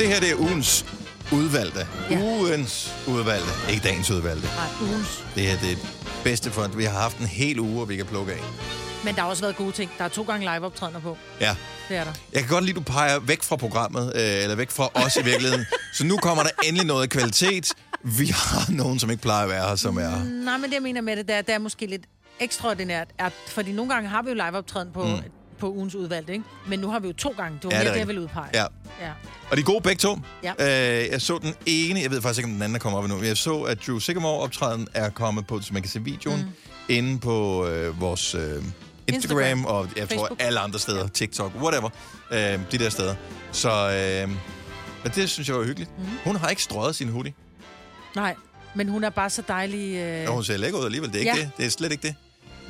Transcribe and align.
Det 0.00 0.08
her 0.08 0.20
det 0.20 0.30
er 0.30 0.34
ugens 0.34 0.86
udvalgte. 1.32 1.86
Ja. 2.10 2.22
Ugens 2.22 2.94
udvalgte. 3.08 3.48
Ikke 3.70 3.82
dagens 3.82 4.10
udvalgte. 4.10 4.46
Nej, 4.46 4.88
ugens. 4.90 5.24
Det 5.34 5.42
her 5.42 5.58
det 5.58 5.72
er 5.72 5.76
bedste 6.24 6.50
for, 6.50 6.62
at 6.62 6.78
vi 6.78 6.84
har 6.84 7.00
haft 7.00 7.18
en 7.18 7.26
hel 7.26 7.60
uge, 7.60 7.88
vi 7.88 7.96
kan 7.96 8.06
plukke 8.06 8.32
af. 8.32 8.38
Men 9.04 9.14
der 9.14 9.20
har 9.20 9.28
også 9.28 9.42
været 9.42 9.56
gode 9.56 9.72
ting. 9.72 9.90
Der 9.98 10.04
er 10.04 10.08
to 10.08 10.22
gange 10.22 10.54
live-optrædener 10.54 11.00
på. 11.00 11.16
Ja. 11.40 11.56
Det 11.88 11.96
er 11.96 12.04
der. 12.04 12.12
Jeg 12.32 12.40
kan 12.40 12.50
godt 12.50 12.64
lide, 12.64 12.80
at 12.80 12.86
du 12.86 12.92
peger 12.92 13.18
væk 13.18 13.42
fra 13.42 13.56
programmet, 13.56 14.12
øh, 14.14 14.42
eller 14.42 14.56
væk 14.56 14.70
fra 14.70 14.88
os 14.94 15.16
i 15.16 15.24
virkeligheden. 15.24 15.66
Så 15.98 16.06
nu 16.06 16.16
kommer 16.16 16.42
der 16.42 16.50
endelig 16.64 16.86
noget 16.86 17.10
kvalitet. 17.10 17.72
Vi 18.04 18.26
har 18.26 18.72
nogen, 18.72 18.98
som 18.98 19.10
ikke 19.10 19.22
plejer 19.22 19.42
at 19.42 19.48
være 19.50 19.68
her, 19.68 19.76
som 19.76 19.96
er... 19.96 20.24
Nej, 20.24 20.56
men 20.56 20.64
det 20.64 20.74
jeg 20.74 20.82
mener 20.82 21.00
med 21.00 21.16
det, 21.16 21.28
det 21.28 21.36
er, 21.36 21.42
det 21.42 21.54
er 21.54 21.58
måske 21.58 21.86
lidt 21.86 22.02
ekstraordinært. 22.40 23.08
Er, 23.18 23.30
fordi 23.46 23.72
nogle 23.72 23.94
gange 23.94 24.08
har 24.08 24.22
vi 24.22 24.28
jo 24.28 24.34
live-optræden 24.34 24.88
på, 24.94 25.04
mm. 25.04 25.39
På 25.60 25.72
ugens 25.72 25.94
udvalgte, 25.94 26.32
ikke? 26.32 26.44
Men 26.68 26.78
nu 26.78 26.88
har 26.90 26.98
vi 26.98 27.06
jo 27.08 27.12
to 27.14 27.34
gange. 27.36 27.58
Det 27.62 27.64
var 27.64 27.70
Ja, 27.70 27.76
ja, 27.76 27.80
er 27.80 27.84
mere 27.84 27.92
det, 27.94 27.98
jeg 27.98 28.06
ville 28.08 28.20
udpege. 28.22 28.48
Ja. 28.54 28.62
ja. 29.00 29.10
Og 29.50 29.56
de 29.56 29.60
er 29.60 29.64
gode 29.64 29.80
begge 29.80 29.98
to. 29.98 30.18
Ja. 30.42 30.52
Øh, 31.02 31.08
jeg 31.12 31.20
så 31.22 31.38
den 31.38 31.54
ene, 31.66 32.00
jeg 32.00 32.10
ved 32.10 32.22
faktisk 32.22 32.38
ikke, 32.38 32.46
om 32.48 32.52
den 32.52 32.62
anden 32.62 32.76
er 32.76 32.78
kommet 32.80 32.98
op 32.98 33.04
endnu. 33.04 33.18
men 33.18 33.26
Jeg 33.26 33.36
så, 33.36 33.60
at 33.60 33.78
Drew 33.86 33.98
Sigamore-optræden 33.98 34.86
er 34.94 35.10
kommet 35.10 35.46
på, 35.46 35.60
så 35.60 35.72
man 35.72 35.82
kan 35.82 35.90
se 35.90 36.00
videoen, 36.04 36.40
mm. 36.40 36.50
inde 36.88 37.18
på 37.18 37.66
øh, 37.66 38.00
vores 38.00 38.34
øh, 38.34 38.40
Instagram, 38.40 38.64
Instagram. 39.08 39.64
Og 39.64 39.88
jeg 39.96 40.08
Facebook. 40.08 40.28
tror 40.28 40.36
alle 40.46 40.60
andre 40.60 40.78
steder, 40.78 41.08
TikTok, 41.08 41.52
whatever, 41.62 41.88
øh, 42.32 42.38
de 42.72 42.78
der 42.78 42.90
steder. 42.90 43.14
Så 43.52 43.70
øh, 44.22 44.28
men 45.04 45.12
det 45.14 45.30
synes 45.30 45.48
jeg 45.48 45.56
var 45.56 45.64
hyggeligt. 45.64 45.98
Mm. 45.98 46.04
Hun 46.24 46.36
har 46.36 46.48
ikke 46.48 46.62
strøget 46.62 46.96
sin 46.96 47.08
hoodie. 47.08 47.32
Nej, 48.16 48.34
men 48.74 48.88
hun 48.88 49.04
er 49.04 49.10
bare 49.10 49.30
så 49.30 49.42
dejlig... 49.48 49.96
Øh... 49.96 50.28
Og 50.28 50.34
hun 50.34 50.44
ser 50.44 50.56
lækker 50.56 50.78
ud 50.78 50.84
alligevel, 50.84 51.08
det 51.12 51.16
er 51.16 51.20
ikke 51.20 51.36
Ja. 51.36 51.42
det. 51.42 51.50
Det 51.56 51.66
er 51.66 51.70
slet 51.70 51.92
ikke 51.92 52.02
det. 52.08 52.14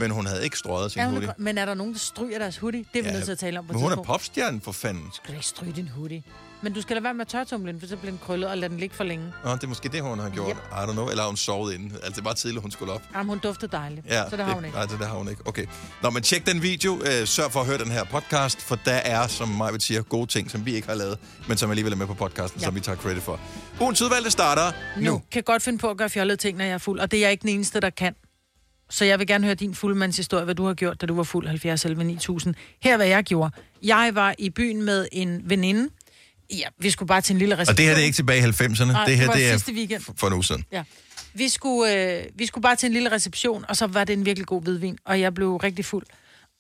Men 0.01 0.11
hun 0.11 0.27
havde 0.27 0.45
ikke 0.45 0.59
strøget 0.59 0.93
sin 0.93 1.01
Ja, 1.03 1.09
hoodie. 1.09 1.35
men 1.39 1.59
er 1.59 1.65
der 1.67 1.75
nogen, 1.75 1.93
der 1.93 1.99
stryger 1.99 2.39
deres 2.39 2.57
hoodie? 2.57 2.85
Det 2.93 2.99
er 2.99 3.03
vi 3.03 3.09
Ja, 3.09 3.15
nødt 3.15 3.25
til 3.25 3.33
at 3.33 3.39
tale 3.39 3.59
om 3.59 3.67
på 3.67 3.73
Men 3.73 3.81
hun 3.83 3.87
er 3.87 3.95
tidspunkt. 3.97 4.07
popstjerne 4.07 4.61
for 4.61 4.73
fanden. 4.73 5.05
Du 5.05 5.11
skal 5.15 5.29
da 5.31 5.35
ikke 5.37 5.47
stryge 5.47 5.73
din 5.73 5.89
hoodie. 5.89 6.23
Men 6.63 6.73
du 6.73 6.81
skal 6.83 6.97
lade 6.97 7.05
være 7.05 7.15
med 7.15 7.21
at 7.21 7.29
tørtumle 7.29 7.73
den, 7.73 7.81
for 7.81 7.87
så 7.87 7.97
bliver 7.97 8.11
den 8.11 8.21
krøllet 8.27 8.49
og 8.51 8.59
lade 8.59 8.71
den 8.71 8.79
ligge 8.81 8.97
for 8.97 9.05
længe. 9.05 9.33
Nå, 9.45 9.53
det 9.55 9.63
er 9.65 9.67
måske 9.67 9.89
det, 9.89 10.03
hun 10.03 10.19
har 10.19 10.31
gjort. 10.31 10.49
Yep. 10.49 10.57
I 10.57 10.75
don't 10.75 10.93
know. 10.93 11.09
Eller 11.09 11.23
har 11.23 11.29
hun 11.29 11.37
sovet 11.37 11.75
inden. 11.75 11.93
Altså, 11.93 12.11
det 12.21 12.25
var 12.25 12.33
tidligt, 12.33 12.63
hun 12.63 12.71
skulle 12.71 12.93
op. 12.93 13.03
Jamen, 13.15 13.29
hun 13.29 13.39
duftede 13.39 13.73
dejligt. 13.73 14.07
Ja, 14.07 14.25
så 14.31 14.37
det 14.37 14.45
har 14.45 14.55
hun 14.55 14.65
ikke. 14.65 14.77
Nej, 14.77 14.87
det, 14.87 14.99
det 14.99 15.07
har 15.07 15.15
hun 15.17 15.29
ikke. 15.29 15.43
Okay. 15.45 15.67
Nå, 16.03 16.11
men 16.11 16.23
tjek 16.23 16.47
den 16.47 16.63
video. 16.63 17.01
Øh, 17.07 17.27
sørg 17.27 17.53
for 17.53 17.61
at 17.61 17.67
høre 17.67 17.79
den 17.79 17.91
her 17.91 18.05
podcast, 18.05 18.61
for 18.63 18.77
der 18.85 18.93
er, 18.93 19.27
som 19.27 19.49
mig 19.49 19.73
vil 19.73 19.81
sige, 19.81 20.03
gode 20.03 20.27
ting, 20.27 20.51
som 20.51 20.67
vi 20.67 20.75
ikke 20.75 20.89
har 20.89 20.95
lavet, 20.95 21.19
men 21.49 21.57
som 21.57 21.71
alligevel 21.71 21.93
er 21.93 21.97
med 21.97 22.07
på 22.07 22.15
podcasten, 22.15 22.61
ja. 22.61 22.65
som 22.67 22.75
vi 22.75 22.81
tager 22.81 22.99
credit 22.99 23.23
for. 23.23 23.41
Ugens 23.81 24.03
udvalgte 24.03 24.31
starter 24.31 24.73
nu. 24.97 25.11
nu. 25.11 25.23
kan 25.33 25.43
godt 25.43 25.63
finde 25.63 25.79
på 25.79 25.91
at 25.91 25.97
gøre 25.97 26.11
fjollede 26.11 26.37
ting, 26.37 26.59
når 26.59 26.65
jeg 26.65 26.75
er 26.75 26.79
fuld. 26.79 27.01
Og 27.01 27.11
det 27.11 27.17
er 27.17 27.21
jeg 27.21 27.31
ikke 27.31 27.43
den 27.43 27.51
eneste, 27.51 27.81
der 27.81 27.91
kan. 27.91 28.15
Så 28.91 29.05
jeg 29.05 29.19
vil 29.19 29.27
gerne 29.27 29.45
høre 29.45 29.55
din 29.55 29.75
fuldmandshistorie, 29.75 30.45
hvad 30.45 30.55
du 30.55 30.67
har 30.67 30.75
gjort, 30.75 31.01
da 31.01 31.07
du 31.07 31.15
var 31.15 31.23
fuld 31.23 31.47
70 31.47 31.85
11 31.85 32.05
9000. 32.05 32.55
Her 32.83 32.97
hvad 32.97 33.07
jeg 33.07 33.25
gjorde. 33.25 33.51
Jeg 33.83 34.11
var 34.15 34.35
i 34.39 34.51
byen 34.51 34.83
med 34.83 35.07
en 35.13 35.43
veninde. 35.45 35.89
Ja, 36.51 36.67
vi 36.79 36.91
skulle 36.91 37.07
bare 37.07 37.21
til 37.21 37.33
en 37.33 37.39
lille 37.39 37.55
reception. 37.55 37.73
Og 37.75 37.79
det 37.79 37.85
her 37.87 37.95
det 37.95 38.01
er 38.01 38.05
ikke 38.05 38.17
tilbage 38.17 38.39
i 38.39 38.43
90'erne. 38.43 38.85
Nej, 38.85 39.05
det 39.05 39.17
her 39.17 39.27
det 39.27 39.35
det 39.35 39.47
er 39.47 39.53
sidste 39.53 39.73
weekend. 39.73 40.03
for 40.17 40.27
en 40.27 40.33
uge 40.33 40.45
siden. 40.45 40.65
Ja. 40.73 40.83
Vi 41.35 41.49
skulle, 41.49 42.17
øh, 42.19 42.25
vi 42.35 42.47
skulle 42.47 42.63
bare 42.63 42.77
til 42.77 42.87
en 42.87 42.93
lille 42.93 43.13
reception, 43.13 43.65
og 43.69 43.77
så 43.77 43.87
var 43.87 44.05
det 44.05 44.13
en 44.13 44.27
virkelig 44.27 44.47
god 44.47 44.63
hvidvin, 44.63 44.99
og 45.05 45.21
jeg 45.21 45.35
blev 45.35 45.57
rigtig 45.57 45.85
fuld. 45.85 46.07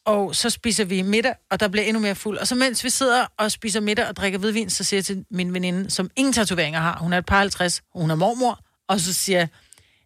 Og 0.04 0.36
så 0.36 0.50
spiser 0.50 0.84
vi 0.84 1.02
middag, 1.02 1.34
og 1.50 1.60
der 1.60 1.68
bliver 1.68 1.84
endnu 1.84 2.00
mere 2.02 2.14
fuld. 2.14 2.38
Og 2.38 2.46
så 2.46 2.54
mens 2.54 2.84
vi 2.84 2.90
sidder 2.90 3.26
og 3.38 3.52
spiser 3.52 3.80
middag 3.80 4.08
og 4.08 4.16
drikker 4.16 4.38
hvidvin, 4.38 4.70
så 4.70 4.84
siger 4.84 4.98
jeg 4.98 5.04
til 5.04 5.24
min 5.30 5.54
veninde, 5.54 5.90
som 5.90 6.10
ingen 6.16 6.32
tatoveringer 6.32 6.80
har, 6.80 6.98
hun 6.98 7.12
er 7.12 7.18
et 7.18 7.26
par 7.26 7.38
50, 7.38 7.82
hun 7.94 8.10
er 8.10 8.14
mormor, 8.14 8.60
og 8.88 9.00
så 9.00 9.12
siger 9.12 9.38
jeg, 9.38 9.48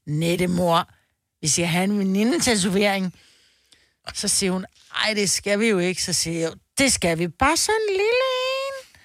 Nette 0.06 0.46
mor, 0.46 0.88
hvis 1.44 1.58
jeg 1.58 1.70
har 1.70 1.82
en 1.82 1.98
veninde-tatovering, 1.98 3.14
så 4.14 4.28
siger 4.28 4.52
hun, 4.52 4.66
ej, 5.04 5.14
det 5.14 5.30
skal 5.30 5.60
vi 5.60 5.66
jo 5.66 5.78
ikke. 5.78 6.02
Så 6.02 6.12
siger 6.12 6.40
jeg, 6.40 6.50
det 6.78 6.92
skal 6.92 7.18
vi. 7.18 7.28
Bare 7.28 7.56
sådan 7.56 7.74
en 7.88 7.92
lille 7.92 8.04
en. 8.04 9.00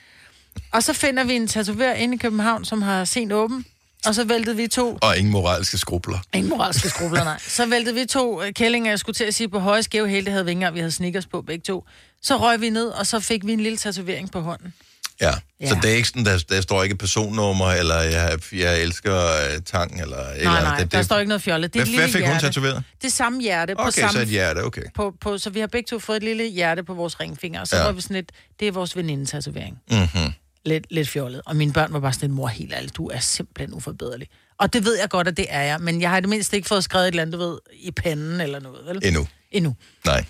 Og 0.71 0.83
så 0.83 0.93
finder 0.93 1.23
vi 1.23 1.33
en 1.33 1.47
tatoverer 1.47 1.93
inde 1.93 2.15
i 2.15 2.17
København, 2.17 2.65
som 2.65 2.81
har 2.81 3.05
sent 3.05 3.31
åben. 3.31 3.65
Og 4.05 4.15
så 4.15 4.23
væltede 4.23 4.55
vi 4.55 4.67
to 4.67 4.97
Og 5.01 5.17
ingen 5.17 5.31
moralske 5.31 5.77
skrubler. 5.77 6.19
Ingen 6.33 6.49
moralske 6.49 6.89
skrubler, 6.89 7.23
nej. 7.23 7.39
Så 7.39 7.65
væltede 7.65 7.95
vi 7.95 8.05
to 8.05 8.43
øh, 8.43 8.53
kællinger, 8.53 8.91
jeg 8.91 8.99
skulle 8.99 9.13
til 9.13 9.23
at 9.23 9.35
sige, 9.35 9.49
på 9.49 9.59
høje 9.59 9.83
skæve 9.83 10.09
hæle, 10.09 10.25
det 10.25 10.31
havde 10.31 10.45
vi 10.45 10.51
engang, 10.51 10.75
vi 10.75 10.79
havde 10.79 10.91
sneakers 10.91 11.25
på 11.25 11.41
begge 11.41 11.63
to. 11.63 11.85
Så 12.21 12.37
røg 12.37 12.61
vi 12.61 12.69
ned, 12.69 12.87
og 12.87 13.07
så 13.07 13.19
fik 13.19 13.45
vi 13.45 13.53
en 13.53 13.59
lille 13.59 13.77
tatovering 13.77 14.31
på 14.31 14.39
hånden. 14.41 14.73
Ja. 15.21 15.31
Ja. 15.61 15.69
Så 15.69 15.77
det 15.81 15.91
er 15.91 15.95
ikke 15.95 16.07
sådan, 16.07 16.25
der, 16.25 16.43
der 16.49 16.61
står 16.61 16.83
ikke 16.83 16.95
personnummer, 16.95 17.71
eller 17.71 17.95
jeg, 18.01 18.39
jeg 18.53 18.81
elsker 18.81 19.15
uh, 19.55 19.63
tang, 19.65 20.01
eller... 20.01 20.17
Nej, 20.23 20.33
eller, 20.35 20.51
nej, 20.51 20.79
det, 20.79 20.91
der 20.91 20.97
det, 20.97 21.05
står 21.05 21.17
ikke 21.17 21.29
noget 21.29 21.41
fjollet. 21.41 21.73
Det 21.73 21.81
er 21.81 21.85
Hvad, 21.85 21.95
hvad 21.95 22.07
fik 22.07 22.21
hun 22.21 22.29
hjerte. 22.29 22.45
tatoveret? 22.45 22.83
Det 23.01 23.13
samme 23.13 23.41
hjerte 23.41 23.75
på 23.75 23.81
Okay, 23.81 23.91
samme... 23.91 24.11
så 24.13 24.19
et 24.19 24.27
hjerte, 24.27 24.63
okay. 24.63 24.81
På, 24.95 25.13
på, 25.21 25.37
så 25.37 25.49
vi 25.49 25.59
har 25.59 25.67
begge 25.67 25.87
to 25.87 25.99
fået 25.99 26.17
et 26.17 26.23
lille 26.23 26.45
hjerte 26.45 26.83
på 26.83 26.93
vores 26.93 27.19
ringfinger, 27.19 27.61
og 27.61 27.67
så 27.67 27.75
Ja. 27.75 27.81
ja. 27.81 27.87
var 27.87 27.91
vi 27.93 28.01
sådan 28.01 28.15
lidt, 28.15 28.31
det 28.59 28.67
er 28.67 28.71
vores 28.71 28.95
veninde-tatovering. 28.95 29.77
Mm-hmm. 29.91 30.33
Lidt, 30.65 30.85
lidt 30.89 31.09
fjollet. 31.09 31.41
Og 31.45 31.55
mine 31.55 31.73
børn 31.73 31.93
var 31.93 31.99
bare 31.99 32.13
sådan 32.13 32.29
lidt, 32.29 32.35
mor, 32.35 32.47
helt 32.47 32.73
ærligt, 32.73 32.95
du 32.97 33.07
er 33.07 33.19
simpelthen 33.19 33.73
uforbederlig. 33.73 34.27
Og 34.59 34.73
det 34.73 34.85
ved 34.85 34.97
jeg 34.99 35.09
godt, 35.09 35.27
at 35.27 35.37
det 35.37 35.45
er 35.49 35.61
jeg, 35.61 35.79
men 35.79 36.01
jeg 36.01 36.09
har 36.09 36.17
i 36.17 36.21
det 36.21 36.29
mindste 36.29 36.55
ikke 36.57 36.67
fået 36.67 36.83
skrevet 36.83 37.03
et 37.07 37.11
eller 37.11 37.21
andet, 37.21 37.33
du 37.33 37.39
ved, 37.39 37.57
i 37.79 37.91
panden 37.91 38.41
eller 38.41 38.59
noget, 38.59 38.85
vel? 38.85 38.99
Endnu. 39.03 39.27
Endnu. 39.51 39.75
Nej. 40.05 40.25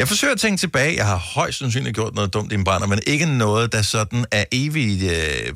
Jeg 0.00 0.08
forsøger 0.08 0.34
at 0.34 0.40
tænke 0.40 0.60
tilbage. 0.60 0.96
Jeg 0.96 1.06
har 1.06 1.16
højst 1.16 1.58
sandsynligt 1.58 1.94
gjort 1.94 2.14
noget 2.14 2.32
dumt 2.34 2.52
i 2.52 2.54
en 2.54 2.64
barn, 2.64 2.88
men 2.88 3.00
ikke 3.06 3.26
noget, 3.26 3.72
der 3.72 3.82
sådan 3.82 4.24
er 4.30 4.44
evigt 4.52 5.02
øh, 5.02 5.54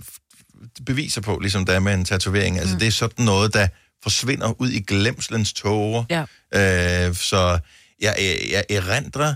beviser 0.86 1.20
på, 1.20 1.38
ligesom 1.38 1.64
der 1.64 1.72
er 1.72 1.80
med 1.80 1.94
en 1.94 2.04
tatovering. 2.04 2.58
Altså, 2.58 2.74
mm. 2.74 2.78
det 2.78 2.86
er 2.86 2.92
sådan 2.92 3.24
noget, 3.24 3.54
der 3.54 3.68
forsvinder 4.02 4.60
ud 4.60 4.68
i 4.68 4.80
glemslens 4.80 5.52
tåger. 5.52 6.04
Ja. 6.10 6.20
Øh, 7.08 7.14
så 7.14 7.58
jeg, 8.00 8.14
jeg, 8.18 8.64
jeg 8.68 8.76
erindrer, 8.76 9.34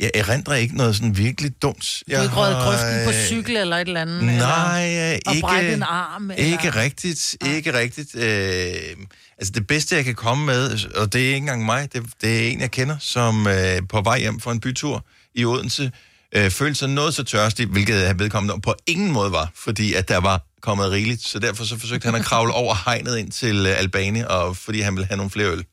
jeg 0.00 0.10
erindrer 0.14 0.54
ikke 0.54 0.76
noget 0.76 0.96
sådan 0.96 1.16
virkelig 1.16 1.62
dumt. 1.62 2.02
Du 2.10 2.16
har 2.16 2.22
ikke 2.22 2.34
røget 2.34 2.56
grøften 2.56 3.04
på 3.06 3.12
cykel 3.12 3.56
eller 3.56 3.76
et 3.76 3.88
eller 3.88 4.00
andet? 4.00 4.24
Nej, 4.24 4.86
eller, 4.86 5.18
og 5.26 5.60
ikke, 5.60 5.72
en 5.72 5.82
arm? 5.82 6.30
Eller? 6.30 6.44
ikke 6.44 6.70
rigtigt, 6.70 7.36
ikke 7.46 7.78
rigtigt. 7.78 8.14
Øh, 8.14 9.06
altså 9.38 9.52
det 9.54 9.66
bedste, 9.66 9.96
jeg 9.96 10.04
kan 10.04 10.14
komme 10.14 10.46
med, 10.46 10.78
og 10.96 11.12
det 11.12 11.20
er 11.20 11.26
ikke 11.26 11.36
engang 11.36 11.64
mig, 11.64 11.92
det, 11.92 12.02
det 12.20 12.46
er 12.46 12.50
en, 12.50 12.60
jeg 12.60 12.70
kender, 12.70 12.96
som 13.00 13.46
øh, 13.46 13.82
på 13.88 14.00
vej 14.00 14.18
hjem 14.18 14.40
fra 14.40 14.52
en 14.52 14.60
bytur 14.60 15.06
i 15.34 15.44
Odense, 15.44 15.92
øh, 16.34 16.50
følte 16.50 16.78
sig 16.78 16.88
noget 16.88 17.14
så 17.14 17.24
tørstig, 17.24 17.66
hvilket 17.66 18.06
han 18.06 18.18
vedkommende 18.18 18.60
på 18.60 18.74
ingen 18.86 19.12
måde 19.12 19.32
var, 19.32 19.50
fordi 19.54 19.94
at 19.94 20.08
der 20.08 20.18
var 20.18 20.46
kommet 20.62 20.90
rigeligt, 20.90 21.22
så 21.22 21.38
derfor 21.38 21.64
så 21.64 21.78
forsøgte 21.78 22.06
han 22.06 22.14
at 22.14 22.24
kravle 22.24 22.52
over 22.52 22.74
hegnet 22.84 23.18
ind 23.18 23.30
til 23.30 23.66
øh, 23.66 23.78
Albani, 23.78 24.22
og 24.28 24.56
fordi 24.56 24.80
han 24.80 24.94
ville 24.94 25.06
have 25.06 25.16
nogle 25.16 25.30
flere 25.30 25.48
øl. 25.48 25.64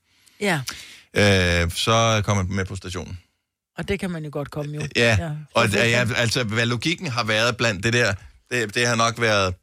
Ja, 0.41 0.59
Øh, 1.17 1.71
så 1.71 2.21
kom 2.25 2.37
han 2.37 2.45
med 2.49 2.65
på 2.65 2.75
stationen. 2.75 3.19
Og 3.77 3.87
det 3.87 3.99
kan 3.99 4.11
man 4.11 4.23
jo 4.23 4.29
godt 4.33 4.51
komme 4.51 4.75
jo. 4.75 4.81
Ja, 4.95 5.17
Ja, 5.19 5.29
og 5.53 5.69
ja, 5.69 6.05
altså, 6.15 6.43
hvad 6.43 6.65
logikken 6.65 7.07
har 7.07 7.23
været 7.23 7.57
blandt 7.57 7.83
det 7.83 7.93
der, 7.93 8.13
det, 8.51 8.75
det 8.75 8.87
har 8.87 8.95
nok 8.95 9.21
været 9.21 9.53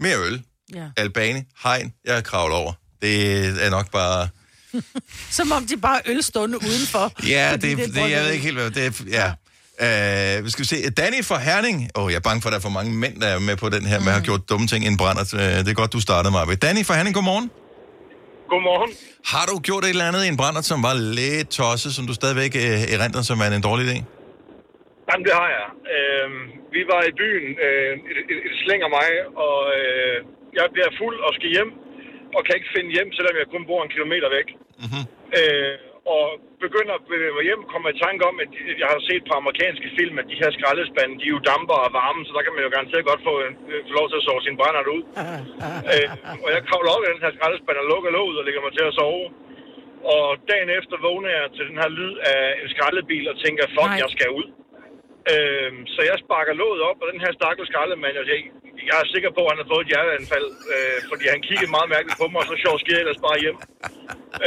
mere 0.00 0.18
øl, 0.18 0.42
ja. 0.74 0.86
Albani, 0.96 1.40
hegn, 1.62 1.92
jeg 2.04 2.24
kravler 2.24 2.56
over. 2.56 2.72
Det 3.02 3.46
er 3.64 3.70
nok 3.70 3.90
bare... 3.90 4.28
Som 5.30 5.52
om 5.52 5.66
de 5.66 5.76
bare 5.76 6.00
øl 6.06 6.22
stående 6.22 6.58
udenfor. 6.62 7.12
Ja, 7.28 7.52
det, 7.52 7.62
det, 7.62 7.94
det 7.94 8.10
jeg 8.10 8.24
ved 8.24 8.30
ikke 8.30 8.44
helt, 8.44 8.56
hvad 8.56 8.70
det 8.70 8.86
er. 8.86 9.34
Ja. 9.80 10.38
Uh, 10.38 10.44
vi 10.44 10.50
skal 10.50 10.66
se. 10.66 10.90
Danny 10.90 11.24
fra 11.24 11.38
Herning. 11.38 11.90
Åh, 11.94 12.04
oh, 12.04 12.12
jeg 12.12 12.16
er 12.16 12.20
bange 12.20 12.42
for, 12.42 12.48
at 12.48 12.52
der 12.52 12.58
er 12.58 12.62
for 12.62 12.68
mange 12.68 12.92
mænd, 12.92 13.20
der 13.20 13.26
er 13.26 13.38
med 13.38 13.56
på 13.56 13.68
den 13.68 13.86
her, 13.86 13.98
mm. 13.98 14.04
med 14.04 14.12
at 14.12 14.18
have 14.18 14.24
gjort 14.24 14.48
dumme 14.48 14.66
ting 14.66 14.84
i 14.84 14.86
en 14.86 14.96
brænder. 14.96 15.22
Uh, 15.32 15.40
det 15.40 15.68
er 15.68 15.74
godt, 15.74 15.92
du 15.92 16.00
startede, 16.00 16.32
Marve. 16.32 16.54
Danny 16.54 16.84
fra 16.84 16.94
Herning, 16.94 17.14
godmorgen. 17.14 17.50
Godmorgen. 18.50 18.90
Har 19.32 19.44
du 19.50 19.54
gjort 19.68 19.82
et 19.84 19.92
eller 19.96 20.08
andet 20.10 20.22
i 20.26 20.28
en 20.34 20.38
brænder, 20.42 20.62
som 20.72 20.78
var 20.88 20.94
lidt 21.20 21.48
tosset, 21.58 21.90
som 21.96 22.04
du 22.10 22.14
stadigvæk 22.20 22.52
uh, 22.64 22.94
erindrer, 22.94 23.22
som 23.30 23.36
er 23.44 23.48
en 23.60 23.66
dårlig 23.68 23.84
idé? 23.88 23.96
Jamen, 25.08 25.24
det 25.28 25.34
har 25.40 25.48
jeg. 25.56 25.66
Øhm, 25.94 26.42
vi 26.76 26.82
var 26.92 27.00
i 27.10 27.12
byen, 27.20 27.46
øh, 27.66 27.92
et, 28.10 28.18
et, 28.32 28.38
et 28.48 28.54
slæng 28.62 28.80
af 28.86 28.90
mig, 28.98 29.08
og 29.46 29.58
øh, 29.78 30.16
jeg 30.58 30.66
bliver 30.74 30.90
fuld 31.00 31.18
og 31.26 31.30
skal 31.36 31.50
hjem, 31.56 31.70
og 32.36 32.40
kan 32.46 32.56
ikke 32.58 32.74
finde 32.76 32.90
hjem, 32.96 33.08
selvom 33.16 33.34
jeg 33.40 33.46
kun 33.54 33.62
bor 33.70 33.80
en 33.82 33.94
kilometer 33.94 34.28
væk. 34.38 34.48
Mm-hmm. 34.82 35.04
Øh, 35.38 35.74
og 36.14 36.24
begynder 36.64 36.94
at 36.96 37.06
bevæge 37.12 37.36
mig 37.36 37.44
hjem, 37.48 37.62
kommer 37.72 37.88
i 37.90 38.00
tanke 38.04 38.22
om, 38.30 38.36
at 38.44 38.50
jeg 38.82 38.88
har 38.92 39.00
set 39.08 39.22
på 39.28 39.34
amerikanske 39.40 39.88
film, 39.98 40.14
at 40.20 40.26
de 40.32 40.40
her 40.42 40.50
skraldespande, 40.56 41.18
de 41.20 41.26
er 41.28 41.34
jo 41.36 41.46
damper 41.50 41.78
og 41.86 41.90
varme, 42.00 42.22
så 42.24 42.32
der 42.36 42.42
kan 42.44 42.54
man 42.54 42.64
jo 42.64 42.70
garanteret 42.74 43.08
godt 43.10 43.22
få, 43.28 43.34
øh, 43.44 43.50
få 43.88 43.92
lov 43.98 44.06
til 44.08 44.20
at 44.20 44.26
sove 44.26 44.42
sin 44.46 44.58
brændert 44.60 44.88
ud. 44.96 45.02
øh, 45.92 46.08
og 46.44 46.48
jeg 46.54 46.60
kravler 46.68 46.94
op 46.94 47.04
i 47.04 47.12
den 47.12 47.24
her 47.24 47.32
skraldespand 47.36 47.82
og 47.82 47.88
lukker 47.92 48.10
låget 48.18 48.36
og 48.40 48.44
lægger 48.46 48.62
mig 48.64 48.72
til 48.74 48.84
at 48.90 48.96
sove. 49.00 49.26
Og 50.14 50.26
dagen 50.50 50.70
efter 50.78 50.96
vågner 51.08 51.30
jeg 51.38 51.44
til 51.56 51.64
den 51.70 51.76
her 51.82 51.90
lyd 51.98 52.14
af 52.32 52.42
en 52.62 52.68
skraldebil 52.74 53.24
og 53.32 53.36
tænker, 53.44 53.64
fuck, 53.76 53.92
Nej. 53.92 54.02
jeg 54.02 54.10
skal 54.16 54.30
ud. 54.40 54.46
Øhm, 55.32 55.80
så 55.94 56.00
jeg 56.10 56.16
sparker 56.24 56.54
låget 56.62 56.82
op, 56.88 56.98
og 57.02 57.06
den 57.12 57.20
her 57.24 57.32
stakkels 57.38 57.68
skraldemand, 57.70 58.14
jeg, 58.32 58.38
jeg 58.90 58.96
er 59.02 59.06
sikker 59.14 59.30
på, 59.36 59.40
at 59.46 59.50
han 59.52 59.58
har 59.62 59.68
fået 59.72 59.82
et 59.84 59.90
hjerteanfald, 59.92 60.48
øh, 60.74 60.96
fordi 61.10 61.24
han 61.34 61.40
kiggede 61.48 61.70
meget 61.76 61.88
mærkeligt 61.94 62.16
på 62.22 62.26
mig, 62.32 62.38
og 62.42 62.46
så 62.50 62.56
sjovt 62.64 62.78
sker 62.82 62.94
jeg 62.98 63.02
ellers 63.04 63.20
bare 63.28 63.38
hjem. 63.44 63.56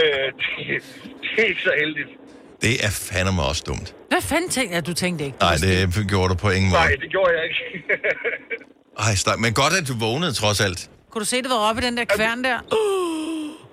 Øh, 0.01 0.27
det, 0.39 0.75
det 1.23 1.37
er 1.43 1.47
ikke 1.53 1.63
så 1.69 1.73
heldigt. 1.83 2.11
Det 2.65 2.73
er 2.87 2.91
fandme 3.09 3.41
også 3.49 3.63
dumt. 3.71 3.87
Hvad 4.13 4.23
fanden 4.31 4.49
tænkte 4.57 4.73
jeg? 4.75 4.83
Du 4.91 4.93
tænkte 5.03 5.21
ikke? 5.27 5.37
Nej, 5.47 5.55
det 5.63 6.05
gjorde 6.13 6.29
du 6.33 6.37
på 6.45 6.49
ingen 6.57 6.69
måde. 6.73 6.81
Nej, 6.85 6.93
det 7.03 7.09
gjorde 7.15 7.31
jeg 7.37 7.43
ikke. 7.49 7.61
Ej, 9.05 9.13
stak. 9.23 9.37
Men 9.45 9.51
godt, 9.61 9.73
at 9.79 9.85
du 9.89 9.95
vågnede 10.05 10.33
trods 10.41 10.59
alt. 10.67 10.79
Kunne 11.11 11.21
du 11.25 11.29
se, 11.33 11.37
det 11.45 11.51
var 11.55 11.61
oppe 11.69 11.79
i 11.81 11.83
den 11.87 11.95
der 11.99 12.05
kværn 12.17 12.39
der? 12.47 12.57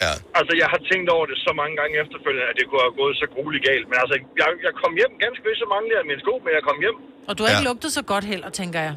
Ja. 0.04 0.12
altså, 0.38 0.52
jeg 0.62 0.68
har 0.74 0.80
tænkt 0.90 1.08
over 1.16 1.24
det 1.30 1.36
så 1.46 1.52
mange 1.60 1.74
gange 1.80 1.94
efterfølgende, 2.04 2.46
at 2.50 2.56
det 2.58 2.64
kunne 2.68 2.82
have 2.86 2.96
gået 3.02 3.14
så 3.22 3.26
grueligt 3.34 3.62
galt. 3.68 3.84
Men 3.90 3.96
altså, 4.02 4.14
jeg, 4.42 4.48
jeg 4.66 4.72
kom 4.82 4.92
hjem 5.00 5.12
ganske 5.24 5.42
vist, 5.48 5.58
så 5.64 5.66
manglede 5.74 5.96
jeg 6.00 6.06
min 6.12 6.20
sko, 6.24 6.32
men 6.44 6.50
jeg 6.58 6.62
kom 6.68 6.78
hjem. 6.84 6.96
Og 7.28 7.32
du 7.36 7.40
har 7.42 7.50
ikke 7.54 7.64
Ja. 7.66 7.70
lugtet 7.70 7.90
så 7.98 8.02
godt 8.12 8.24
heller, 8.32 8.48
tænker 8.60 8.80
jeg. 8.88 8.94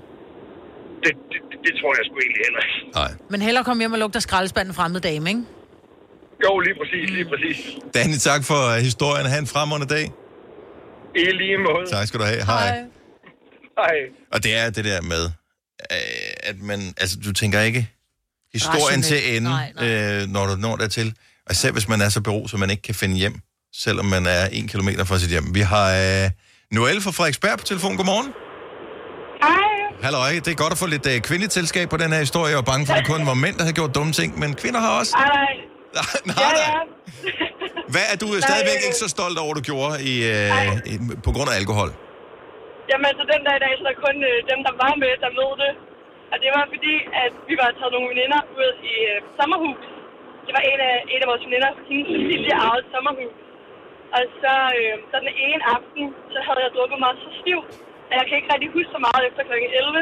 Det, 1.03 1.13
det, 1.31 1.39
det, 1.65 1.73
tror 1.79 1.91
jeg 1.97 2.03
sgu 2.07 2.15
egentlig 2.25 2.43
heller 2.47 2.61
ikke. 2.67 2.77
Nej. 3.01 3.11
Men 3.29 3.41
hellere 3.41 3.63
komme 3.63 3.81
hjem 3.81 3.93
og 3.93 3.99
lugte 3.99 4.17
af 4.17 4.21
skraldespanden 4.21 4.73
fremmede 4.73 5.01
dame, 5.09 5.29
ikke? 5.29 5.43
Jo, 6.45 6.59
lige 6.59 6.75
præcis, 6.81 7.09
lige 7.17 7.27
præcis. 7.31 7.57
Danny, 7.93 8.17
tak 8.29 8.41
for 8.43 8.79
historien. 8.89 9.25
Ha' 9.25 9.39
en 9.39 9.47
fremragende 9.47 9.89
dag. 9.95 10.05
I 11.15 11.23
lige 11.41 11.57
måde. 11.57 11.85
Tak 11.91 12.07
skal 12.07 12.19
du 12.19 12.25
have. 12.25 12.45
Hej. 12.45 12.67
Hej. 13.77 13.95
Og 14.33 14.43
det 14.43 14.55
er 14.55 14.69
det 14.69 14.85
der 14.85 15.01
med, 15.01 15.23
øh, 15.91 16.49
at 16.49 16.57
man, 16.61 16.79
altså 16.97 17.17
du 17.25 17.33
tænker 17.33 17.61
ikke 17.61 17.89
historien 18.53 19.01
til 19.01 19.35
ende, 19.35 19.49
Nej, 19.49 19.71
nej. 19.75 20.21
Øh, 20.21 20.27
når 20.27 20.45
du 20.45 20.55
når 20.55 20.75
dertil. 20.75 21.13
Og 21.49 21.55
selv 21.55 21.73
hvis 21.73 21.87
man 21.87 22.01
er 22.01 22.09
så 22.09 22.21
beruset, 22.21 22.53
at 22.53 22.59
man 22.59 22.69
ikke 22.69 22.81
kan 22.81 22.95
finde 22.95 23.15
hjem, 23.15 23.35
selvom 23.73 24.05
man 24.05 24.25
er 24.25 24.45
en 24.51 24.67
kilometer 24.67 25.03
fra 25.03 25.17
sit 25.17 25.29
hjem. 25.29 25.55
Vi 25.55 25.59
har 25.59 25.87
øh, 26.23 26.29
Noelle 26.71 27.01
fra 27.01 27.11
Frederiksberg 27.11 27.59
på 27.59 27.65
telefon. 27.65 27.97
Godmorgen. 27.97 28.33
Hej. 29.43 29.68
Hallo, 30.05 30.19
det 30.45 30.51
er 30.55 30.59
godt 30.63 30.73
at 30.75 30.79
få 30.83 30.87
lidt 30.95 31.07
øh, 31.11 31.17
kvindeligt 31.27 31.53
selskab 31.59 31.85
på 31.93 31.97
den 32.03 32.09
her 32.13 32.21
historie. 32.27 32.53
Var 32.59 32.67
bange 32.71 32.83
for, 32.87 32.93
at 32.95 32.99
det 33.01 33.07
kun 33.13 33.21
var 33.31 33.37
mænd, 33.45 33.55
der 33.57 33.63
havde 33.65 33.77
gjort 33.79 33.93
dumme 33.97 34.13
ting, 34.19 34.29
men 34.41 34.49
kvinder 34.61 34.81
har 34.85 34.93
også. 35.01 35.13
Ej, 35.17 35.27
nej. 35.35 35.51
Nej, 36.31 36.53
nej. 36.59 36.85
Hvad 37.93 38.05
er 38.11 38.17
du 38.23 38.27
øh, 38.35 38.39
stadigvæk 38.47 38.79
ikke 38.87 38.99
så 39.03 39.09
stolt 39.15 39.37
over, 39.43 39.53
du 39.59 39.63
gjorde 39.69 39.93
i, 40.11 40.13
øh, 40.33 40.91
i, 40.91 40.93
på 41.25 41.31
grund 41.35 41.49
af 41.51 41.55
alkohol? 41.61 41.89
Jamen, 42.91 43.11
så 43.19 43.23
den 43.33 43.41
dag 43.47 43.55
i 43.59 43.61
dag, 43.65 43.73
så 43.81 43.85
er 43.93 43.97
kun 44.05 44.17
øh, 44.29 44.37
dem, 44.51 44.59
der 44.67 44.73
var 44.83 44.93
med, 45.03 45.13
der 45.23 45.31
ved 45.39 45.51
det. 45.63 45.71
Og 46.31 46.37
det 46.43 46.49
var 46.57 46.63
fordi, 46.73 46.95
at 47.23 47.33
vi 47.49 47.53
var 47.61 47.69
taget 47.79 47.91
nogle 47.95 48.07
veninder 48.13 48.41
ud 48.61 48.71
i 48.93 48.95
øh, 49.11 49.17
sommerhus. 49.37 49.81
Det 50.45 50.51
var 50.57 50.63
en 50.71 50.79
af, 50.89 50.95
en 51.13 51.19
af 51.23 51.27
vores 51.31 51.43
veninder, 51.47 51.71
hendes 51.89 52.09
familie 52.23 52.55
ejet 52.67 52.81
et 52.83 52.87
sommerhus. 52.95 53.33
Og 54.15 54.21
så, 54.41 54.53
øh, 54.79 54.93
så 55.09 55.15
den 55.25 55.33
ene 55.47 55.61
aften, 55.77 56.03
så 56.33 56.39
havde 56.45 56.61
jeg 56.65 56.71
drukket 56.75 56.97
mig 57.03 57.11
så 57.23 57.29
stiv, 57.41 57.59
jeg 58.17 58.23
kan 58.27 58.37
ikke 58.37 58.51
rigtig 58.53 58.69
huske 58.75 58.91
så 58.95 59.01
meget 59.07 59.23
efter 59.29 59.41
kl. 59.47 59.53
11. 59.53 60.01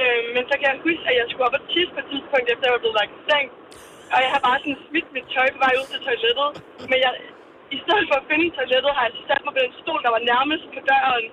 Øh, 0.00 0.22
men 0.34 0.42
så 0.48 0.54
kan 0.58 0.66
jeg 0.70 0.84
huske, 0.88 1.04
at 1.10 1.14
jeg 1.20 1.26
skulle 1.28 1.46
op 1.48 1.58
og 1.58 1.64
tisse 1.72 1.92
på 1.94 2.00
et 2.04 2.08
tidspunkt, 2.12 2.46
efter 2.52 2.66
jeg 2.66 2.74
var 2.76 2.82
blevet 2.84 2.98
lagt 3.00 3.12
i 3.18 3.20
seng. 3.28 3.46
Og 4.14 4.18
jeg 4.24 4.30
har 4.34 4.40
bare 4.46 4.58
sådan 4.62 4.82
smidt 4.86 5.08
mit 5.16 5.26
tøj 5.34 5.48
på 5.54 5.58
vej 5.64 5.72
ud 5.80 5.86
til 5.92 6.00
toilettet. 6.06 6.50
Men 6.90 6.98
jeg, 7.04 7.12
i 7.76 7.78
stedet 7.84 8.04
for 8.08 8.16
at 8.20 8.26
finde 8.30 8.46
toilettet, 8.58 8.90
har 8.96 9.04
jeg 9.06 9.14
sat 9.30 9.42
mig 9.44 9.52
på 9.56 9.62
den 9.64 9.72
stol, 9.80 10.00
der 10.06 10.12
var 10.16 10.22
nærmest 10.32 10.64
på 10.74 10.80
døren. 10.90 11.26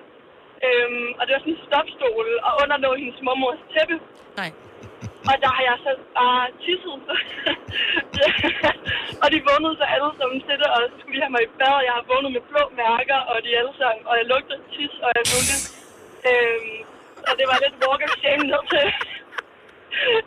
Øhm, 0.66 1.08
og 1.18 1.22
det 1.24 1.32
var 1.34 1.42
sådan 1.42 1.56
en 1.56 1.66
stopstol, 1.68 2.28
og 2.46 2.52
under 2.62 2.76
lå 2.84 2.90
hendes 3.02 3.20
mormors 3.26 3.62
tæppe. 3.72 3.96
Nej. 4.40 4.50
Og 5.30 5.34
der 5.42 5.50
har 5.56 5.64
jeg 5.70 5.76
så 5.86 5.92
bare 6.18 6.42
tisset. 6.62 6.98
og 9.22 9.26
de 9.32 9.38
vågnede 9.48 9.76
så 9.80 9.86
alle 9.94 10.10
sammen 10.18 10.38
til 10.46 10.56
det, 10.62 10.68
og 10.74 10.80
så 10.90 10.94
skulle 10.98 11.16
de 11.16 11.24
have 11.24 11.34
mig 11.36 11.44
i 11.46 11.50
bad. 11.60 11.76
Jeg 11.88 11.94
har 11.98 12.04
vågnet 12.10 12.32
med 12.36 12.42
blå 12.50 12.62
mærker, 12.82 13.18
og 13.30 13.36
de 13.44 13.50
alle 13.60 13.74
sammen, 13.80 14.02
og 14.08 14.14
jeg 14.20 14.26
lugtede 14.32 14.60
tis, 14.74 14.94
og 15.04 15.10
jeg 15.18 15.24
lugtede. 15.32 15.62
Øhm, 16.30 16.74
og 17.28 17.32
det 17.38 17.46
var 17.50 17.56
lidt 17.64 17.76
walk 17.84 18.00
of 18.06 18.12
shame 18.22 18.42
ned 18.52 18.62
til, 18.72 18.86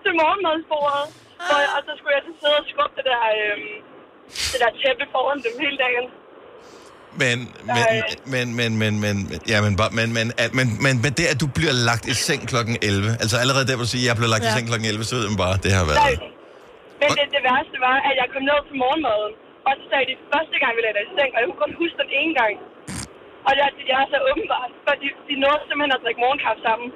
til 0.03 0.11
morgenmadsbordet. 0.21 1.05
Og, 1.53 1.61
og 1.75 1.79
så 1.87 1.91
skulle 1.97 2.13
jeg 2.17 2.23
så 2.29 2.33
sidde 2.41 2.57
og 2.61 2.65
skubbe 2.71 2.93
det 2.99 3.05
der, 3.11 3.23
øhm, 3.41 3.73
det 4.51 4.57
der 4.63 4.69
tæppe 4.81 5.03
foran 5.13 5.39
dem 5.45 5.53
hele 5.63 5.77
dagen. 5.85 6.07
Men, 7.23 7.37
men, 7.75 7.85
men, 8.33 8.47
men, 8.59 8.71
men, 8.83 8.93
men, 9.05 9.15
ja, 9.53 9.57
men, 9.65 9.73
bare- 9.81 9.93
men, 9.99 10.07
men, 10.17 10.27
at- 10.43 10.53
men, 10.59 10.67
men, 10.85 10.93
men 11.03 11.11
det, 11.17 11.25
at 11.33 11.39
du 11.43 11.47
bliver 11.57 11.75
lagt 11.89 12.05
i 12.13 12.15
seng 12.27 12.41
klokken 12.51 12.75
11, 12.89 13.09
altså 13.23 13.35
allerede 13.43 13.65
der, 13.69 13.75
hvor 13.77 13.85
du 13.87 13.91
siger, 13.93 14.03
at 14.05 14.09
jeg 14.09 14.15
blev 14.19 14.29
lagt 14.35 14.43
ja. 14.45 14.49
i 14.51 14.53
seng 14.55 14.65
klokken 14.71 14.87
11, 14.91 15.03
så 15.09 15.13
ved 15.19 15.25
man 15.33 15.39
bare, 15.45 15.55
det 15.65 15.71
har 15.77 15.83
Nej. 15.85 15.91
været... 15.91 16.19
Men 17.01 17.09
det, 17.17 17.25
det 17.35 17.41
værste 17.49 17.77
var, 17.87 17.97
at 18.09 18.13
jeg 18.21 18.27
kom 18.33 18.43
ned 18.49 18.59
til 18.69 18.75
morgenmaden, 18.83 19.33
og 19.67 19.71
så 19.79 19.83
sagde 19.91 20.05
de 20.11 20.15
første 20.33 20.55
gang, 20.61 20.71
vi 20.77 20.81
lagde 20.85 20.95
dig 20.97 21.03
i 21.09 21.11
seng, 21.17 21.29
og 21.33 21.37
jeg 21.39 21.45
kunne 21.49 21.61
kun 21.65 21.73
huske 21.81 21.97
den 22.03 22.11
ene 22.21 22.33
gang. 22.41 22.53
Og 23.47 23.51
jeg, 23.59 23.67
jeg 23.89 23.97
er 24.03 24.07
så 24.13 24.17
åbenbart, 24.29 24.71
for 24.85 24.93
de, 25.01 25.07
de 25.29 25.33
nåede 25.43 25.61
simpelthen 25.67 25.93
at 25.97 26.01
drikke 26.05 26.21
morgenkaffe 26.23 26.61
sammen, 26.69 26.87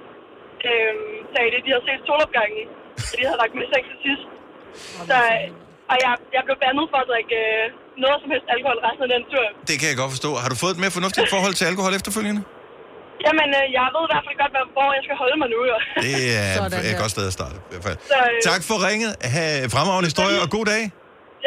øhm, 0.70 1.16
sagde 1.34 1.50
de. 1.54 1.58
De 1.66 1.70
havde 1.74 1.86
set 1.90 2.02
solopgangen, 2.10 2.66
og 3.10 3.14
de 3.18 3.22
havde 3.28 3.40
lagt 3.42 3.52
i 3.66 3.68
seng 3.74 3.86
til 3.92 3.98
sidst. 4.06 4.26
Så, 5.10 5.18
og 5.92 5.96
jeg, 6.04 6.12
jeg 6.36 6.42
blev 6.48 6.58
bandet 6.66 6.86
for 6.92 7.00
at 7.04 7.08
drikke 7.12 7.36
øh, 7.46 7.64
noget 8.04 8.18
som 8.22 8.30
helst 8.34 8.48
alkohol 8.56 8.78
resten 8.88 9.04
af 9.08 9.12
den 9.16 9.24
tur. 9.32 9.46
Det 9.70 9.76
kan 9.80 9.88
jeg 9.92 9.98
godt 10.02 10.12
forstå. 10.16 10.30
Har 10.44 10.50
du 10.54 10.58
fået 10.64 10.74
et 10.76 10.82
mere 10.84 10.94
fornuftigt 10.98 11.28
forhold 11.36 11.54
til 11.60 11.66
alkohol 11.72 11.94
efterfølgende? 12.00 12.42
Jamen, 13.26 13.50
øh, 13.60 13.66
jeg 13.78 13.84
ved 13.96 14.04
i 14.08 14.10
hvert 14.14 14.26
fald 14.28 14.38
godt, 14.44 14.54
hvor 14.76 14.88
jeg 14.98 15.04
skal 15.08 15.16
holde 15.24 15.38
mig 15.42 15.50
nu. 15.56 15.60
Jo. 15.72 15.78
Det 16.08 16.16
er 16.42 16.50
Sådan 16.58 16.80
et 16.90 16.96
der. 16.96 17.02
godt 17.04 17.12
sted 17.16 17.26
at 17.32 17.36
starte. 17.40 17.56
I 17.70 17.72
hvert 17.74 17.86
fald. 17.90 17.98
Så, 18.14 18.18
øh, 18.32 18.36
Tak 18.52 18.62
for 18.70 18.76
ringet. 18.88 19.12
Ha' 19.34 19.66
fremragende 19.76 20.08
historie, 20.12 20.38
og 20.46 20.48
god 20.58 20.66
dag. 20.74 20.84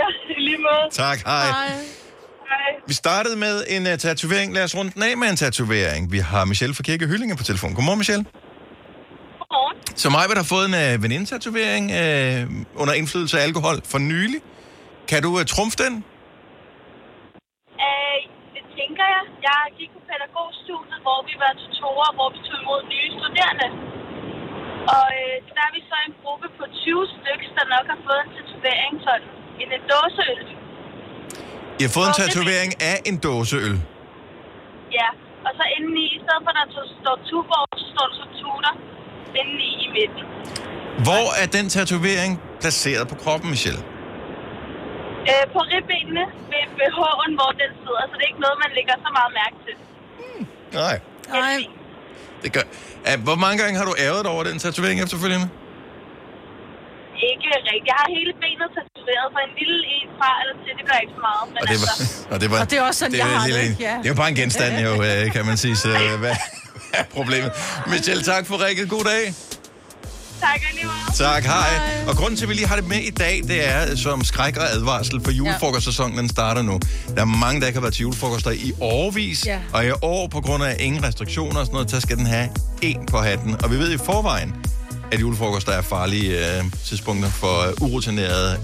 Ja, 0.00 0.06
i 0.32 0.40
lige 0.48 0.60
måde. 0.68 0.84
Tak, 1.04 1.18
hej. 1.32 1.46
Nej. 1.58 2.03
Hej. 2.52 2.70
Vi 2.90 2.94
startede 3.02 3.36
med 3.44 3.54
en 3.74 3.82
uh, 3.90 3.94
tatovering. 4.04 4.48
Lad 4.56 4.64
os 4.68 4.74
runde 4.78 4.92
den 4.94 5.02
af 5.08 5.14
med 5.22 5.28
en 5.34 5.38
tatovering. 5.44 6.02
Vi 6.14 6.18
har 6.30 6.42
Michelle 6.50 6.74
fra 6.78 6.84
Kirke 6.88 7.06
Hyllinge 7.10 7.36
på 7.40 7.44
telefon. 7.50 7.70
Godmorgen, 7.76 8.00
Michelle. 8.02 8.24
Godmorgen. 9.40 9.76
Så 10.02 10.06
mig 10.16 10.24
vil 10.28 10.36
der 10.40 10.46
fået 10.54 10.66
en 10.70 10.76
uh, 10.82 11.02
venindetatovering 11.04 11.84
uh, 12.00 12.80
under 12.82 12.94
indflydelse 13.00 13.34
af 13.38 13.42
alkohol 13.48 13.76
for 13.92 13.98
nylig. 14.12 14.40
Kan 15.10 15.18
du 15.26 15.30
uh, 15.40 15.44
trumfe 15.54 15.76
den? 15.84 15.92
Øh, 17.84 18.18
det 18.54 18.64
tænker 18.78 19.04
jeg. 19.14 19.22
Jeg 19.48 19.60
gik 19.78 19.90
på 19.96 20.00
pædagogstudiet, 20.08 21.00
hvor 21.06 21.18
vi 21.28 21.34
var 21.42 21.52
tutorer, 21.62 22.10
hvor 22.16 22.28
vi 22.34 22.38
tog 22.46 22.56
imod 22.62 22.80
nye 22.94 23.10
studerende. 23.18 23.68
Og 24.96 25.06
øh, 25.20 25.36
der 25.56 25.62
er 25.68 25.72
vi 25.76 25.80
så 25.90 25.96
en 26.06 26.14
gruppe 26.22 26.46
på 26.58 26.64
20 26.84 27.04
stykker, 27.16 27.48
der 27.58 27.64
nok 27.74 27.86
har 27.92 28.00
fået 28.06 28.22
en 28.24 28.30
tatovering, 28.36 28.94
sådan 29.06 29.26
en, 29.62 29.68
en 29.76 29.82
dåseøl. 29.92 30.40
I 31.80 31.82
har 31.86 31.92
fået 31.96 32.08
en 32.10 32.14
er 32.16 32.20
tatovering 32.22 32.70
af 32.90 32.96
en 33.08 33.16
dåseøl. 33.26 33.76
Ja, 34.98 35.08
og 35.46 35.52
så 35.58 35.64
indeni, 35.76 36.04
i 36.16 36.18
stedet 36.24 36.42
for 36.46 36.52
der 36.58 36.64
står 37.02 37.16
Tuborg, 37.28 37.66
så 37.80 37.86
står 37.92 38.06
der 38.10 38.16
så 38.20 38.26
Tudor 38.38 38.74
indeni 39.40 39.70
i 39.86 39.88
midten. 39.96 40.24
Hvor 41.06 41.26
er 41.42 41.46
den 41.56 41.66
tatovering 41.76 42.32
placeret 42.62 43.04
på 43.12 43.16
kroppen, 43.22 43.48
Michelle? 43.54 43.82
Øh, 45.30 45.44
på 45.54 45.60
ribbenene 45.70 46.24
ved, 46.80 46.90
håren, 46.98 47.32
hvor 47.38 47.50
den 47.62 47.70
sidder, 47.82 48.04
så 48.08 48.14
det 48.18 48.24
er 48.26 48.30
ikke 48.32 48.44
noget, 48.46 48.56
man 48.64 48.70
lægger 48.78 48.94
så 49.06 49.10
meget 49.18 49.32
mærke 49.40 49.56
til. 49.66 49.74
Nej. 50.80 50.96
Nej. 51.40 51.58
Det 52.42 52.50
gør... 52.54 52.64
Hvor 53.28 53.38
mange 53.44 53.56
gange 53.62 53.74
har 53.80 53.86
du 53.90 53.94
ærget 54.06 54.26
over 54.32 54.42
den 54.50 54.56
tatovering 54.64 54.98
efterfølgende? 55.04 55.48
Ikke 57.30 57.46
rigtigt. 57.56 57.86
Jeg 57.90 57.96
har 58.02 58.08
hele 58.16 58.32
benet 58.42 58.68
tatoveret, 58.76 58.93
for 59.34 59.40
en 59.46 59.52
lille 59.60 59.78
en 59.96 60.08
fra 60.18 60.30
eller 60.42 60.54
til, 60.64 60.72
det 60.78 60.84
gør 60.90 60.98
ikke 61.04 61.14
så 61.18 61.22
meget. 61.28 61.44
Men 61.52 61.58
Og 61.62 61.66
det 61.72 61.78
var, 61.84 61.92
altså, 62.00 62.26
og 62.32 62.36
det 62.40 62.48
var, 62.50 62.58
Og 62.62 62.66
det 62.70 62.76
er 62.78 62.82
også 62.88 62.98
sådan, 62.98 63.14
er 63.14 63.18
jeg 63.18 63.26
har 63.40 63.46
lille 63.46 63.60
det, 63.68 63.80
ja. 63.88 63.94
Det 64.02 64.06
er 64.08 64.12
jo 64.14 64.18
bare 64.22 64.28
en 64.34 64.38
genstand, 64.42 64.72
jo, 64.86 64.92
øh, 65.06 65.32
kan 65.36 65.42
man 65.46 65.56
sige. 65.64 65.76
Så 65.76 65.88
øh, 65.88 66.18
hvad 66.22 66.36
er 66.98 67.04
problemet? 67.18 67.50
Michelle, 67.92 68.22
tak 68.32 68.46
for 68.46 68.54
rækket. 68.64 68.88
God 68.88 69.04
dag. 69.12 69.24
tak 70.40 70.60
og 70.68 70.74
lige 70.74 70.86
meget. 70.86 71.14
Tak, 71.16 71.42
hej. 71.44 71.70
Og 72.08 72.14
grunden 72.16 72.36
til, 72.36 72.44
at 72.44 72.48
vi 72.48 72.54
lige 72.54 72.66
har 72.66 72.76
det 72.76 72.88
med 72.88 72.96
i 72.96 73.10
dag, 73.10 73.40
det 73.48 73.68
er 73.68 73.96
som 73.96 74.24
skræk 74.24 74.56
og 74.56 74.70
advarsel, 74.72 75.20
for 75.24 75.30
julefrokostsæsonen 75.30 76.18
den 76.18 76.28
starter 76.28 76.62
nu. 76.62 76.80
Der 77.14 77.20
er 77.20 77.24
mange, 77.24 77.60
der 77.60 77.66
ikke 77.66 77.76
har 77.76 77.80
været 77.80 77.94
til 77.94 78.02
julefrokoster 78.02 78.50
i 78.50 78.72
årvis, 78.80 79.46
Ja. 79.46 79.58
og 79.72 79.86
i 79.86 79.90
år, 80.02 80.28
på 80.28 80.40
grund 80.40 80.64
af 80.64 80.76
ingen 80.80 81.04
restriktioner 81.04 81.60
og 81.60 81.66
sådan 81.66 81.72
noget, 81.74 81.90
så 81.90 82.00
skal 82.00 82.16
den 82.16 82.26
have 82.26 82.48
en 82.82 83.06
på 83.06 83.18
hatten. 83.18 83.64
Og 83.64 83.70
vi 83.70 83.76
ved 83.78 83.92
i 83.92 83.98
forvejen, 83.98 84.54
at 85.12 85.20
julefrokoster 85.20 85.72
er 85.72 85.82
farlige 85.82 86.56
øh, 86.58 86.64
tidspunkter 86.84 87.30
for 87.30 87.60
øh, 87.68 87.72
urutinerede 87.90 88.58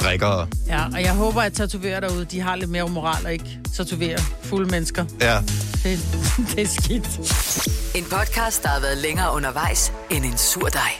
drikkere. 0.00 0.48
Ja, 0.66 0.84
og 0.92 1.02
jeg 1.02 1.12
håber, 1.14 1.42
at 1.42 1.52
tatoverer 1.52 2.00
derude, 2.00 2.24
de 2.24 2.40
har 2.40 2.56
lidt 2.56 2.70
mere 2.70 2.88
moral 2.88 3.26
og 3.26 3.32
ikke 3.32 3.58
tatoverer 3.76 4.18
fulde 4.42 4.70
mennesker. 4.70 5.04
Ja. 5.20 5.38
Det, 5.84 6.00
det 6.54 6.62
er 6.62 6.68
skidt. 6.80 7.06
En 7.94 8.04
podcast, 8.04 8.62
der 8.62 8.68
har 8.68 8.80
været 8.80 8.98
længere 8.98 9.32
undervejs 9.32 9.92
end 10.10 10.24
en 10.24 10.38
sur 10.38 10.68
dej. 10.68 10.90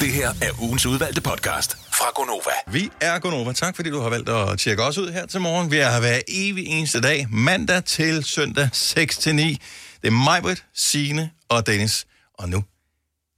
Det 0.00 0.12
her 0.12 0.28
er 0.42 0.62
ugens 0.62 0.86
udvalgte 0.86 1.20
podcast 1.20 1.76
fra 1.92 2.06
Gonova. 2.14 2.54
Vi 2.66 2.90
er 3.00 3.18
Gonova. 3.18 3.52
Tak 3.52 3.76
fordi 3.76 3.90
du 3.90 4.00
har 4.00 4.08
valgt 4.08 4.28
at 4.28 4.58
tjekke 4.58 4.82
os 4.82 4.98
ud 4.98 5.12
her 5.12 5.26
til 5.26 5.40
morgen. 5.40 5.70
Vi 5.70 5.78
er 5.78 5.90
her 5.90 6.00
hver 6.00 6.18
evig 6.28 6.66
eneste 6.66 7.00
dag, 7.00 7.26
mandag 7.30 7.84
til 7.84 8.24
søndag 8.24 8.68
6 8.72 9.18
til 9.18 9.34
9. 9.34 9.58
Det 10.02 10.08
er 10.08 10.10
Majbrit, 10.10 10.64
Signe 10.74 11.30
og 11.48 11.66
Dennis. 11.66 12.06
Og 12.38 12.48
nu 12.48 12.64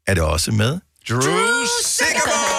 er 0.06 0.14
det 0.14 0.22
også 0.22 0.52
med 0.52 0.78
Drew, 1.08 1.22
Sikker. 1.84 2.55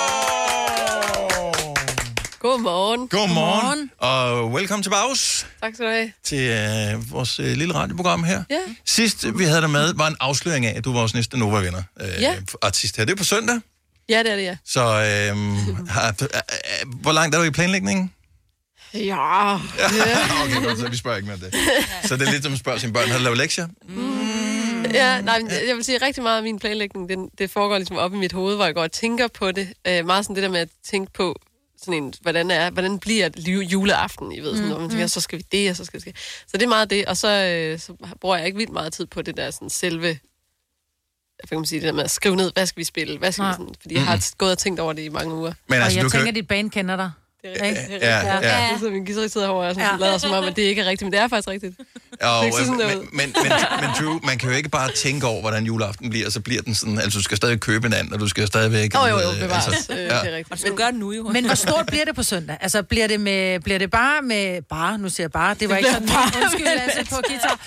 Godmorgen. 2.58 3.08
Godmorgen, 3.08 3.92
og 3.98 4.54
velkommen 4.54 4.84
til 4.84 4.90
Baus 4.90 5.46
Tak 5.62 5.74
skal 5.74 5.86
du 5.86 5.92
have. 5.92 6.12
til 6.24 6.40
øh, 6.40 7.12
vores 7.12 7.40
øh, 7.40 7.46
lille 7.58 7.74
radioprogram 7.76 8.24
her. 8.24 8.44
Ja. 8.50 8.58
Sidst 8.86 9.26
vi 9.40 9.44
havde 9.44 9.62
dig 9.62 9.70
med, 9.70 9.94
var 9.94 10.08
en 10.08 10.16
afsløring 10.20 10.66
af, 10.66 10.78
at 10.78 10.86
du 10.86 10.92
var 10.94 11.00
vores 11.00 11.14
næste 11.14 11.38
Nova-vinder. 11.40 11.84
Øh, 12.02 12.08
Ja. 12.22 12.36
Artist 12.62 12.98
her. 12.98 13.06
Det 13.06 13.12
er 13.12 13.16
på 13.18 13.24
søndag, 13.24 13.60
Ja, 14.10 14.20
det 14.24 14.32
er 14.32 14.36
det, 14.36 14.44
ja. 14.44 14.58
så 14.66 14.82
øh, 14.84 15.38
har, 15.90 16.16
øh, 16.22 16.28
hvor 17.02 17.12
langt 17.12 17.36
er 17.36 17.40
du 17.40 17.46
i 17.46 17.52
planlægningen? 17.52 18.14
Ja. 18.94 19.56
okay, 20.44 20.64
godt, 20.64 20.80
så 20.80 20.88
vi 20.90 20.98
spørger 20.98 21.18
ikke 21.18 21.26
mere 21.28 21.36
om 21.36 21.40
det. 21.40 21.54
Så 22.04 22.18
det 22.18 22.28
er 22.28 22.32
lidt 22.32 22.44
som 22.44 22.54
at 22.54 22.60
spørge 22.60 22.80
sine 22.80 22.94
børn, 22.94 23.10
har 23.10 23.18
du 23.18 23.24
lavet 23.24 23.38
lektier? 23.38 23.68
ja 24.94 25.22
nej, 25.22 25.40
men 25.40 25.52
jeg 25.68 25.76
vil 25.76 25.84
sige, 25.84 25.98
rigtig 26.06 26.24
meget 26.24 26.38
af 26.38 26.44
min 26.44 26.60
planlægning, 26.60 27.10
den, 27.10 27.30
det 27.38 27.52
foregår 27.52 27.78
ligesom 27.78 27.98
op 27.98 28.14
i 28.14 28.18
mit 28.18 28.34
hoved, 28.34 28.56
hvor 28.56 28.66
jeg 28.66 28.74
går 28.74 28.84
og 28.84 28.92
tænker 28.92 29.28
på 29.28 29.52
det. 29.52 29.74
Øh, 29.88 30.06
meget 30.06 30.26
sådan 30.26 30.36
det 30.36 30.44
der 30.44 30.50
med 30.50 30.60
at 30.60 30.70
tænke 30.90 31.12
på, 31.14 31.36
sådan 31.82 32.04
en, 32.04 32.14
hvordan, 32.22 32.52
er, 32.52 32.70
hvordan 32.70 33.00
bliver 33.00 33.30
juleaften, 33.72 34.32
I 34.32 34.40
ved, 34.40 34.56
sådan, 34.56 34.74
mm, 34.74 34.82
man 34.82 34.90
tænker, 34.90 35.08
så 35.08 35.22
skal 35.22 35.40
vi 35.40 35.46
det, 35.52 35.70
og 35.70 35.76
så 35.76 35.86
skal 35.86 36.02
vi 36.06 36.12
det. 36.12 36.18
Så 36.48 36.58
det 36.58 36.64
er 36.64 36.68
meget 36.68 36.90
det, 36.90 37.06
og 37.06 37.18
så, 37.18 37.28
øh, 37.28 37.80
så 37.80 37.94
bruger 38.22 38.38
jeg 38.38 38.46
ikke 38.46 38.58
vildt 38.58 38.74
meget 38.74 38.94
tid 38.94 39.06
på 39.06 39.22
det 39.22 39.38
der 39.38 39.52
sådan 39.52 39.70
selve 39.70 40.20
hvad 41.40 41.48
kan 41.48 41.58
man 41.58 41.66
sige, 41.66 41.80
det 41.80 41.88
der 41.88 41.94
med 41.94 42.04
at 42.04 42.12
skrive 42.12 42.36
ned, 42.36 42.52
hvad 42.54 42.66
skal 42.66 42.80
vi 42.80 42.84
spille, 42.84 43.18
hvad 43.18 43.32
skal 43.32 43.42
Nej. 43.42 43.52
vi 43.52 43.54
sådan, 43.54 43.76
fordi 43.82 43.96
jeg 43.96 44.06
har 44.06 44.34
gået 44.38 44.52
og 44.52 44.58
tænkt 44.58 44.80
over 44.80 44.94
det 44.94 45.02
i 45.02 45.10
mange 45.10 45.36
uger. 45.36 45.54
Men 45.68 45.80
Og 45.80 45.84
altså, 45.84 46.00
jeg 46.00 46.06
du 46.06 46.10
tænker, 46.10 46.26
kan... 46.26 46.28
at 46.28 46.36
dit 46.36 46.48
band 46.48 46.72
kender 46.72 46.96
dig. 46.96 47.12
Det 47.54 47.62
er 47.62 47.66
rigtigt. 47.68 47.90
Ja, 48.02 48.18
Ja, 48.18 48.26
ja. 48.26 48.34
ja. 48.34 48.40
Det 48.40 48.76
er 48.76 48.80
så 48.80 48.90
min 48.90 49.06
guitarist 49.06 49.34
sidder 49.34 49.48
herovre 49.48 49.68
og 49.68 49.76
sådan, 49.76 49.90
ja. 49.90 49.98
lader 50.06 50.18
som 50.18 50.32
om, 50.32 50.44
at 50.44 50.56
det 50.56 50.62
ikke 50.62 50.82
er 50.82 50.86
rigtigt, 50.86 51.06
men 51.06 51.14
det 51.14 51.20
er 51.22 51.28
faktisk 51.28 51.48
rigtigt. 51.48 51.76
Jo, 52.24 52.46
ikke 52.46 52.58
sådan 52.58 52.78
men, 52.78 52.88
men, 52.88 52.98
men, 53.14 53.34
men, 53.44 53.52
men 53.82 53.90
Drew, 54.00 54.20
man 54.24 54.38
kan 54.38 54.50
jo 54.50 54.56
ikke 54.56 54.70
bare 54.70 54.92
tænke 54.92 55.28
over, 55.28 55.42
hvordan 55.42 55.64
juleaften 55.66 56.10
bliver, 56.10 56.26
og 56.26 56.32
så 56.32 56.40
bliver 56.42 56.62
den 56.62 56.76
sådan, 56.76 57.00
altså 57.00 57.20
du 57.20 57.24
skal 57.24 57.38
stadig 57.38 57.60
købe 57.60 57.88
en 57.88 57.94
anden, 57.94 58.14
og 58.14 58.20
du 58.20 58.28
skal 58.28 58.48
stadigvæk... 58.48 58.96
Jo, 58.96 59.00
jo, 59.06 59.20
jo, 59.20 59.30
øh, 59.32 59.40
bevares. 59.40 59.68
altså, 59.68 59.94
Øh, 59.94 60.00
ja. 60.00 60.04
Det 60.04 60.12
er 60.12 60.18
Og 60.20 60.26
rigtigt. 60.26 60.52
du 60.52 60.58
skal 60.58 60.74
gøre 60.74 60.92
det 60.92 61.00
nu, 61.00 61.12
jo. 61.12 61.24
Men 61.30 61.46
hvor 61.46 61.56
stort 61.56 61.86
bliver 61.86 62.06
det 62.06 62.16
på 62.16 62.24
søndag? 62.24 62.58
Altså, 62.62 62.84
bliver 62.84 63.08
det, 63.08 63.20
med, 63.22 63.60
bliver 63.60 63.80
det 63.80 63.92
bare 63.92 64.22
med... 64.22 64.62
Bare, 64.62 64.98
nu 64.98 65.10
siger 65.10 65.24
jeg 65.24 65.32
bare, 65.32 65.54
det 65.54 65.70
var 65.70 65.78
ikke 65.78 65.90
sådan, 65.92 66.10
undskyld, 66.44 66.66
Lasse, 66.66 67.06
på 67.16 67.22
guitar. 67.28 67.60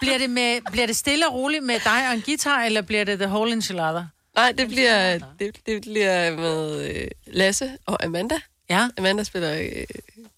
Bliver 0.00 0.18
det, 0.18 0.30
med, 0.30 0.58
bliver 0.72 0.86
det 0.86 0.96
stille 0.96 1.28
og 1.28 1.34
roligt 1.34 1.64
med 1.64 1.74
dig 1.84 2.08
og 2.08 2.14
en 2.14 2.22
guitar, 2.26 2.62
eller 2.62 2.82
bliver 2.82 3.04
det 3.04 3.18
the 3.18 3.28
whole 3.28 3.52
enchilada? 3.52 4.02
Nej, 4.36 4.52
det 4.58 4.68
bliver, 4.68 5.18
det, 5.38 5.50
det 5.66 5.82
bliver 5.82 6.36
med 6.36 6.84
øh, 6.88 7.06
Lasse 7.26 7.70
og 7.86 8.04
Amanda. 8.04 8.34
Ja. 8.70 8.88
Amanda 8.98 9.24
spiller 9.24 9.54
øh, 9.58 9.84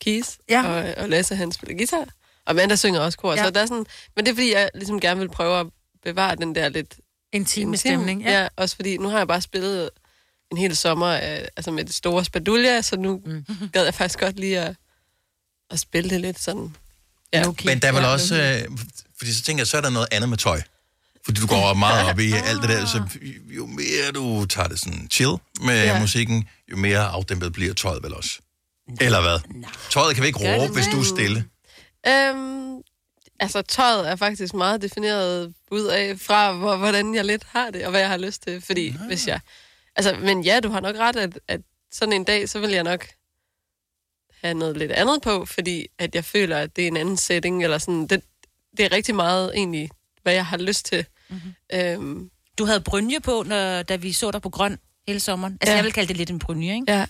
keys, 0.00 0.38
Ja. 0.48 0.66
og, 0.66 0.94
og 0.96 1.08
Lasse 1.08 1.36
han 1.36 1.52
spiller 1.52 1.76
guitar. 1.76 2.04
Og 2.46 2.50
Amanda 2.50 2.76
synger 2.76 3.00
også 3.00 3.18
kor, 3.18 3.34
Ja. 3.34 3.44
så 3.44 3.50
der 3.50 3.60
er 3.60 3.66
sådan... 3.66 3.86
Men 4.16 4.24
det 4.26 4.30
er 4.30 4.34
fordi, 4.34 4.52
jeg 4.52 4.70
ligesom 4.74 5.00
gerne 5.00 5.20
vil 5.20 5.28
prøve 5.28 5.60
at 5.60 5.66
bevare 6.04 6.36
den 6.36 6.54
der 6.54 6.68
lidt... 6.68 6.94
Intime 7.32 7.74
intime- 7.74 7.78
stemning. 7.78 8.22
Ja. 8.22 8.40
ja, 8.42 8.48
også 8.56 8.76
fordi 8.76 8.96
nu 8.96 9.08
har 9.08 9.18
jeg 9.18 9.28
bare 9.28 9.40
spillet 9.40 9.90
en 10.52 10.56
hel 10.58 10.76
sommer 10.76 11.06
af, 11.06 11.48
altså 11.56 11.70
med 11.70 11.84
det 11.84 11.94
store 11.94 12.24
spadulje, 12.24 12.82
så 12.82 12.96
nu 12.96 13.22
mm. 13.26 13.44
gad 13.72 13.84
jeg 13.84 13.94
faktisk 13.94 14.18
godt 14.18 14.36
lige 14.40 14.60
at, 14.60 14.76
at 15.70 15.80
spille 15.80 16.10
det 16.10 16.20
lidt 16.20 16.40
sådan... 16.40 16.76
Ja. 17.32 17.48
Okay. 17.48 17.66
Men 17.66 17.78
der 17.82 17.88
er 17.88 17.92
vel 17.92 18.02
Ja, 18.02 18.08
også... 18.08 18.34
Øh, 18.70 18.78
fordi 19.18 19.32
så 19.32 19.42
tænker 19.42 19.60
jeg, 19.60 19.66
så 19.66 19.76
er 19.76 19.80
der 19.80 19.90
noget 19.90 20.08
andet 20.12 20.28
med 20.28 20.38
tøj. 20.38 20.60
Fordi 21.24 21.40
du 21.40 21.46
går 21.46 21.74
meget 21.74 22.06
op 22.10 22.18
i 22.18 22.32
alt 22.32 22.62
det 22.62 22.68
der, 22.68 22.86
så 22.86 23.02
jo 23.56 23.66
mere 23.66 24.12
du 24.14 24.46
tager 24.46 24.68
det 24.68 24.78
sådan 24.80 25.08
chill 25.10 25.32
med. 25.60 25.84
Ja. 25.84 26.00
musikken, 26.00 26.48
jo 26.70 26.76
mere 26.76 26.98
afdæmpet 26.98 27.52
bliver 27.52 27.74
tøjet 27.74 28.02
vel 28.02 28.14
også. 28.14 28.38
Eller 29.00 29.20
hvad? 29.20 29.64
Tøjet 29.90 30.14
kan 30.14 30.22
vi 30.22 30.26
ikke 30.26 30.38
råbe, 30.38 30.72
hvis 30.74 30.86
du 30.86 31.00
er 31.00 31.04
stille. 31.04 31.44
Øhm, 32.06 32.80
altså, 33.40 33.62
tøjet 33.62 34.08
er 34.10 34.16
faktisk 34.16 34.54
meget 34.54 34.82
defineret 34.82 35.54
ud 35.70 35.84
af, 35.84 36.20
fra 36.20 36.52
hvor, 36.52 36.76
hvordan 36.76 37.14
jeg 37.14 37.24
lidt 37.24 37.44
har 37.44 37.70
det, 37.70 37.84
og 37.84 37.90
hvad 37.90 38.00
jeg 38.00 38.08
har 38.08 38.16
lyst 38.16 38.42
til. 38.42 38.60
Fordi 38.60 38.90
Nå. 38.90 39.06
hvis 39.06 39.26
jeg... 39.26 39.40
Altså, 39.96 40.16
men 40.20 40.42
ja, 40.44 40.60
du 40.60 40.68
har 40.68 40.80
nok 40.80 40.96
ret, 40.96 41.16
at, 41.16 41.40
at 41.48 41.60
sådan 41.92 42.12
en 42.12 42.24
dag, 42.24 42.48
så 42.48 42.60
vil 42.60 42.70
jeg 42.70 42.84
nok 42.84 43.08
have 44.42 44.54
noget 44.54 44.76
lidt 44.76 44.92
andet 44.92 45.22
på, 45.22 45.44
fordi 45.44 45.86
at 45.98 46.14
jeg 46.14 46.24
føler, 46.24 46.58
at 46.58 46.76
det 46.76 46.84
er 46.84 46.88
en 46.88 46.96
anden 46.96 47.16
setting, 47.16 47.64
eller 47.64 47.78
sådan. 47.78 48.06
Det, 48.06 48.22
det 48.76 48.84
er 48.84 48.92
rigtig 48.92 49.14
meget 49.14 49.52
egentlig, 49.54 49.90
hvad 50.22 50.32
jeg 50.32 50.46
har 50.46 50.56
lyst 50.56 50.86
til. 50.86 51.06
Mm-hmm. 51.28 51.54
Øhm, 51.72 52.30
Du 52.58 52.64
havde 52.64 52.80
brynje 52.80 53.20
på, 53.20 53.42
når, 53.46 53.82
da 53.82 53.96
vi 53.96 54.12
så 54.12 54.30
dig 54.30 54.42
på 54.42 54.50
grøn 54.50 54.78
hele 55.08 55.20
sommeren. 55.20 55.52
Altså, 55.60 55.70
ja. 55.72 55.76
Jeg 55.76 55.84
vil 55.84 55.92
kalde 55.92 56.08
det 56.08 56.16
lidt 56.16 56.30
en 56.30 56.38
brynje, 56.38 56.74
ikke? 56.74 56.92
ja. 56.92 57.06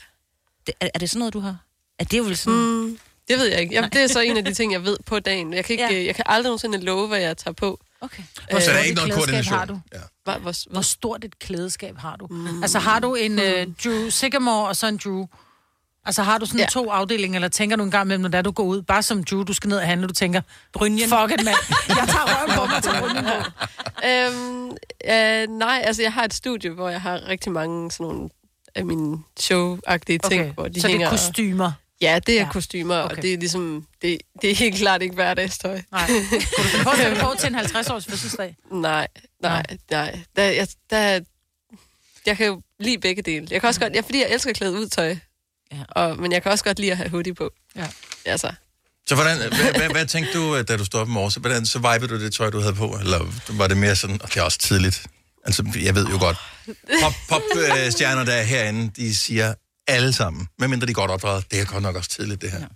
Det, 0.66 0.74
er, 0.80 0.88
er 0.94 0.98
det 0.98 1.10
sådan 1.10 1.18
noget, 1.18 1.34
du 1.34 1.40
har? 1.40 1.56
Er 1.98 2.04
det 2.04 2.24
vel 2.24 2.36
sådan... 2.36 2.58
Mm. 2.58 2.98
Det 3.28 3.38
ved 3.38 3.46
jeg 3.46 3.60
ikke. 3.60 3.74
Jeg, 3.74 3.92
det 3.92 4.02
er 4.02 4.06
så 4.06 4.20
en 4.20 4.36
af 4.36 4.44
de 4.44 4.54
ting, 4.54 4.72
jeg 4.72 4.84
ved 4.84 4.96
på 5.06 5.20
dagen. 5.20 5.52
Jeg 5.54 5.64
kan, 5.64 5.72
ikke, 5.72 5.84
Ja. 5.84 5.92
ja. 5.94 6.04
jeg 6.04 6.14
kan 6.14 6.24
aldrig 6.28 6.48
nogensinde 6.48 6.78
love, 6.78 7.08
hvad 7.08 7.18
jeg 7.20 7.36
tager 7.36 7.52
på. 7.54 7.80
Okay. 8.00 8.22
Hvor 8.50 8.60
Så 8.60 8.70
der 8.70 8.76
er 8.76 8.80
et 8.80 8.84
ikke 8.86 8.96
noget 8.96 9.12
koordination. 9.14 9.58
har 9.58 9.64
du? 9.64 9.80
Ja. 9.94 9.98
Hvor, 10.24 10.38
hvor, 10.38 10.70
Hvor 10.72 10.80
stort 10.80 11.24
et 11.24 11.38
klædeskab 11.38 11.96
har 11.98 12.16
du? 12.16 12.26
Mm. 12.30 12.62
Altså, 12.62 12.78
har 12.78 12.98
du 13.00 13.14
en 13.14 13.32
uh, 13.38 13.44
Drew 13.84 14.08
Sycamore 14.10 14.68
og 14.68 14.76
så 14.76 14.86
en 14.86 14.96
Drew? 15.04 15.26
Altså, 16.06 16.22
har 16.22 16.38
du 16.38 16.46
sådan 16.46 16.60
ja. 16.60 16.66
To 16.66 16.90
afdelinger, 16.90 17.36
eller 17.36 17.48
tænker 17.48 17.76
du 17.76 17.82
en 17.84 17.90
gang 17.90 18.04
imellem, 18.06 18.22
når 18.22 18.28
der 18.28 18.42
du 18.42 18.50
går 18.50 18.64
ud, 18.64 18.82
bare 18.82 19.02
som 19.02 19.24
Drew, 19.24 19.42
du 19.42 19.52
skal 19.52 19.68
ned 19.68 19.76
og 19.76 19.86
handle, 19.86 20.06
du 20.08 20.12
tænker, 20.14 20.40
Brynjen. 20.72 21.08
fuck 21.08 21.32
it, 21.40 21.44
mand, 21.44 21.56
jeg 21.88 22.08
tager 22.08 22.24
røven 22.26 22.58
på 22.58 22.66
mig 22.66 22.82
til 22.82 22.90
brynjen. 23.00 23.26
Øhm, 24.04 24.70
øh, 25.50 25.58
nej, 25.58 25.82
altså 25.84 26.02
jeg 26.02 26.12
har 26.12 26.24
et 26.24 26.34
studie, 26.34 26.70
hvor 26.70 26.88
jeg 26.88 27.00
har 27.00 27.28
rigtig 27.28 27.52
mange 27.52 27.90
sådan 27.90 28.06
nogle 28.12 28.30
af 28.74 28.84
mine 28.84 29.18
show-agtige 29.40 30.18
ting, 30.28 30.40
Okay, 30.42 30.52
hvor 30.54 30.68
de 30.68 30.80
så 30.80 30.86
det 30.86 30.90
hænger... 30.92 31.06
er 31.06 31.10
kostymer. 31.10 31.72
Ja, 32.00 32.18
det 32.26 32.34
er 32.40 32.42
Ja. 32.42 32.48
kostymer, 32.52 33.02
okay. 33.02 33.16
Og 33.16 33.22
det 33.22 33.32
er 33.34 33.38
ligesom... 33.38 33.86
Det, 34.02 34.18
det 34.42 34.50
er 34.50 34.54
helt 34.54 34.76
klart 34.76 35.02
ikke 35.02 35.14
hverdagstøj. 35.14 35.80
Nej. 35.92 36.06
Kunne 36.06 36.20
du 36.30 36.46
finde 36.70 36.84
på 36.84 36.90
at 36.90 36.98
det 37.10 37.18
på 37.22 37.34
til 37.38 37.48
en 37.48 37.56
50-års 37.60 38.06
fødselsdag? 38.06 38.56
Nej, 38.72 39.08
nej, 39.42 39.62
nej. 39.90 40.18
Der, 40.36 40.42
jeg, 40.42 40.68
der, 40.90 41.20
jeg 42.26 42.36
kan 42.36 42.46
jo 42.46 42.62
lide 42.80 42.98
begge 42.98 43.22
dele. 43.22 43.46
Jeg 43.50 43.60
kan 43.60 43.68
også 43.68 43.80
godt... 43.80 43.94
Ja, 43.94 44.00
fordi 44.00 44.18
jeg 44.18 44.28
elsker 44.30 44.52
klæde 44.52 44.72
ud 44.72 44.86
tøj. 44.88 45.16
Ja. 45.72 45.78
Og, 45.88 46.18
men 46.18 46.32
jeg 46.32 46.42
kan 46.42 46.52
også 46.52 46.64
godt 46.64 46.78
lide 46.78 46.90
at 46.90 46.96
have 46.96 47.10
hoodie 47.10 47.34
på. 47.34 47.50
Ja. 47.76 47.88
Altså, 48.24 48.52
Så 49.08 49.14
hvordan, 49.14 49.38
hvad, 49.38 49.72
hvad, 49.78 49.90
hvad 49.90 50.06
tænkte 50.06 50.32
du, 50.38 50.56
øh, 50.56 50.68
da 50.68 50.76
du 50.76 50.84
stod 50.84 51.00
op 51.00 51.08
i 51.08 51.10
morges? 51.10 51.34
Hvordan 51.34 51.66
så 51.66 51.78
vibede 51.78 52.08
du 52.14 52.20
det 52.24 52.34
tøj, 52.34 52.50
du 52.50 52.60
havde 52.60 52.74
på? 52.74 52.96
Eller 53.00 53.32
var 53.48 53.66
det 53.66 53.76
mere 53.76 53.96
sådan, 53.96 54.22
og 54.22 54.28
det 54.28 54.36
er 54.36 54.42
også 54.42 54.58
tidligt? 54.58 55.06
Altså, 55.44 55.64
jeg 55.82 55.94
ved 55.94 56.06
jo 56.06 56.18
godt, 56.18 56.36
pop, 57.02 57.12
pop 57.28 57.42
øh, 57.56 57.92
stjerner, 57.92 58.24
der 58.24 58.32
er 58.32 58.42
herinde, 58.42 58.90
de 58.96 59.16
siger 59.16 59.54
alle 59.86 60.12
sammen, 60.12 60.48
medmindre 60.58 60.86
de 60.86 60.90
er 60.90 60.94
godt 60.94 61.10
opdraget, 61.10 61.50
det 61.50 61.60
er 61.60 61.64
godt 61.64 61.82
nok 61.82 61.96
også 61.96 62.10
tidligt, 62.10 62.42
det 62.42 62.50
her. 62.50 62.66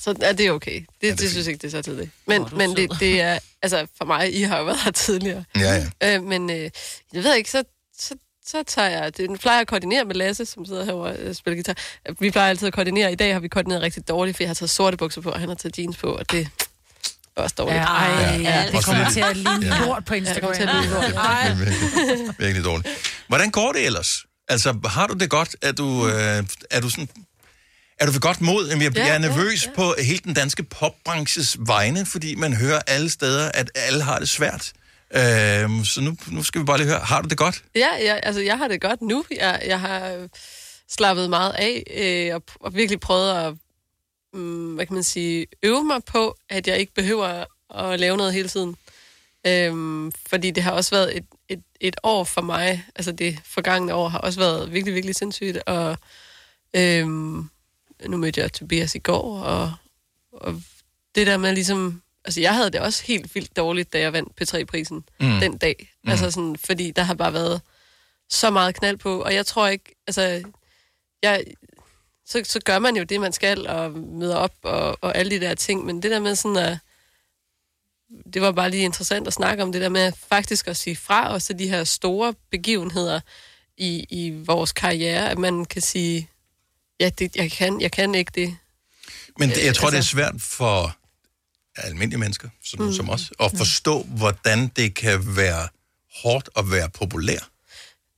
så 0.00 0.14
er 0.22 0.32
det 0.32 0.50
okay. 0.50 0.72
Det, 0.72 0.86
ja, 1.02 1.08
er 1.08 1.12
det, 1.12 1.20
det 1.20 1.30
synes 1.30 1.46
jeg 1.46 1.52
ikke, 1.52 1.62
det 1.62 1.74
er 1.74 1.78
så 1.78 1.82
tidligt. 1.82 2.10
Men, 2.26 2.42
er 2.42 2.54
men 2.56 2.76
det, 2.76 2.90
det 3.00 3.20
er... 3.20 3.38
Altså, 3.62 3.86
for 3.98 4.04
mig, 4.04 4.34
I 4.34 4.42
har 4.42 4.58
jo 4.58 4.64
været 4.64 4.80
her 4.84 4.90
tidligere. 4.90 5.44
Ja, 5.56 5.86
ja. 6.02 6.16
Øh, 6.16 6.22
men 6.22 6.50
øh, 6.50 6.70
jeg 7.12 7.24
ved 7.24 7.34
ikke, 7.36 7.50
så, 7.50 7.62
så, 8.50 8.62
tager 8.66 8.88
jeg... 8.88 9.16
Det, 9.16 9.30
nu 9.30 9.36
plejer 9.36 9.56
jeg 9.56 9.60
at 9.60 9.66
koordinere 9.68 10.04
med 10.04 10.14
Lasse, 10.14 10.44
som 10.46 10.66
sidder 10.66 10.84
herovre 10.84 11.10
og 11.28 11.36
spiller 11.36 11.54
guitar. 11.56 11.74
Vi 12.20 12.30
plejer 12.30 12.48
altid 12.48 12.66
at 12.66 12.72
koordinere. 12.74 13.12
I 13.12 13.14
dag 13.14 13.32
har 13.32 13.40
vi 13.40 13.48
koordineret 13.48 13.82
rigtig 13.82 14.08
dårligt, 14.08 14.36
for 14.36 14.42
jeg 14.44 14.48
har 14.48 14.54
taget 14.54 14.70
sorte 14.70 14.96
bukser 14.96 15.20
på, 15.20 15.30
og 15.30 15.40
han 15.40 15.48
har 15.48 15.56
taget 15.56 15.78
jeans 15.78 15.96
på, 15.96 16.06
og 16.12 16.30
det 16.32 16.48
er 17.36 17.42
også 17.42 17.54
dårligt. 17.58 17.76
Ja, 17.76 17.84
ej, 17.84 18.40
Ja. 18.42 18.50
ja, 18.60 18.66
det 18.72 18.84
kommer 18.84 19.10
til 19.10 19.20
at 19.20 19.36
ligne 19.36 19.66
Ja. 19.66 19.86
lort 19.86 20.04
på 20.04 20.14
Ja, 20.14 20.20
det 20.20 20.26
Instagram. 20.26 20.52
lyde 20.52 20.90
lort. 20.94 21.04
Ej. 21.14 21.54
Virkelig, 21.58 22.34
virkelig 22.38 22.64
dårligt. 22.64 22.88
Hvordan 23.28 23.50
går 23.50 23.72
det 23.72 23.86
ellers? 23.86 24.24
Altså, 24.48 24.78
har 24.84 25.06
du 25.06 25.14
det 25.14 25.30
godt? 25.30 25.56
Er 25.62 25.72
du, 25.72 26.06
øh, 26.08 26.44
er 26.70 26.80
du 26.80 26.90
sådan... 26.90 27.08
Er 28.00 28.06
du 28.06 28.12
ved 28.12 28.20
godt 28.20 28.40
mod? 28.40 28.68
Jamen, 28.68 28.82
jeg, 28.82 28.96
Ja, 28.96 29.00
jeg 29.00 29.08
er 29.08 29.12
ja, 29.12 29.18
nervøs 29.28 29.66
ja. 29.66 29.70
på 29.76 29.94
hele 30.02 30.20
den 30.24 30.34
danske 30.34 30.62
popbranches 30.62 31.56
vegne, 31.60 32.06
fordi 32.06 32.34
man 32.34 32.52
hører 32.56 32.80
alle 32.86 33.10
steder, 33.10 33.50
at 33.54 33.70
alle 33.74 34.02
har 34.02 34.18
det 34.18 34.28
svært. 34.28 34.72
Øhm, 35.14 35.84
så 35.84 36.00
nu, 36.00 36.16
nu 36.30 36.42
skal 36.42 36.60
vi 36.60 36.64
bare 36.64 36.78
lige 36.78 36.88
høre, 36.88 36.98
har 36.98 37.22
du 37.22 37.28
det 37.28 37.38
godt? 37.38 37.64
Ja, 37.74 37.88
ja, 38.00 38.14
altså 38.14 38.40
jeg 38.40 38.58
har 38.58 38.68
det 38.68 38.80
godt 38.80 39.02
nu. 39.02 39.24
Jeg, 39.30 39.62
jeg 39.66 39.80
har 39.80 40.28
slappet 40.88 41.30
meget 41.30 41.52
af 41.52 41.82
øh, 41.96 42.34
og, 42.34 42.42
og 42.60 42.74
virkelig 42.74 43.00
prøvet 43.00 43.32
at 43.32 43.54
mm, 44.32 44.74
hvad 44.74 44.86
kan 44.86 44.94
man 44.94 45.02
sige, 45.02 45.46
øve 45.62 45.84
mig 45.84 46.04
på, 46.04 46.36
at 46.48 46.68
jeg 46.68 46.78
ikke 46.78 46.94
behøver 46.94 47.44
at 47.74 48.00
lave 48.00 48.16
noget 48.16 48.32
hele 48.32 48.48
tiden. 48.48 48.76
Øhm, 49.46 50.12
fordi 50.12 50.50
det 50.50 50.62
har 50.62 50.72
også 50.72 50.90
været 50.90 51.16
et, 51.16 51.24
et, 51.48 51.62
et 51.80 51.96
år 52.02 52.24
for 52.24 52.40
mig, 52.40 52.84
altså 52.96 53.12
det 53.12 53.38
forgangne 53.44 53.94
år 53.94 54.08
har 54.08 54.18
også 54.18 54.40
været 54.40 54.72
virkelig, 54.72 54.94
virkelig 54.94 55.16
sindssygt, 55.16 55.58
og 55.66 55.96
øhm, 56.76 57.50
nu 58.06 58.16
mødte 58.16 58.40
jeg 58.40 58.52
Tobias 58.52 58.94
i 58.94 58.98
går, 58.98 59.38
og, 59.40 59.72
og 60.32 60.62
det 61.14 61.26
der 61.26 61.36
med 61.36 61.52
ligesom, 61.52 62.02
altså 62.28 62.40
jeg 62.40 62.54
havde 62.54 62.70
det 62.70 62.80
også 62.80 63.02
helt 63.04 63.34
vildt 63.34 63.56
dårligt, 63.56 63.92
da 63.92 63.98
jeg 63.98 64.12
vandt 64.12 64.42
P3-prisen 64.42 65.04
mm. 65.20 65.40
den 65.40 65.58
dag, 65.58 65.92
mm. 66.04 66.10
altså 66.10 66.30
sådan, 66.30 66.56
fordi 66.56 66.90
der 66.90 67.02
har 67.02 67.14
bare 67.14 67.32
været 67.32 67.60
så 68.30 68.50
meget 68.50 68.74
knald 68.74 68.96
på, 68.96 69.22
og 69.22 69.34
jeg 69.34 69.46
tror 69.46 69.68
ikke, 69.68 69.94
altså, 70.06 70.42
jeg, 71.22 71.44
så, 72.26 72.42
så 72.44 72.60
gør 72.64 72.78
man 72.78 72.96
jo 72.96 73.02
det, 73.02 73.20
man 73.20 73.32
skal, 73.32 73.66
og 73.66 73.92
møder 73.92 74.36
op, 74.36 74.54
og, 74.62 74.98
og 75.00 75.16
alle 75.16 75.30
de 75.30 75.40
der 75.40 75.54
ting, 75.54 75.84
men 75.84 76.02
det 76.02 76.10
der 76.10 76.20
med 76.20 76.34
sådan 76.34 76.56
at, 76.56 76.78
det 78.32 78.42
var 78.42 78.52
bare 78.52 78.70
lige 78.70 78.82
interessant 78.82 79.26
at 79.26 79.32
snakke 79.32 79.62
om 79.62 79.72
det 79.72 79.80
der 79.80 79.88
med 79.88 80.12
faktisk 80.28 80.68
at 80.68 80.76
sige 80.76 80.96
fra 80.96 81.34
os 81.34 81.44
til 81.44 81.58
de 81.58 81.68
her 81.68 81.84
store 81.84 82.34
begivenheder 82.50 83.20
i, 83.76 84.06
i 84.10 84.30
vores 84.30 84.72
karriere, 84.72 85.30
at 85.30 85.38
man 85.38 85.64
kan 85.64 85.82
sige, 85.82 86.28
ja, 87.00 87.08
det, 87.18 87.36
jeg, 87.36 87.50
kan, 87.50 87.80
jeg 87.80 87.92
kan 87.92 88.14
ikke 88.14 88.32
det. 88.34 88.56
Men 89.38 89.48
det, 89.48 89.64
jeg 89.64 89.74
tror, 89.74 89.88
altså- 89.88 90.16
det 90.16 90.24
er 90.24 90.30
svært 90.30 90.42
for 90.42 90.98
almindelige 91.86 92.18
mennesker, 92.20 92.48
som, 92.64 92.84
mm. 92.86 92.92
som 92.92 93.10
os, 93.10 93.32
at 93.40 93.50
forstå, 93.56 94.02
hvordan 94.02 94.68
det 94.68 94.94
kan 94.94 95.36
være 95.36 95.68
hårdt 96.22 96.48
at 96.56 96.70
være 96.70 96.90
populær. 96.90 97.38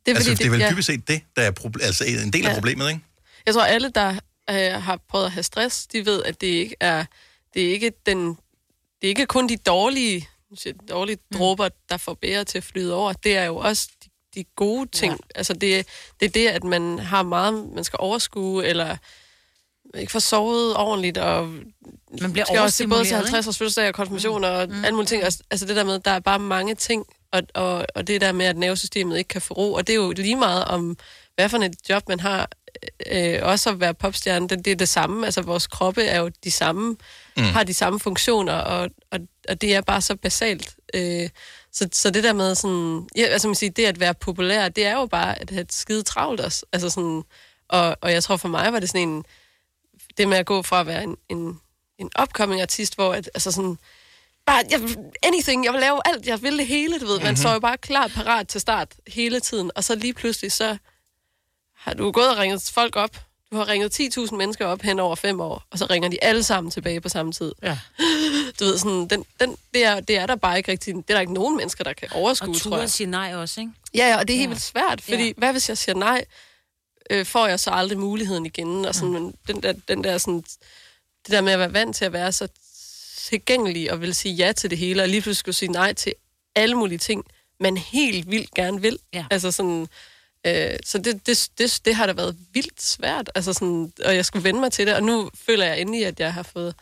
Det 0.06 0.12
er, 0.12 0.16
altså, 0.16 0.30
fordi, 0.30 0.38
det 0.42 0.46
er 0.46 0.50
vel 0.50 0.60
ja. 0.60 0.70
dybest 0.70 0.86
set 0.86 1.08
det, 1.08 1.20
der 1.36 1.42
er 1.42 1.50
proble- 1.60 1.84
altså 1.84 2.04
en 2.04 2.32
del 2.32 2.46
af 2.46 2.50
Ja. 2.50 2.54
problemet, 2.54 2.88
ikke? 2.88 3.00
Jeg 3.46 3.54
tror, 3.54 3.64
alle, 3.64 3.90
der 3.94 4.08
øh, 4.50 4.82
har 4.82 5.00
prøvet 5.08 5.24
at 5.26 5.32
have 5.32 5.42
stress, 5.42 5.86
de 5.86 6.06
ved, 6.06 6.22
at 6.22 6.40
det 6.40 6.46
ikke 6.46 6.74
er, 6.80 7.04
det 7.54 7.68
er 7.68 7.72
ikke 7.72 7.92
den, 8.06 8.28
det 8.28 9.04
er 9.04 9.08
ikke 9.08 9.26
kun 9.26 9.48
de 9.48 9.56
dårlige, 9.56 10.28
dårlige 10.90 11.18
Mm. 11.30 11.38
dråber, 11.38 11.68
der 11.88 11.96
får 11.96 12.14
bære 12.14 12.44
til 12.44 12.58
at 12.58 12.64
flyde 12.64 12.94
over. 12.94 13.12
Det 13.12 13.36
er 13.36 13.44
jo 13.44 13.56
også 13.56 13.88
de, 14.04 14.10
de 14.34 14.44
gode 14.56 14.86
ting. 14.90 15.12
Ja. 15.12 15.38
Altså, 15.38 15.52
det, 15.52 15.86
det 16.20 16.26
er 16.26 16.30
det, 16.30 16.48
at 16.48 16.64
man 16.64 16.98
har 16.98 17.22
meget, 17.22 17.68
man 17.74 17.84
skal 17.84 17.96
overskue, 18.00 18.66
eller 18.66 18.96
ikke 19.98 20.12
får 20.12 20.18
sovet 20.18 20.76
ordentligt, 20.76 21.18
og 21.18 21.48
Man 22.20 22.32
bliver 22.32 22.44
skal 22.46 22.58
også 22.58 22.76
til 22.76 22.88
både 22.88 23.04
til 23.04 23.14
overstimuleret, 23.14 23.30
50 23.30 23.46
års 23.46 23.58
fødselsdag 23.58 23.88
og 23.88 23.94
konfirmation 23.94 24.44
og 24.44 24.68
mm. 24.68 24.84
alle 24.84 24.94
mulige 24.94 25.08
ting. 25.08 25.22
Altså 25.22 25.42
altså 25.50 25.66
det 25.66 25.76
der 25.76 25.84
med, 25.84 25.98
der 25.98 26.10
er 26.10 26.20
bare 26.20 26.38
mange 26.38 26.74
ting, 26.74 27.06
og, 27.32 27.42
og, 27.54 27.86
og 27.94 28.06
det 28.06 28.20
der 28.20 28.32
med, 28.32 28.46
at 28.46 28.56
nervesystemet 28.56 29.18
ikke 29.18 29.28
kan 29.28 29.42
få 29.42 29.54
ro, 29.54 29.72
og 29.72 29.86
det 29.86 29.92
er 29.92 29.96
jo 29.96 30.10
lige 30.16 30.36
meget 30.36 30.64
om, 30.64 30.96
hvad 31.34 31.48
for 31.48 31.58
et 31.58 31.76
job 31.88 32.08
man 32.08 32.20
har, 32.20 32.48
øh, 33.12 33.38
også 33.42 33.70
at 33.70 33.80
være 33.80 33.94
popstjerne, 33.94 34.48
det, 34.48 34.64
det 34.64 34.70
er 34.70 34.76
det 34.76 34.88
samme. 34.88 35.26
Altså 35.26 35.42
vores 35.42 35.66
kroppe 35.66 36.02
er 36.02 36.20
jo 36.20 36.30
de 36.44 36.50
samme, 36.50 36.96
mm. 37.36 37.42
har 37.42 37.64
de 37.64 37.74
samme 37.74 38.00
funktioner, 38.00 38.52
og, 38.54 38.90
og, 39.10 39.18
og 39.48 39.60
det 39.60 39.74
er 39.74 39.80
bare 39.80 40.00
så 40.00 40.16
basalt. 40.16 40.74
Øh, 40.94 41.28
Så, 41.72 41.88
så 41.92 42.10
det 42.10 42.24
der 42.24 42.32
med 42.32 42.54
sådan, 42.54 43.08
ja, 43.16 43.22
altså 43.22 43.48
man 43.48 43.54
siger, 43.54 43.70
det 43.70 43.84
at 43.84 44.00
være 44.00 44.14
populær, 44.14 44.68
det 44.68 44.86
er 44.86 44.92
jo 44.92 45.06
bare 45.06 45.40
at 45.40 45.50
have 45.50 45.60
et 45.60 45.72
skide 45.72 46.02
travlt 46.02 46.40
også. 46.40 46.66
Altså 46.72 46.90
sådan, 46.90 47.22
og, 47.68 47.96
og 48.00 48.12
jeg 48.12 48.22
tror 48.22 48.36
for 48.36 48.48
mig 48.48 48.72
var 48.72 48.80
det 48.80 48.88
sådan 48.88 49.08
en, 49.08 49.24
det 50.18 50.28
med 50.28 50.36
at 50.36 50.46
gå 50.46 50.62
fra 50.62 50.80
at 50.80 50.86
være 50.86 51.02
en, 51.04 51.16
en, 51.28 51.60
en 51.98 52.10
upcoming 52.22 52.60
artist, 52.60 52.94
hvor 52.94 53.14
at, 53.14 53.30
altså 53.34 53.52
sådan, 53.52 53.78
bare, 54.46 54.62
jeg, 54.70 54.80
anything, 55.22 55.64
jeg 55.64 55.72
vil 55.72 55.80
lave 55.80 56.00
alt, 56.04 56.26
jeg 56.26 56.42
vil 56.42 56.58
det 56.58 56.66
hele, 56.66 56.98
du 57.00 57.06
ved. 57.06 57.18
Man 57.20 57.28
Mhm. 57.28 57.36
står 57.36 57.52
jo 57.52 57.60
bare 57.60 57.76
klar 57.78 58.08
parat 58.08 58.48
til 58.48 58.60
start 58.60 58.88
hele 59.06 59.40
tiden, 59.40 59.70
og 59.74 59.84
så 59.84 59.94
lige 59.94 60.14
pludselig, 60.14 60.52
så 60.52 60.76
har 61.76 61.94
du 61.94 62.12
gået 62.12 62.28
og 62.30 62.38
ringet 62.38 62.70
folk 62.74 62.96
op. 62.96 63.16
Du 63.52 63.56
har 63.56 63.68
ringet 63.68 64.00
10.000 64.00 64.36
mennesker 64.36 64.66
op 64.66 64.82
hen 64.82 65.00
over 65.00 65.14
fem 65.16 65.40
år, 65.40 65.62
og 65.70 65.78
så 65.78 65.86
ringer 65.90 66.08
de 66.08 66.24
alle 66.24 66.42
sammen 66.42 66.70
tilbage 66.70 67.00
på 67.00 67.08
samme 67.08 67.32
tid. 67.32 67.52
Ja. 67.62 67.78
Du 68.60 68.64
ved, 68.64 68.78
sådan, 68.78 69.06
den, 69.08 69.24
den, 69.40 69.56
det, 69.74 69.84
er, 69.84 70.00
det 70.00 70.16
er 70.16 70.26
der 70.26 70.36
bare 70.36 70.56
ikke 70.56 70.72
rigtig, 70.72 70.94
det 70.94 71.04
er 71.10 71.14
der 71.14 71.20
ikke 71.20 71.32
nogen 71.34 71.56
mennesker, 71.56 71.84
der 71.84 71.92
kan 71.92 72.08
overskue, 72.12 72.48
Og 72.50 72.56
tror 72.56 72.70
ture 72.70 72.80
jeg. 72.80 72.90
sige 72.90 73.06
nej 73.06 73.34
også, 73.34 73.60
ikke? 73.60 73.72
Ja, 73.94 74.08
ja, 74.08 74.18
og 74.18 74.28
det 74.28 74.34
er 74.34 74.38
helt 74.38 74.48
Ja. 74.48 74.48
vildt 74.48 74.62
svært, 74.62 75.00
fordi 75.00 75.26
ja. 75.26 75.32
hvad 75.36 75.52
hvis 75.52 75.68
jeg 75.68 75.78
siger 75.78 75.96
nej, 75.96 76.24
øh, 77.10 77.26
får 77.26 77.46
jeg 77.46 77.60
så 77.60 77.70
aldrig 77.70 77.98
muligheden 77.98 78.46
igen, 78.46 78.84
og 78.84 78.94
sådan, 78.94 79.18
mm. 79.18 79.34
den 79.46 79.62
der, 79.62 79.72
den 79.88 80.04
der 80.04 80.18
sådan, 80.18 80.44
det 81.26 81.32
der 81.32 81.40
med 81.40 81.52
at 81.52 81.58
være 81.58 81.72
vant 81.72 81.96
til 81.96 82.04
at 82.04 82.12
være 82.12 82.32
så 82.32 82.48
tilgængelig 83.16 83.92
og 83.92 84.00
vil 84.00 84.14
sige 84.14 84.34
ja 84.34 84.52
til 84.52 84.70
det 84.70 84.78
hele, 84.78 85.02
og 85.02 85.08
lige 85.08 85.20
pludselig 85.20 85.36
skulle 85.36 85.56
sige 85.56 85.72
nej 85.72 85.92
til 85.92 86.14
alle 86.56 86.74
mulige 86.74 86.98
ting, 86.98 87.24
man 87.60 87.76
helt 87.76 88.30
vildt 88.30 88.54
gerne 88.54 88.80
vil. 88.80 88.98
Ja. 89.12 89.24
Altså 89.30 89.50
sådan, 89.50 89.88
øh, 90.46 90.76
så 90.84 90.98
det, 90.98 91.26
det, 91.26 91.50
det, 91.58 91.80
det 91.84 91.94
har 91.94 92.06
da 92.06 92.12
været 92.12 92.36
vildt 92.52 92.82
svært, 92.82 93.30
altså 93.34 93.52
sådan, 93.52 93.92
og 94.04 94.14
jeg 94.14 94.24
skulle 94.24 94.44
vende 94.44 94.60
mig 94.60 94.72
til 94.72 94.86
det, 94.86 94.94
og 94.94 95.02
nu 95.02 95.30
føler 95.34 95.66
jeg 95.66 95.80
endelig, 95.80 96.06
at 96.06 96.20
jeg 96.20 96.32
har 96.32 96.42
fået, 96.42 96.74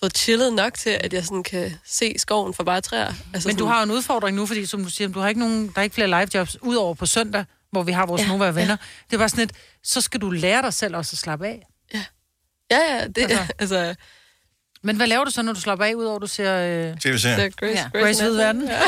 fået 0.00 0.18
chillet 0.18 0.52
nok 0.52 0.74
til, 0.74 0.90
at 0.90 1.12
jeg 1.12 1.24
sådan 1.24 1.42
kan 1.42 1.72
se 1.86 2.14
skoven 2.18 2.54
for 2.54 2.64
bare 2.64 2.80
træer. 2.80 3.12
Altså 3.34 3.48
Men 3.48 3.56
du 3.56 3.64
har 3.64 3.78
jo 3.78 3.84
en 3.84 3.90
udfordring 3.90 4.36
nu, 4.36 4.46
fordi 4.46 4.66
som 4.66 4.84
du 4.84 4.90
siger, 4.90 5.08
du 5.08 5.20
har 5.20 5.28
ikke 5.28 5.40
nogen, 5.40 5.68
der 5.68 5.78
er 5.78 5.82
ikke 5.82 5.94
flere 5.94 6.08
live 6.08 6.28
jobs, 6.34 6.62
udover 6.62 6.94
på 6.94 7.06
søndag, 7.06 7.44
hvor 7.72 7.82
vi 7.82 7.92
har 7.92 8.06
vores 8.06 8.20
ja, 8.22 8.26
Ja, 8.26 8.32
Nova 8.32 8.46
venner. 8.50 8.70
ja. 8.70 8.76
Det 9.10 9.18
var 9.18 9.26
sådan 9.28 9.44
et, 9.44 9.52
så 9.82 10.00
skal 10.00 10.20
du 10.20 10.30
lære 10.30 10.62
dig 10.62 10.74
selv 10.74 10.96
også 10.96 11.14
at 11.14 11.18
slappe 11.18 11.46
af. 11.46 11.66
Ja, 11.94 12.02
ja, 12.70 13.06
det, 13.06 13.18
Altså. 13.22 13.38
altså, 13.58 13.76
altså 13.76 13.94
Men 14.82 14.96
hvad 14.96 15.06
laver 15.06 15.24
du 15.24 15.30
så, 15.30 15.42
når 15.42 15.52
du 15.52 15.60
slapper 15.60 15.84
af, 15.84 15.94
udover 15.94 16.18
du 16.18 16.26
ser 16.26 16.56
øh, 16.56 16.98
TV-serier. 17.00 17.36
The 17.38 17.50
Grace, 17.50 17.72
Ja. 17.78 17.90
ja. 17.94 18.04
Grace 18.04 18.24
ved 18.24 18.36
verden? 18.36 18.68
Ja. 18.68 18.80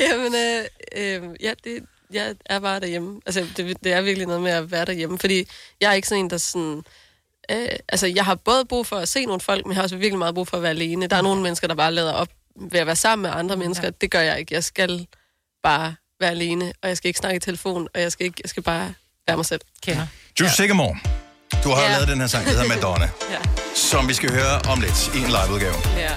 Jamen, 0.00 0.34
øh, 0.34 0.64
øh, 0.96 1.22
ja, 1.40 1.52
det, 1.64 1.84
jeg 2.12 2.34
er 2.46 2.58
bare 2.60 2.80
derhjemme. 2.80 3.20
Altså, 3.26 3.46
det, 3.56 3.84
det 3.84 3.92
er 3.92 4.00
virkelig 4.00 4.26
noget 4.26 4.42
med 4.42 4.50
at 4.52 4.70
være 4.70 4.84
derhjemme, 4.84 5.18
fordi 5.18 5.44
jeg 5.80 5.90
er 5.90 5.94
ikke 5.94 6.08
sådan 6.08 6.24
en, 6.24 6.30
der 6.30 6.36
sådan... 6.38 6.82
Øh, 7.50 7.68
altså, 7.88 8.06
jeg 8.06 8.24
har 8.24 8.34
både 8.34 8.64
brug 8.64 8.86
for 8.86 8.96
at 8.96 9.08
se 9.08 9.24
nogle 9.26 9.40
folk, 9.40 9.66
men 9.66 9.70
jeg 9.72 9.76
har 9.76 9.82
også 9.82 9.96
virkelig 9.96 10.18
meget 10.18 10.34
brug 10.34 10.48
for 10.48 10.56
at 10.56 10.62
være 10.62 10.70
alene. 10.70 11.06
Der 11.06 11.16
er 11.16 11.22
nogle 11.22 11.42
mennesker, 11.42 11.66
der 11.68 11.74
bare 11.74 11.92
lader 11.92 12.12
op 12.12 12.28
ved 12.56 12.80
at 12.80 12.86
være 12.86 12.96
sammen 12.96 13.22
med 13.22 13.30
andre 13.38 13.56
mennesker. 13.56 13.84
Ja. 13.86 13.90
Det 14.00 14.10
gør 14.10 14.20
jeg 14.20 14.38
ikke. 14.38 14.54
Jeg 14.54 14.64
skal 14.64 15.06
bare 15.62 15.94
være 16.20 16.30
alene, 16.30 16.72
og 16.82 16.88
jeg 16.88 16.96
skal 16.96 17.08
ikke 17.08 17.18
snakke 17.18 17.36
i 17.36 17.40
telefon, 17.40 17.88
og 17.94 18.00
jeg 18.00 18.12
skal, 18.12 18.26
ikke, 18.26 18.40
jeg 18.44 18.50
skal 18.50 18.62
bare 18.62 18.94
være 19.26 19.36
mig 19.36 19.46
selv. 19.46 19.60
Kender. 19.82 20.06
Jules 20.40 20.52
Sigamore, 20.54 20.98
du 21.64 21.70
har 21.70 21.82
Ja. 21.82 21.92
lavet 21.92 22.08
den 22.08 22.20
her 22.20 22.26
sang, 22.26 22.44
der 22.44 22.50
hedder 22.50 22.68
Madonna, 22.74 23.08
Ja. 23.30 23.36
som 23.74 24.08
vi 24.08 24.14
skal 24.14 24.30
høre 24.32 24.58
om 24.72 24.80
lidt 24.80 25.10
i 25.14 25.18
en 25.18 25.26
liveudgave. 25.26 25.74
ja. 25.96 26.10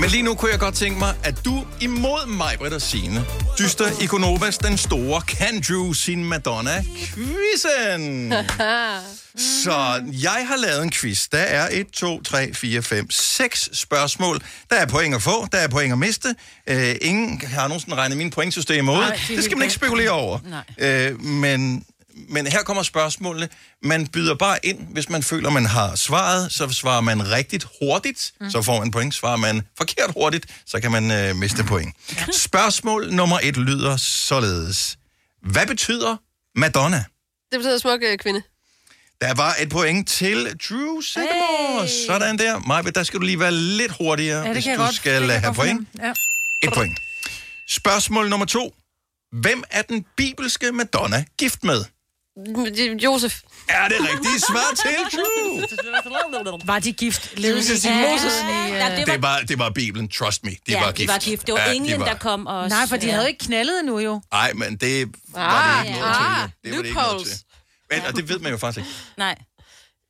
Men 0.00 0.10
lige 0.10 0.22
nu 0.22 0.34
kunne 0.34 0.50
jeg 0.50 0.60
godt 0.60 0.74
tænke 0.74 0.98
mig, 0.98 1.14
at 1.24 1.44
du 1.44 1.64
imod 1.80 2.26
mig, 2.26 2.54
Britt 2.58 2.74
og 2.74 2.82
Signe, 2.82 3.24
dyster 3.58 4.02
i 4.02 4.06
Konovas 4.06 4.58
den 4.58 4.78
store 4.78 5.20
Can 5.20 5.62
Drew 5.68 5.92
sin 5.92 6.24
Madonna-quizzen. 6.24 8.32
Så 9.64 10.02
jeg 10.22 10.44
har 10.48 10.56
lavet 10.56 10.82
en 10.82 10.90
quiz. 10.90 11.26
Der 11.32 11.38
er 11.38 11.68
1, 11.72 11.86
2, 11.92 12.22
3, 12.22 12.54
4, 12.54 12.82
5, 12.82 13.10
6 13.10 13.68
spørgsmål. 13.72 14.40
Der 14.70 14.76
er 14.76 14.86
point 14.86 15.14
at 15.14 15.22
få, 15.22 15.46
der 15.52 15.58
er 15.58 15.68
point 15.68 15.92
at 15.92 15.98
miste. 15.98 16.34
Uh, 16.70 16.76
ingen 17.00 17.40
har 17.46 17.68
nogensinde 17.68 17.96
regnet 17.96 18.18
min 18.18 18.30
pointsystem 18.30 18.88
ud. 18.88 18.94
Nej, 18.94 19.18
Det, 19.28 19.36
det 19.36 19.44
skal 19.44 19.56
man 19.56 19.62
ikke 19.64 19.74
spekulere 19.74 20.10
over. 20.10 20.38
Nej. 20.78 21.10
Uh, 21.12 21.20
men, 21.24 21.84
men 22.28 22.46
her 22.46 22.62
kommer 22.62 22.82
spørgsmålene. 22.82 23.48
Man 23.82 24.06
byder 24.06 24.34
bare 24.34 24.58
ind, 24.66 24.78
hvis 24.92 25.08
man 25.08 25.22
føler, 25.22 25.50
man 25.50 25.66
har 25.66 25.94
svaret. 25.94 26.52
Så 26.52 26.68
svarer 26.68 27.00
man 27.00 27.30
rigtigt 27.30 27.66
hurtigt, 27.82 28.32
mm. 28.40 28.50
så 28.50 28.62
får 28.62 28.78
man 28.78 28.90
point. 28.90 29.14
Svarer 29.14 29.36
man 29.36 29.62
forkert 29.78 30.10
hurtigt, 30.16 30.46
så 30.66 30.80
kan 30.80 30.92
man 30.92 31.30
uh, 31.30 31.36
miste 31.36 31.64
point. 31.64 31.94
Spørgsmål 32.32 33.12
nummer 33.12 33.38
et 33.42 33.56
lyder 33.56 33.96
således. 33.96 34.98
Hvad 35.42 35.66
betyder 35.66 36.16
Madonna? 36.58 37.04
Det 37.52 37.58
betyder 37.58 37.78
smuk 37.78 38.00
øh, 38.02 38.18
kvinde. 38.18 38.42
Der 39.20 39.34
var 39.34 39.56
et 39.60 39.68
point 39.68 40.08
til 40.08 40.56
Drew 40.68 41.00
Sigamore. 41.00 41.80
Hey. 41.82 41.88
Sådan 42.06 42.38
der. 42.38 42.58
Maja, 42.58 42.90
der 42.90 43.02
skal 43.02 43.20
du 43.20 43.24
lige 43.24 43.40
være 43.40 43.52
lidt 43.52 43.92
hurtigere, 43.98 44.46
Ja, 44.46 44.52
hvis 44.52 44.64
du 44.64 44.70
godt. 44.76 44.94
skal 44.94 45.22
det 45.22 45.28
jeg 45.28 45.40
have 45.40 45.54
point. 45.54 45.88
Ja. 45.98 46.12
Et 46.62 46.72
point. 46.74 46.98
Spørgsmål 47.68 48.28
nummer 48.28 48.46
to. 48.46 48.74
Hvem 49.32 49.62
er 49.70 49.82
den 49.82 50.04
bibelske 50.16 50.72
Madonna 50.72 51.24
gift 51.38 51.64
med? 51.64 51.84
Josef. 53.04 53.40
Er 53.68 53.88
det 53.88 53.96
rigtige 54.00 54.40
svar 54.40 54.74
til 54.76 54.90
Drew? 55.20 56.58
Var 56.64 56.78
de 56.78 56.92
gift? 56.92 57.38
Levede 57.38 57.58
de 57.60 57.80
sige 57.80 57.94
Moses. 57.94 58.32
Ja, 58.70 58.96
det 58.96 59.06
var, 59.06 59.12
Det 59.14 59.22
var, 59.22 59.38
det 59.40 59.58
var 59.58 59.70
Bibelen, 59.70 60.08
trust 60.08 60.44
me. 60.44 60.50
De 60.50 60.56
ja, 60.68 60.80
var 60.80 60.90
de 60.90 60.96
gift. 60.96 61.12
var 61.12 61.18
gift. 61.18 61.46
Det 61.46 61.54
var 61.54 61.60
Ja, 61.60 61.72
ingen, 61.72 61.92
de 61.92 61.98
var. 61.98 62.04
der 62.06 62.14
kom 62.14 62.46
og... 62.46 62.68
Nej, 62.68 62.86
for 62.88 62.96
de 62.96 63.10
havde 63.10 63.28
ikke 63.28 63.44
knaldet 63.44 63.78
endnu 63.80 63.98
jo. 63.98 64.20
Nej, 64.32 64.52
men 64.52 64.76
det 64.76 65.08
var 65.32 65.82
det 65.82 65.88
ikke 65.88 66.00
noget 66.00 66.14
ah, 66.14 66.42
til. 66.42 66.52
Det 66.64 66.76
var 66.76 66.82
det 66.82 66.86
ikke 66.88 66.98
noget 67.00 67.26
til. 67.26 67.36
Men, 67.90 68.00
og 68.06 68.16
det 68.16 68.28
ved 68.28 68.38
man 68.38 68.52
jo 68.52 68.58
faktisk 68.58 68.78
ikke. 68.78 68.90
Nej, 69.16 69.34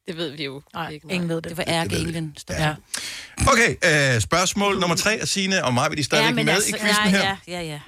Det 0.06 0.16
ved 0.16 0.30
vi 0.30 0.44
jo. 0.44 0.62
Nej, 0.74 0.90
ikke 0.90 1.06
ingen 1.10 1.28
ved 1.28 1.36
det. 1.36 1.44
det 1.44 1.56
var 1.56 1.64
ærkeenglen. 1.66 2.36
Ja. 2.50 2.74
Okay, 3.48 4.14
øh, 4.14 4.20
spørgsmål 4.20 4.78
nummer 4.80 4.96
tre 4.96 5.12
af 5.12 5.28
Signe 5.28 5.64
og 5.64 5.74
mig, 5.74 5.90
vil 5.90 5.98
de 5.98 6.04
stadigvæk 6.04 6.44
med 6.44 6.54
i 6.68 6.70
quizzen 6.72 6.86
ja, 6.86 7.08
her. 7.08 7.22
ja, 7.22 7.36
ja, 7.48 7.62
ja. 7.62 7.80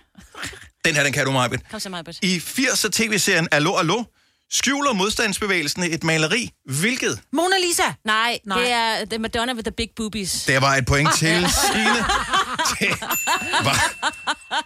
Den 0.85 0.95
her, 0.95 1.03
den 1.03 1.13
kan 1.13 1.25
du, 1.25 1.33
Majbet. 1.33 1.61
Kom 1.71 1.81
så, 1.81 1.89
Majbert. 1.89 2.17
I 2.23 2.37
80'er 2.39 2.89
tv-serien 2.93 3.49
Allo 3.51 3.77
Allo 3.77 4.05
skjuler 4.51 4.93
modstandsbevægelsen 4.93 5.83
et 5.83 6.05
maleri. 6.05 6.51
Hvilket? 6.65 7.21
Mona 7.33 7.57
Lisa! 7.67 7.83
Nej, 8.05 8.39
Nej. 8.47 8.59
det 8.61 8.71
er 8.73 9.05
The 9.05 9.19
Madonna 9.19 9.53
with 9.53 9.65
the 9.65 9.73
big 9.73 9.89
boobies. 9.97 10.45
Der 10.45 10.61
var 10.61 10.75
et 10.77 10.87
point 10.87 11.09
til 11.15 11.47
Signe. 11.51 11.99
Det 12.81 13.01
var 13.65 13.95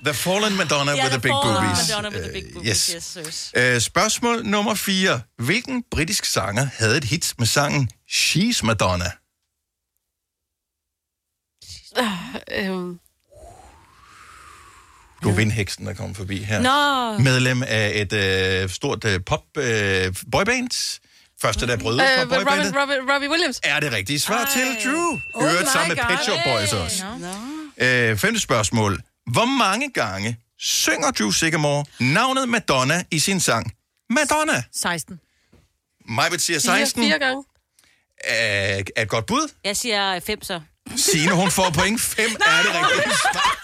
The 0.04 0.14
Fallen 0.14 0.56
Madonna 0.56 0.92
Ja, 0.92 1.02
with 1.02 1.10
the 1.10 1.20
Big 1.20 1.30
Fallen 1.44 1.62
Boobies. 1.62 1.88
Madonna 1.88 2.08
with 2.08 2.22
the 2.22 2.32
big 2.32 2.44
Øh, 2.46 2.52
boobies, 2.52 2.86
yes. 2.86 3.16
yes, 3.16 3.26
yes. 3.26 3.52
Øh, 3.56 3.80
spørgsmål 3.80 4.44
nummer 4.46 4.74
4. 4.74 5.20
Hvilken 5.38 5.84
britisk 5.90 6.24
sanger 6.24 6.68
havde 6.78 6.96
et 6.96 7.04
hit 7.04 7.34
med 7.38 7.46
sangen 7.46 7.90
She's 8.10 8.62
Madonna? 8.66 9.10
Øhm, 12.52 12.98
Du 15.22 15.28
er 15.30 15.34
vindheksen, 15.34 15.86
der 15.86 15.94
kommer 15.94 16.14
forbi 16.14 16.42
her. 16.42 16.60
Nå, 16.60 17.18
Medlem 17.22 17.62
af 17.66 17.92
et 17.94 18.12
øh, 18.12 18.68
stort 18.70 19.04
øh, 19.04 19.20
pop 19.26 19.42
øh, 19.58 20.14
boyband. 20.32 21.00
Første, 21.42 21.66
der 21.66 21.76
brød 21.76 21.94
ud 21.94 21.98
fra 22.00 22.04
øh, 22.14 22.20
Robin, 22.20 22.28
boybandet. 22.46 22.74
Robin, 22.76 22.96
Robbie 23.12 23.30
Williams. 23.30 23.60
Er 23.64 23.80
det 23.80 23.92
rigtige 23.92 24.20
svar 24.20 24.44
Ej. 24.44 24.50
til 24.52 24.90
Drew? 24.92 25.18
Oh 25.34 25.42
my 25.44 25.48
sammen 25.72 25.88
med. 25.88 26.16
Pet 26.16 26.18
Shop 26.24 26.38
Boys 26.44 26.72
også. 26.72 27.04
Nå. 27.78 27.86
Øh, 27.86 28.16
femte 28.16 28.40
spørgsmål. 28.40 29.00
Hvor 29.32 29.44
mange 29.44 29.90
gange 29.90 30.36
synger 30.58 31.10
Drew 31.10 31.30
Sigamore 31.30 31.84
navnet 32.00 32.48
Madonna 32.48 33.04
i 33.10 33.18
sin 33.18 33.40
sang 33.40 33.72
Madonna? 34.10 34.62
16. 34.74 35.20
Majbet 36.08 36.42
siger 36.42 36.60
Fire, 36.60 36.78
16. 36.78 37.02
fire 37.02 37.18
gange. 37.18 37.44
Er, 38.24 38.82
er 38.96 39.02
et 39.02 39.08
godt 39.08 39.26
bud. 39.26 39.48
jeg 39.64 39.76
siger 39.76 40.20
fem 40.20 40.42
så. 40.42 40.60
Signe, 40.96 41.32
hun 41.34 41.50
får 41.50 41.70
point. 41.70 42.00
5 42.00 42.24
er 42.46 42.62
det 42.62 42.74
rigtige 42.74 43.14
svar. 43.22 43.61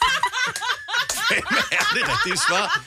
5 1.29 1.39
er 1.73 1.85
det 1.95 2.03
rigtige 2.09 2.39
svar. 2.49 2.85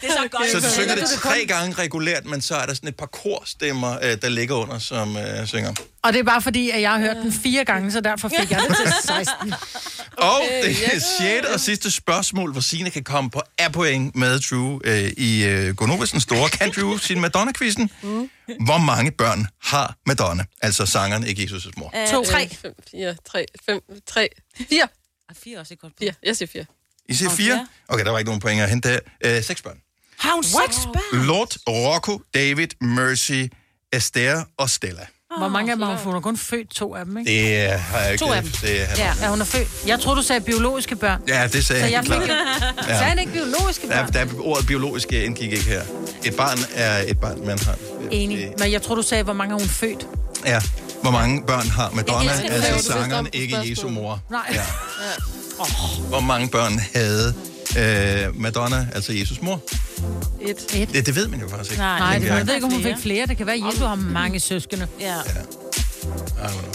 Det 0.00 0.08
er 0.08 0.12
så 0.12 0.28
godt. 0.30 0.50
Så 0.50 0.60
du 0.60 0.74
synger 0.74 0.94
det 0.94 1.04
tre 1.22 1.44
gange 1.46 1.74
regulært, 1.74 2.24
men 2.26 2.40
så 2.40 2.56
er 2.56 2.66
der 2.66 2.74
sådan 2.74 2.88
et 2.88 2.96
par 2.96 3.06
korstemmer, 3.06 3.98
øh, 4.02 4.22
der 4.22 4.28
ligger 4.28 4.54
under, 4.54 4.78
som 4.78 5.16
øh, 5.16 5.46
synger. 5.46 5.74
Og 6.02 6.12
det 6.12 6.18
er 6.18 6.22
bare 6.24 6.42
fordi, 6.42 6.70
at 6.70 6.80
jeg 6.80 6.90
har 6.90 6.98
hørt 6.98 7.16
den 7.16 7.32
fire 7.32 7.64
gange, 7.64 7.92
så 7.92 8.00
derfor 8.00 8.28
fik 8.40 8.50
jeg 8.50 8.60
det 8.68 8.76
til 8.76 8.92
16. 9.02 9.54
Og 10.16 10.42
det 10.62 10.94
er 10.94 11.00
sjette 11.18 11.46
og 11.54 11.60
sidste 11.60 11.90
spørgsmål, 11.90 12.52
hvor 12.52 12.60
Signe 12.60 12.90
kan 12.90 13.04
komme 13.04 13.30
på 13.30 13.42
A-point 13.58 14.16
med 14.16 14.40
Drew 14.40 14.80
øh, 14.84 15.12
i 15.16 15.44
øh, 15.44 15.74
Gonovas 15.76 16.14
store 16.18 16.48
Kan 16.48 16.72
Drew 16.76 16.96
sin 16.98 17.20
Madonna-quizzen. 17.20 17.90
Mm. 18.02 18.30
Hvor 18.64 18.78
mange 18.78 19.10
børn 19.10 19.46
har 19.62 19.96
Madonna? 20.06 20.44
Altså 20.62 20.86
sangeren, 20.86 21.26
ikke 21.26 21.42
Jesus' 21.42 21.70
mor. 21.76 21.92
To. 22.10 22.24
Tre. 22.24 22.48
Fem, 22.48 22.74
fire, 22.90 23.16
tre, 23.30 23.46
fem, 23.66 23.80
tre, 24.06 24.28
fire. 24.68 24.88
Ah, 25.28 25.36
Fire 25.44 25.58
også 25.58 25.74
et 25.74 25.80
godt 25.80 25.92
bud. 25.92 26.04
Fire. 26.06 26.14
Jeg 26.22 26.36
siger 26.36 26.48
fire. 26.52 26.64
I 27.08 27.14
siger 27.14 27.28
Og 27.30 27.36
fire? 27.36 27.66
Okay, 27.88 28.04
der 28.04 28.10
var 28.10 28.18
ikke 28.18 28.28
nogen 28.28 28.40
point 28.40 28.60
at 28.62 28.68
hente 28.70 28.88
der. 28.92 28.98
Øh, 29.24 29.42
seks 29.44 29.62
børn. 29.62 29.76
Har 30.18 30.34
hun 30.34 30.44
seks 30.44 30.76
børn? 30.92 31.26
Lord, 31.26 31.54
Rocco, 31.68 32.20
David, 32.34 32.68
Mercy, 32.80 33.42
Esther 33.92 34.42
og 34.58 34.70
Stella. 34.70 35.06
Hvor 35.38 35.48
mange 35.48 35.70
af 35.72 35.76
dem 35.76 35.82
har 35.82 35.88
hun 35.90 35.96
fået? 35.98 36.04
Hun 36.04 36.14
har 36.14 36.20
kun 36.20 36.36
født 36.36 36.70
to 36.70 36.94
af 36.94 37.04
dem, 37.04 37.18
ikke? 37.18 37.30
Det 37.30 37.56
er- 37.60 37.76
har 37.76 37.98
jeg 38.00 38.12
ikke... 38.12 38.24
To 38.24 38.32
af 38.32 38.42
dem. 38.42 38.50
Det 38.50 38.80
er, 38.82 38.86
Ja, 38.96 39.14
ja 39.22 39.28
hun 39.30 39.40
er 39.40 39.44
født. 39.44 39.68
Jeg 39.86 40.00
tror 40.00 40.14
du 40.14 40.22
sagde 40.22 40.40
biologiske 40.40 40.96
børn. 40.96 41.22
ja, 41.28 41.48
det 41.52 41.64
sagde 41.64 41.82
Så 41.82 41.88
jeg 41.88 42.00
helt 42.00 42.12
fik 42.14 42.22
klart. 42.22 42.62
jo... 42.78 42.82
Sagde 42.84 42.94
han 43.04 43.18
ikke 43.18 43.32
biologiske 43.32 43.88
Der, 43.88 44.06
børn? 44.12 44.28
der, 44.28 44.40
ordet 44.40 44.66
biologisk 44.66 45.12
indgik 45.12 45.52
ikke 45.52 45.64
her. 45.64 45.82
Et 46.24 46.36
barn 46.36 46.58
er 46.74 47.04
et 47.06 47.20
barn, 47.20 47.46
man 47.46 47.58
har. 47.58 47.76
Enig. 48.10 48.52
Men 48.58 48.72
jeg 48.72 48.82
tror, 48.82 48.94
du 48.94 49.02
sagde, 49.02 49.24
hvor 49.24 49.32
mange 49.32 49.52
har 49.52 49.58
hun 49.58 49.68
født. 49.68 50.06
Ja. 50.46 50.60
Hvor 51.02 51.10
mange 51.10 51.46
børn 51.46 51.68
har 51.68 51.90
Madonna? 51.90 52.32
Elsker, 52.32 52.50
Altså 52.74 52.92
sangeren, 52.92 53.28
ikke 53.32 53.70
Jesu 53.70 53.88
mor. 53.88 54.20
Nej. 54.30 54.40
Ja. 54.52 54.62
Hvor 56.08 56.20
mange 56.20 56.48
børn 56.48 56.80
havde 56.94 57.34
øh, 57.78 58.40
Madonna, 58.40 58.88
altså 58.94 59.12
Jesus 59.12 59.42
mor? 59.42 59.60
Et. 60.40 60.56
Et. 60.74 60.92
Det, 60.92 61.06
det 61.06 61.14
ved 61.16 61.28
man 61.28 61.40
jo 61.40 61.48
faktisk 61.48 61.70
ikke. 61.70 61.82
Nej, 61.82 62.12
tænker 62.12 62.28
det, 62.32 62.38
jeg. 62.38 62.46
ved 62.46 62.54
ikke, 62.54 62.66
om 62.66 62.72
hun 62.72 62.82
fik 62.82 62.96
flere. 63.02 63.26
Det 63.26 63.36
kan 63.36 63.46
være, 63.46 63.56
at 63.56 63.74
Jesu 63.74 63.84
har 63.84 63.94
mange 63.94 64.40
søskende. 64.40 64.86
Ja. 65.00 65.14
I 65.14 65.18
don't 66.42 66.50
know. 66.50 66.72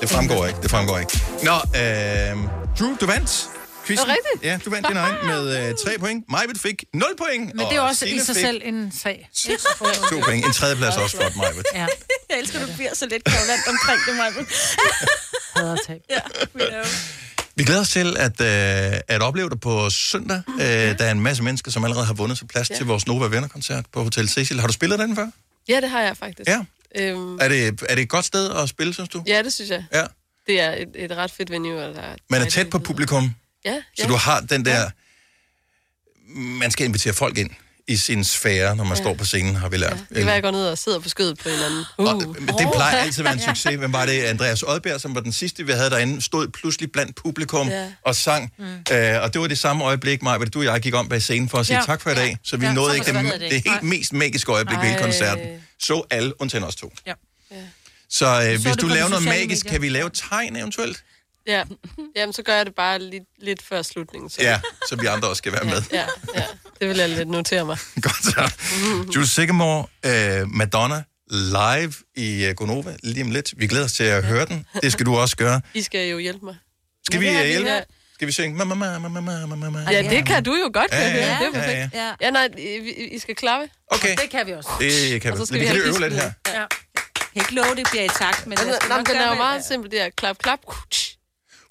Det 0.00 0.10
fremgår 0.10 0.46
ikke, 0.46 0.58
det 0.62 0.70
fremgår 0.70 0.98
ikke. 0.98 1.20
Nå, 1.42 1.54
øh, 1.54 2.48
Drew, 2.78 2.96
du 3.00 3.06
vandt. 3.06 3.48
Quizzen. 3.86 4.08
Er 4.10 4.14
det 4.14 4.20
rigtigt? 4.32 4.50
Ja, 4.50 4.58
du 4.64 4.70
vandt 4.70 4.88
din 4.88 4.96
egen 4.96 5.16
med 5.26 5.68
øh, 5.68 5.74
3 5.84 5.98
point. 5.98 6.24
Majbet 6.30 6.58
fik 6.60 6.84
0 6.94 7.04
point. 7.18 7.54
Men 7.54 7.66
det 7.66 7.76
er 7.76 7.80
og 7.80 7.86
også 7.88 8.04
i 8.04 8.08
Signe 8.08 8.24
sig 8.24 8.34
fik 8.34 8.44
selv 8.44 8.60
en 8.64 8.92
sag. 9.02 9.28
2 10.10 10.20
point. 10.24 10.46
En 10.46 10.52
tredjeplads 10.52 10.96
også 10.96 11.16
flot, 11.16 11.36
Majbet. 11.36 11.64
Ja, 11.74 11.86
Jeg 12.30 12.38
elsker, 12.38 12.60
at 12.60 12.68
du 12.68 12.72
bliver 12.76 12.94
så 12.94 13.06
lidt 13.06 13.24
kavlant 13.24 13.68
omkring 13.68 14.00
det, 14.06 14.16
Maja. 14.16 14.30
hader 15.56 15.76
tab. 15.86 16.00
Ja, 16.10 16.20
know. 16.54 16.84
Vi 17.58 17.64
glæder 17.64 17.80
os 17.80 17.90
til 17.90 18.16
at, 18.16 18.40
øh, 18.40 19.00
at 19.08 19.22
opleve 19.22 19.50
dig 19.50 19.60
på 19.60 19.90
søndag. 19.90 20.42
Øh, 20.48 20.60
der 20.60 21.04
er 21.04 21.10
en 21.10 21.20
masse 21.20 21.42
mennesker, 21.42 21.70
som 21.70 21.84
allerede 21.84 22.06
har 22.06 22.14
vundet 22.14 22.38
sig 22.38 22.48
plads 22.48 22.70
ja. 22.70 22.74
til 22.76 22.86
vores 22.86 23.06
Nova 23.06 23.26
Venner-koncert 23.26 23.84
på 23.92 24.02
Hotel 24.02 24.28
Cecil. 24.28 24.60
Har 24.60 24.66
du 24.66 24.72
spillet 24.72 24.98
den 24.98 25.16
før? 25.16 25.26
Ja, 25.68 25.80
det 25.80 25.90
har 25.90 26.00
jeg 26.00 26.16
faktisk. 26.16 26.48
Ja. 26.50 26.64
Øhm, 26.96 27.38
Er 27.40 27.48
det, 27.48 27.66
er 27.88 27.94
det 27.94 28.02
et 28.02 28.08
godt 28.08 28.24
sted 28.24 28.50
at 28.50 28.68
spille, 28.68 28.94
synes 28.94 29.08
du? 29.08 29.22
ja, 29.26 29.42
det 29.42 29.52
synes 29.52 29.70
jeg. 29.70 29.84
Ja. 29.92 30.04
Det 30.46 30.60
er 30.60 30.70
et, 30.72 30.88
et 30.94 31.12
ret 31.16 31.30
fedt 31.30 31.50
venue. 31.50 31.78
Der 31.80 32.00
er 32.00 32.16
Man 32.30 32.42
er 32.42 32.46
tæt 32.50 32.70
på 32.70 32.78
publikum, 32.78 33.34
Ja, 33.64 33.74
så 33.74 34.02
ja. 34.02 34.08
du 34.08 34.14
har 34.14 34.40
den 34.40 34.64
der... 34.64 34.90
Man 36.34 36.70
skal 36.70 36.86
invitere 36.86 37.12
folk 37.14 37.38
ind 37.38 37.50
i 37.88 37.96
sin 37.96 38.24
sfære, 38.24 38.76
når 38.76 38.84
man 38.84 38.96
står 38.96 39.14
på 39.14 39.24
scenen, 39.24 39.56
har 39.56 39.68
vi 39.68 39.76
lært. 39.76 39.96
Det 40.08 40.16
kan 40.16 40.24
være, 40.26 40.34
jeg 40.34 40.42
går 40.42 40.50
ned 40.50 40.66
og 40.68 40.78
sidder 40.78 40.98
på 40.98 41.08
skødet 41.08 41.38
på 41.38 41.48
en 41.48 41.54
eller 41.54 41.66
anden. 41.66 41.84
Og, 41.96 42.16
Uh. 42.16 42.36
men 42.42 42.48
det 42.48 42.68
plejer 42.74 42.96
altid 43.04 43.18
at 43.20 43.24
være 43.24 43.34
en 43.34 43.40
succes. 43.56 43.74
Hvem 43.78 43.92
var 43.92 44.06
det? 44.06 44.22
Andreas 44.22 44.62
Oddbjerg, 44.62 45.00
som 45.00 45.14
var 45.14 45.20
den 45.20 45.32
sidste, 45.32 45.66
vi 45.66 45.72
havde 45.72 45.90
derinde, 45.90 46.22
stod 46.22 46.48
pludselig 46.48 46.92
blandt 46.92 47.16
publikum 47.16 47.68
Ja. 47.68 47.86
og 48.04 48.14
sang. 48.16 48.52
Mm. 48.58 48.64
Øh, 48.96 49.22
og 49.22 49.32
det 49.32 49.40
var 49.40 49.46
det 49.46 49.58
samme 49.58 49.84
øjeblik, 49.84 50.22
Maja, 50.22 50.38
du 50.38 50.58
og 50.58 50.64
jeg 50.64 50.80
gik 50.80 50.94
om 50.94 51.08
bag 51.08 51.22
scenen 51.22 51.48
for 51.48 51.58
at 51.58 51.66
sige 51.66 51.76
Ja. 51.76 51.82
tak 51.86 52.00
for 52.00 52.10
i 52.10 52.14
dag. 52.14 52.38
Så 52.44 52.56
vi 52.56 52.66
Ja, 52.66 52.72
nåede 52.72 52.90
så 52.90 52.94
ikke 52.94 53.12
det, 53.32 53.40
det, 53.40 53.50
det? 53.50 53.62
helt 53.66 53.82
mest 53.82 54.12
magiske 54.12 54.52
øjeblik 54.52 54.76
ved 54.78 54.84
hele 54.84 54.96
Ej. 54.96 55.02
koncerten. 55.02 55.46
Så 55.80 56.02
alle, 56.10 56.40
undtagen 56.40 56.64
os 56.64 56.74
to. 56.76 56.92
Ja. 57.06 57.12
Så 58.10 58.26
øh, 58.42 58.50
hvis 58.50 58.62
det 58.62 58.80
du 58.80 58.86
laver 58.86 59.08
noget 59.08 59.24
magisk, 59.24 59.64
medier. 59.64 59.72
kan 59.74 59.82
vi 59.82 59.88
lave 59.88 60.10
tegn 60.14 60.56
eventuelt? 60.56 61.02
Ja. 61.48 61.62
Jamen, 62.16 62.32
så 62.32 62.42
gør 62.42 62.54
jeg 62.56 62.66
det 62.66 62.74
bare 62.74 62.98
lidt, 62.98 63.22
lidt 63.38 63.62
før 63.62 63.82
slutningen. 63.82 64.30
Så. 64.30 64.42
Ja, 64.42 64.60
så 64.88 64.96
vi 64.96 65.06
andre 65.06 65.28
også 65.28 65.38
skal 65.38 65.52
være 65.52 65.64
med. 65.64 65.82
ja, 65.92 66.06
ja. 66.34 66.44
Det 66.80 66.88
vil 66.88 66.96
jeg 66.96 67.08
lidt 67.08 67.28
notere 67.28 67.64
mig. 67.64 67.78
Godt 68.02 68.24
så. 68.24 68.52
Jules 69.14 69.30
Sigamore, 69.30 69.86
øh, 70.06 70.48
Madonna, 70.48 71.02
live 71.30 71.92
i 72.16 72.48
uh, 72.48 72.54
Gonova 72.54 72.96
lige 73.02 73.24
om 73.24 73.30
lidt. 73.30 73.54
Vi 73.56 73.66
glæder 73.66 73.84
os 73.84 73.92
til 73.92 74.04
at 74.04 74.24
høre 74.24 74.46
den. 74.46 74.66
Det 74.82 74.92
skal 74.92 75.06
du 75.06 75.16
også 75.16 75.36
gøre. 75.36 75.60
I 75.74 75.82
skal 75.82 76.08
jo 76.10 76.18
hjælpe 76.18 76.44
mig. 76.44 76.56
Skal 77.06 77.20
vi 77.20 77.26
har 77.26 77.38
øh, 77.40 77.44
vi 77.44 77.50
hjælpe? 77.50 77.70
hørt. 77.70 77.84
Skal 78.14 78.26
vi 78.28 78.32
synge? 78.32 78.56
Mamma, 78.56 78.74
mamma, 78.74 79.08
mamma, 79.08 79.56
mamma. 79.56 79.86
Ja, 79.90 80.02
det 80.10 80.26
kan 80.26 80.44
du 80.44 80.54
jo 80.54 80.70
godt, 80.74 80.90
kan 80.90 81.00
Ja, 81.00 81.06
ja, 81.08 81.14
Det 81.16 81.22
er 81.24 81.44
ja, 81.44 81.50
perfekt. 81.52 81.94
ja. 81.94 82.06
Ja. 82.06 82.12
Ja, 82.20 82.30
nej, 82.30 82.48
I, 82.58 83.08
I 83.14 83.18
skal 83.18 83.34
klappe. 83.34 83.68
Okay, 83.90 84.16
Det 84.16 84.30
kan 84.30 84.46
vi 84.46 84.52
også. 84.52 84.68
det 84.80 85.22
kan 85.22 85.32
Og 85.32 85.38
vi. 85.38 85.42
så 85.42 85.46
skal 85.46 85.60
Vi 85.60 85.64
vi 85.64 85.70
kan 85.70 85.76
øve 85.80 86.00
lidt 86.00 86.14
her. 86.14 86.32
Ja. 86.46 86.52
Jeg 86.60 86.66
kan 87.32 87.42
ikke 87.42 87.54
love, 87.54 87.74
det 87.76 87.86
bliver 87.90 88.04
i 88.04 88.08
takt, 88.18 88.46
men... 88.46 88.58
Altså, 88.58 88.78
nej, 88.88 88.98
den 89.02 89.16
er 89.16 89.28
jo 89.28 89.34
meget 89.34 89.64
simpel, 89.64 89.90
det 89.90 90.00
er 90.00 90.08
klap, 90.16 90.38
klap. 90.38 90.58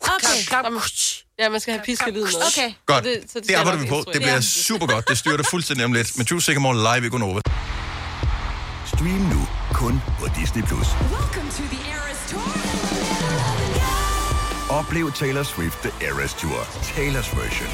Okay. 0.01 0.51
Jamen, 0.51 0.81
Ja, 1.39 1.49
man 1.49 1.59
skal 1.59 1.73
have 1.73 1.83
piskelyden 1.85 2.23
med. 2.33 2.47
Okay. 2.47 2.73
Godt, 2.85 3.03
Så 3.05 3.09
det- 3.09 3.23
så 3.33 3.39
det 3.39 3.47
det 3.47 3.53
arbejder 3.55 3.79
jeg 3.79 3.85
vi 3.85 3.89
på. 3.89 4.03
Det 4.13 4.21
bliver 4.21 4.41
super 4.41 4.87
godt. 4.87 5.09
Det 5.09 5.17
styrer 5.17 5.37
det 5.37 5.47
fuldstændig 5.47 5.85
om 5.85 5.93
lidt. 5.93 6.17
Med 6.17 6.25
Jules 6.25 6.43
Sigamore 6.45 6.75
live 6.95 7.07
i 7.07 7.09
Gonova. 7.09 7.41
Stream 8.93 9.21
nu 9.33 9.47
kun 9.73 10.01
på 10.19 10.27
Disney+. 10.39 10.63
Plus. 10.63 10.87
Oplev 14.69 15.11
Taylor 15.11 15.43
Swift 15.43 15.77
The 15.81 15.91
Eras 16.07 16.33
Tour, 16.33 16.59
Taylor's 16.81 17.39
version. 17.39 17.69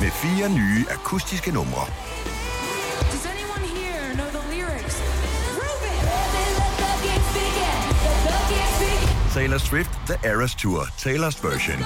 Med 0.00 0.10
fire 0.10 0.48
nye 0.48 0.84
akustiske 0.90 1.50
numre. 1.50 1.86
Taylor 9.34 9.58
Swift 9.58 9.90
The 10.06 10.28
Eras 10.30 10.54
Tour, 10.54 10.80
Taylor's 10.82 11.38
version. 11.48 11.78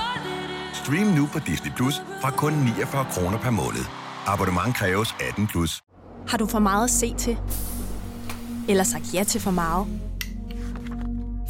Stream 0.72 1.06
nu 1.06 1.26
på 1.32 1.38
Disney 1.38 1.72
Plus 1.76 1.94
fra 2.20 2.30
kun 2.30 2.52
49 2.52 3.06
kroner 3.10 3.38
per 3.38 3.50
måned. 3.50 3.84
Abonnement 4.26 4.76
kræves 4.76 5.14
18 5.28 5.46
plus. 5.46 5.82
Har 6.28 6.38
du 6.38 6.46
for 6.46 6.58
meget 6.58 6.84
at 6.84 6.90
se 6.90 7.14
til? 7.14 7.38
Eller 8.68 8.84
sagt 8.84 9.14
ja 9.14 9.24
til 9.24 9.40
for 9.40 9.50
meget? 9.50 9.86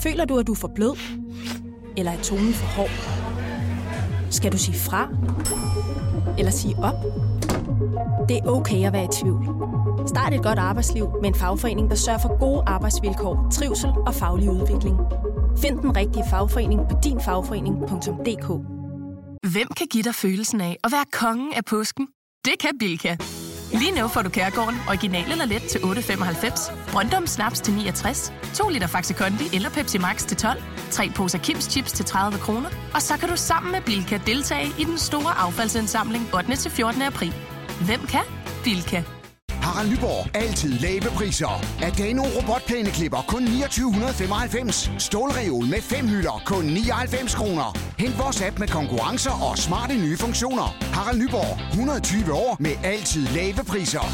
Føler 0.02 0.24
du, 0.24 0.38
at 0.38 0.46
du 0.46 0.52
er 0.52 0.56
for 0.56 0.70
blød? 0.74 0.98
Eller 1.96 2.12
er 2.12 2.22
tonen 2.22 2.54
for 2.54 2.66
hård? 2.66 2.90
Skal 4.30 4.52
du 4.52 4.58
sige 4.58 4.78
fra? 4.78 5.08
Eller 6.38 6.52
sige 6.52 6.76
op? 6.78 6.94
Det 8.28 8.36
er 8.36 8.46
okay 8.46 8.86
at 8.86 8.92
være 8.92 9.04
i 9.04 9.08
tvivl. 9.22 9.44
Start 10.08 10.34
et 10.34 10.42
godt 10.42 10.58
arbejdsliv 10.58 11.08
med 11.22 11.28
en 11.28 11.34
fagforening, 11.34 11.90
der 11.90 11.96
sørger 11.96 12.18
for 12.18 12.38
gode 12.38 12.62
arbejdsvilkår, 12.66 13.48
trivsel 13.52 13.90
og 14.06 14.14
faglig 14.14 14.50
udvikling. 14.50 14.96
Find 15.58 15.78
den 15.78 15.96
rigtige 15.96 16.24
fagforening 16.30 16.80
på 16.90 16.96
dinfagforening.dk 17.04 18.48
Hvem 19.52 19.68
kan 19.76 19.86
give 19.90 20.02
dig 20.02 20.14
følelsen 20.14 20.60
af 20.60 20.76
at 20.84 20.92
være 20.92 21.04
kongen 21.12 21.52
af 21.56 21.64
påsken? 21.64 22.06
Det 22.44 22.54
kan 22.60 22.70
Bilka! 22.78 23.16
Lige 23.72 24.00
nu 24.00 24.08
får 24.08 24.22
du 24.22 24.28
Kærgården 24.30 24.76
original 24.88 25.32
eller 25.32 25.44
let 25.44 25.62
til 25.62 25.78
8.95, 25.78 26.92
Brøndum 26.92 27.26
Snaps 27.26 27.60
til 27.60 27.74
69, 27.74 28.32
2 28.54 28.68
liter 28.68 28.86
Faxi 28.86 29.12
Kondi 29.12 29.44
eller 29.56 29.70
Pepsi 29.70 29.98
Max 29.98 30.26
til 30.26 30.36
12, 30.36 30.62
3 30.90 31.10
poser 31.16 31.38
Kims 31.38 31.64
Chips 31.64 31.92
til 31.92 32.04
30 32.04 32.38
kroner, 32.38 32.68
og 32.94 33.02
så 33.02 33.14
kan 33.18 33.28
du 33.28 33.36
sammen 33.36 33.72
med 33.72 33.80
Bilka 33.80 34.20
deltage 34.26 34.68
i 34.78 34.84
den 34.84 34.98
store 34.98 35.38
affaldsindsamling 35.38 36.34
8. 36.34 36.56
til 36.56 36.70
14. 36.70 37.02
april. 37.02 37.34
Hvem 37.80 38.06
kan? 38.06 38.22
Bilka. 38.64 39.02
Harald 39.50 39.90
Nyborg. 39.90 40.36
Altid 40.36 40.78
lave 40.78 41.00
priser. 41.00 41.64
Adano 41.82 42.22
robotplæneklipper 42.22 43.24
kun 43.28 43.46
2995. 43.46 44.90
Stålreol 44.98 45.66
med 45.66 45.82
fem 45.82 46.08
hylder 46.08 46.42
kun 46.46 46.64
99 46.64 47.34
kroner. 47.34 47.78
Hent 47.98 48.18
vores 48.18 48.42
app 48.42 48.58
med 48.58 48.68
konkurrencer 48.68 49.30
og 49.30 49.58
smarte 49.58 49.94
nye 49.94 50.16
funktioner. 50.18 50.76
Harald 50.92 51.18
Nyborg. 51.18 51.68
120 51.70 52.32
år 52.32 52.56
med 52.60 52.72
altid 52.84 53.26
lave 53.26 53.64
priser. 53.64 54.12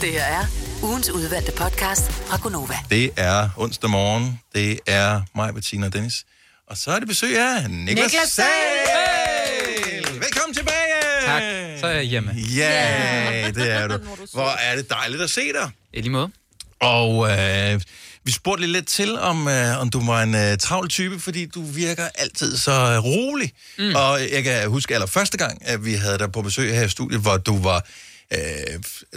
Det 0.00 0.12
her 0.12 0.24
er 0.24 0.44
ugens 0.82 1.10
udvalgte 1.10 1.52
podcast 1.52 2.12
fra 2.12 2.38
Gonova. 2.42 2.74
Det 2.90 3.10
er 3.16 3.48
onsdag 3.56 3.90
morgen. 3.90 4.40
Det 4.54 4.80
er 4.86 5.20
mig, 5.34 5.54
Bettina 5.54 5.86
og 5.86 5.92
Dennis. 5.92 6.24
Og 6.70 6.76
så 6.76 6.90
er 6.90 6.98
det 6.98 7.08
besøg 7.08 7.38
af 7.38 7.70
Niklas, 7.70 8.12
Niklas 8.12 8.28
Sahl. 8.28 9.13
Er 11.94 11.98
jeg 11.98 12.06
hjemme. 12.06 12.32
Ja, 12.56 13.50
det 13.54 13.70
er 13.72 13.88
du. 13.88 13.98
Hvor 14.34 14.50
er 14.50 14.76
det 14.76 14.90
dejligt 14.90 15.22
at 15.22 15.30
se 15.30 15.52
dig. 15.52 15.70
I 15.92 16.00
lige 16.00 16.10
måde. 16.10 16.30
Og 16.80 17.30
øh, 17.30 17.80
vi 18.24 18.32
spurgte 18.32 18.60
lidt, 18.60 18.72
lidt 18.72 18.86
til, 18.86 19.18
om, 19.18 19.48
øh, 19.48 19.80
om 19.80 19.90
du 19.90 20.06
var 20.06 20.22
en 20.22 20.34
øh, 20.34 20.58
travl 20.58 20.88
type, 20.88 21.20
fordi 21.20 21.46
du 21.46 21.62
virker 21.62 22.08
altid 22.14 22.56
så 22.56 22.70
øh, 22.72 23.04
rolig. 23.04 23.52
Mm. 23.78 23.94
Og 23.94 24.20
jeg 24.32 24.44
kan 24.44 24.68
huske 24.68 24.94
allerførste 24.94 25.38
gang, 25.38 25.66
at 25.66 25.84
vi 25.84 25.94
havde 25.94 26.18
dig 26.18 26.32
på 26.32 26.42
besøg 26.42 26.74
her 26.74 26.84
i 26.84 26.88
studiet, 26.88 27.20
hvor 27.20 27.36
du 27.36 27.62
var... 27.62 27.86
Øh, 28.32 28.38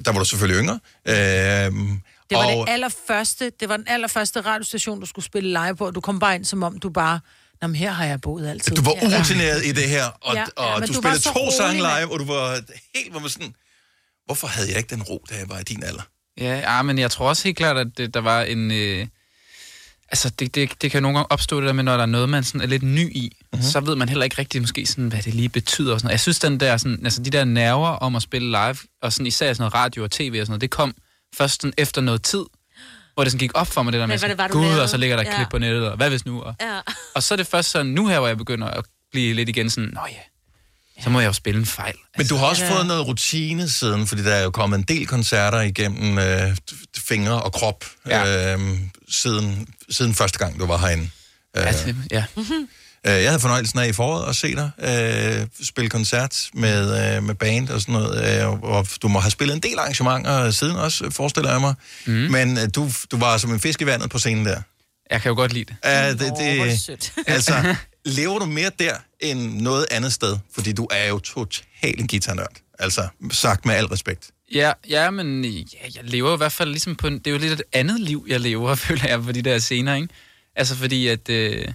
der 0.06 0.12
var 0.12 0.20
du 0.20 0.26
selvfølgelig 0.26 0.62
yngre. 0.64 0.80
Øh, 1.06 1.16
Det 1.16 2.38
var 2.38 2.46
og, 2.56 2.68
det 2.68 2.74
allerførste, 2.74 3.52
det 3.60 3.70
var 3.70 3.78
den 3.78 3.88
allerførste 3.88 4.42
radiostation, 4.42 5.00
du 5.00 5.06
skulle 5.06 5.26
spille 5.26 5.50
live 5.50 5.76
på, 5.76 5.86
og 5.86 5.96
du 5.96 6.02
kom 6.02 6.20
bare 6.20 6.36
ind, 6.36 6.46
som 6.46 6.64
om 6.64 6.80
du 6.80 6.90
bare, 6.90 7.20
Nå, 7.62 7.68
men 7.68 7.76
her 7.76 7.92
har 7.92 8.06
jeg 8.06 8.22
boet 8.22 8.48
altid. 8.48 8.76
Du 8.76 8.82
var 8.82 8.92
urutineret 8.92 9.66
i 9.66 9.72
det 9.72 9.90
her, 9.90 10.06
og, 10.06 10.36
Ja, 10.36 10.40
ja, 10.40 10.64
ja, 10.66 10.74
og 10.76 10.82
du, 10.82 10.88
du 10.88 10.94
spillede 10.94 11.20
to 11.20 11.30
rolig, 11.32 11.54
sange 11.58 11.78
live, 11.78 12.12
og 12.14 12.20
du 12.20 12.26
var 12.26 12.60
helt 12.96 13.12
hvor 13.12 13.20
man 13.20 13.30
sådan... 13.30 13.54
Hvorfor 14.26 14.48
havde 14.48 14.70
jeg 14.70 14.78
ikke 14.78 14.90
den 14.96 15.04
ro, 15.04 15.26
da 15.30 15.36
jeg 15.36 15.50
var 15.50 15.60
i 15.60 15.64
din 15.64 15.84
alder? 15.84 16.02
Ja, 16.42 16.60
ja, 16.76 16.82
men 16.82 16.98
jeg 17.00 17.12
tror 17.12 17.30
også 17.30 17.44
helt 17.44 17.58
klart, 17.58 17.78
at 17.78 17.88
det, 17.98 18.14
der 18.14 18.20
var 18.22 18.42
en... 18.42 18.72
Øh, 18.72 19.08
altså, 20.10 20.30
det, 20.30 20.56
det, 20.56 20.82
det 20.82 20.92
kan 20.92 21.02
nogle 21.04 21.18
gange 21.18 21.32
opstå 21.32 21.60
det 21.62 21.68
der 21.68 21.74
med, 21.74 21.84
når 21.84 21.94
der 21.96 22.02
er 22.02 22.06
noget, 22.06 22.30
man 22.30 22.44
sådan 22.44 22.62
er 22.62 22.66
lidt 22.66 22.84
ny 22.84 23.16
i, 23.16 23.32
Mhm. 23.42 23.60
mm-hmm. 23.60 23.72
så 23.72 23.80
ved 23.80 23.96
man 23.96 24.10
heller 24.10 24.24
ikke 24.24 24.38
rigtig 24.38 24.62
måske 24.62 24.86
sådan, 24.86 25.08
hvad 25.08 25.22
det 25.22 25.34
lige 25.34 25.50
betyder. 25.50 25.94
Og 25.94 26.00
sådan 26.00 26.06
noget. 26.08 26.12
Jeg 26.14 26.20
synes, 26.20 26.40
den 26.40 26.60
der, 26.60 26.78
sådan, 26.78 27.00
altså, 27.04 27.22
de 27.24 27.30
der 27.30 27.44
nerver 27.46 27.88
om 27.90 28.16
at 28.16 28.22
spille 28.22 28.48
live, 28.52 28.78
og 29.02 29.14
sådan, 29.14 29.28
især 29.28 29.54
sådan 29.54 29.62
noget 29.62 29.74
radio 29.74 30.04
og 30.04 30.12
tv 30.12 30.38
og 30.40 30.46
sådan 30.46 30.52
noget, 30.52 30.62
det 30.62 30.70
kom 30.70 30.96
først 31.36 31.62
sådan 31.62 31.74
efter 31.78 32.02
noget 32.02 32.24
tid, 32.24 32.44
hvor 33.18 33.24
det 33.24 33.32
sådan 33.32 33.40
gik 33.40 33.52
op 33.54 33.68
for 33.68 33.84
mig, 33.84 33.94
det 33.94 34.00
der 34.00 34.06
med, 34.08 34.18
hvad 34.20 34.30
det 34.30 34.38
var, 34.38 34.48
sådan, 34.48 34.62
gud, 34.62 34.80
og 34.80 34.90
så 34.90 34.98
ligger 34.98 35.16
der 35.16 35.24
et 35.24 35.28
Ja. 35.28 35.36
klip 35.36 35.48
på 35.52 35.58
nettet, 35.58 35.90
og 35.90 35.98
hvad 35.98 36.10
hvis 36.10 36.26
nu? 36.26 36.42
Og, 36.42 36.56
Ja. 36.62 36.80
og 37.16 37.24
så 37.24 37.34
er 37.34 37.36
det 37.36 37.48
først 37.48 37.72
sådan, 37.72 37.86
nu 37.86 38.08
her, 38.08 38.20
hvor 38.20 38.28
jeg 38.28 38.38
begynder 38.38 38.68
at 38.68 38.86
blive 39.12 39.34
lidt 39.34 39.50
igen 39.50 39.70
sådan, 39.70 39.90
nå 39.94 40.02
ja, 40.12 41.04
så 41.04 41.10
må 41.10 41.20
jeg 41.20 41.28
jo 41.28 41.34
spille 41.34 41.60
en 41.60 41.66
fejl. 41.66 41.96
Men 42.18 42.28
du 42.28 42.36
har 42.36 42.46
også 42.46 42.66
Ja. 42.66 42.72
fået 42.76 42.86
noget 42.88 43.08
rutine 43.08 43.70
siden, 43.70 44.08
fordi 44.08 44.24
der 44.24 44.34
er 44.34 44.44
jo 44.44 44.50
kommet 44.52 44.78
en 44.78 44.84
del 44.84 45.08
koncerter 45.08 45.62
igennem 45.62 46.18
øh, 46.20 46.56
fingre 46.98 47.42
og 47.44 47.54
krop 47.54 47.86
Ja. 48.08 48.54
øh, 48.56 48.60
siden, 49.10 49.68
siden 49.90 50.16
første 50.16 50.38
gang, 50.40 50.60
du 50.60 50.66
var 50.66 50.78
herinde. 50.78 51.10
Øh, 51.58 51.64
Ja, 51.64 51.72
det, 51.72 51.96
ja. 52.12 52.24
øh, 52.38 52.44
jeg 53.12 53.30
havde 53.30 53.40
fornøjelsen 53.40 53.80
af 53.80 53.88
i 53.88 53.94
foråret 53.94 54.30
at 54.30 54.36
se 54.36 54.56
dig 54.56 54.72
øh, 54.80 55.48
spille 55.64 55.90
koncert 55.90 56.50
med, 56.54 57.16
øh, 57.16 57.24
med 57.24 57.36
band 57.36 57.70
og 57.70 57.82
sådan 57.82 57.94
noget, 57.94 58.42
øh, 58.42 58.64
og 58.64 58.88
du 59.02 59.08
må 59.08 59.20
have 59.20 59.32
spillet 59.32 59.56
en 59.56 59.62
del 59.62 59.80
arrangementer 59.80 60.52
siden 60.52 60.76
også, 60.76 61.12
forestiller 61.12 61.52
jeg 61.52 61.62
mig. 61.62 61.74
Mm. 62.06 62.14
Men 62.14 62.58
øh, 62.58 62.64
du, 62.76 62.90
du 63.12 63.18
var 63.18 63.38
som 63.38 63.54
en 63.54 63.60
fisk 63.60 63.82
i 63.82 63.86
vandet 63.86 64.10
på 64.10 64.20
scenen 64.20 64.46
der. 64.46 64.62
Jeg 65.12 65.22
kan 65.22 65.30
jo 65.30 65.36
godt 65.36 65.54
lide 65.54 65.66
det. 65.66 65.76
Ja, 65.84 66.14
det, 66.14 66.22
er 66.22 66.64
det 66.66 66.80
sødt. 66.80 67.14
altså, 67.28 67.76
lever 68.06 68.40
du 68.40 68.46
mere 68.46 68.72
der 68.80 68.94
end 69.20 69.62
noget 69.62 69.86
andet 69.92 70.14
sted? 70.14 70.38
Fordi 70.56 70.74
du 70.74 70.88
er 70.92 71.08
jo 71.08 71.20
totalt 71.20 72.00
en 72.00 72.08
guitarnørd. 72.08 72.56
Altså, 72.80 73.08
sagt 73.32 73.66
med 73.66 73.76
al 73.76 73.86
respekt. 73.86 74.30
Ja, 74.54 74.72
ja, 74.90 75.10
men 75.12 75.46
ja, 75.46 75.60
jeg 75.96 76.04
lever 76.04 76.34
i 76.34 76.38
hvert 76.38 76.52
fald 76.52 76.70
ligesom 76.70 76.96
på... 76.96 77.08
En, 77.08 77.20
det 77.20 77.28
er 77.28 77.32
jo 77.32 77.38
lidt 77.38 77.54
et 77.54 77.62
andet 77.74 78.00
liv, 78.00 78.26
jeg 78.28 78.40
lever, 78.40 78.76
føler 78.86 79.08
jeg, 79.08 79.24
på 79.24 79.32
de 79.32 79.42
der 79.42 79.60
scener, 79.60 79.96
ikke? 79.96 80.08
Altså, 80.56 80.76
fordi 80.76 81.08
at... 81.08 81.30
Øh, 81.30 81.68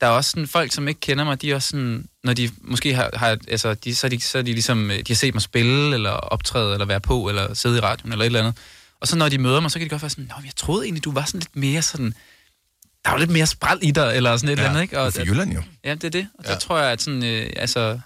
der 0.00 0.06
er 0.06 0.10
også 0.10 0.30
sådan 0.30 0.48
folk, 0.48 0.72
som 0.72 0.88
ikke 0.88 1.00
kender 1.00 1.24
mig, 1.24 1.42
de 1.42 1.50
er 1.50 1.54
også 1.54 1.68
sådan... 1.68 2.08
Når 2.24 2.32
de 2.32 2.50
måske 2.60 2.94
har... 2.94 3.10
har 3.14 3.38
altså, 3.48 3.74
de, 3.74 3.94
så, 3.94 4.06
er 4.06 4.08
de, 4.08 4.20
så 4.20 4.38
er 4.38 4.42
de 4.42 4.52
ligesom... 4.52 4.90
øh, 4.90 4.96
De 4.98 5.04
har 5.08 5.14
set 5.14 5.34
mig 5.34 5.42
spille, 5.42 5.94
eller 5.94 6.10
optræde, 6.10 6.72
eller 6.72 6.86
være 6.86 7.00
på, 7.00 7.28
eller 7.28 7.54
sidde 7.54 7.76
i 7.78 7.80
radioen, 7.80 8.12
eller 8.12 8.22
et 8.22 8.26
eller 8.26 8.40
andet. 8.40 8.56
Og 9.00 9.08
så 9.08 9.16
når 9.16 9.28
de 9.28 9.38
møder 9.38 9.60
mig, 9.60 9.70
så 9.70 9.78
kan 9.78 9.84
de 9.86 9.90
godt 9.90 10.02
være 10.02 10.10
sådan... 10.10 10.24
Nå, 10.24 10.34
jeg 10.44 10.56
troede 10.56 10.84
egentlig, 10.84 11.04
du 11.04 11.12
var 11.12 11.24
sådan 11.24 11.40
lidt 11.40 11.56
mere 11.56 11.82
sådan... 11.82 12.14
Der 13.04 13.10
var 13.10 13.18
lidt 13.18 13.30
mere 13.30 13.46
spræl 13.46 13.78
i 13.82 13.90
dig, 13.90 14.16
eller 14.16 14.36
sådan 14.36 14.48
et 14.48 14.58
Ja, 14.58 14.62
eller 14.62 14.70
andet, 14.70 14.82
ikke? 14.82 14.96
er 14.96 15.10
fra 15.10 15.22
Jylland 15.22 15.52
jo. 15.52 15.62
Ja, 15.84 15.94
det 15.94 16.04
er 16.04 16.08
det. 16.10 16.28
Og 16.38 16.44
Ja. 16.44 16.52
der 16.52 16.58
tror 16.58 16.78
jeg, 16.78 16.92
at 16.92 17.02
sådan... 17.02 17.24
Øh, 17.24 17.50
altså... 17.56 18.00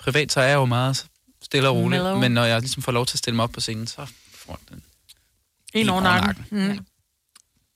Privat, 0.00 0.32
så 0.32 0.40
er 0.40 0.44
jeg 0.46 0.54
jo 0.54 0.64
meget 0.64 1.06
stille 1.42 1.68
og 1.68 1.76
rolig. 1.76 1.90
Mellow. 1.90 2.18
Men 2.18 2.32
når 2.32 2.44
jeg 2.44 2.60
ligesom 2.60 2.82
får 2.82 2.92
lov 2.92 3.06
til 3.06 3.14
at 3.14 3.18
stille 3.18 3.36
mig 3.36 3.42
op 3.42 3.50
på 3.50 3.60
scenen, 3.60 3.86
så 3.86 4.06
får 4.34 4.60
jeg 4.62 4.76
den. 4.76 4.82
En 5.74 5.88
over 5.88 6.00
over 6.00 6.10
nakken. 6.20 6.46
Mm. 6.50 6.78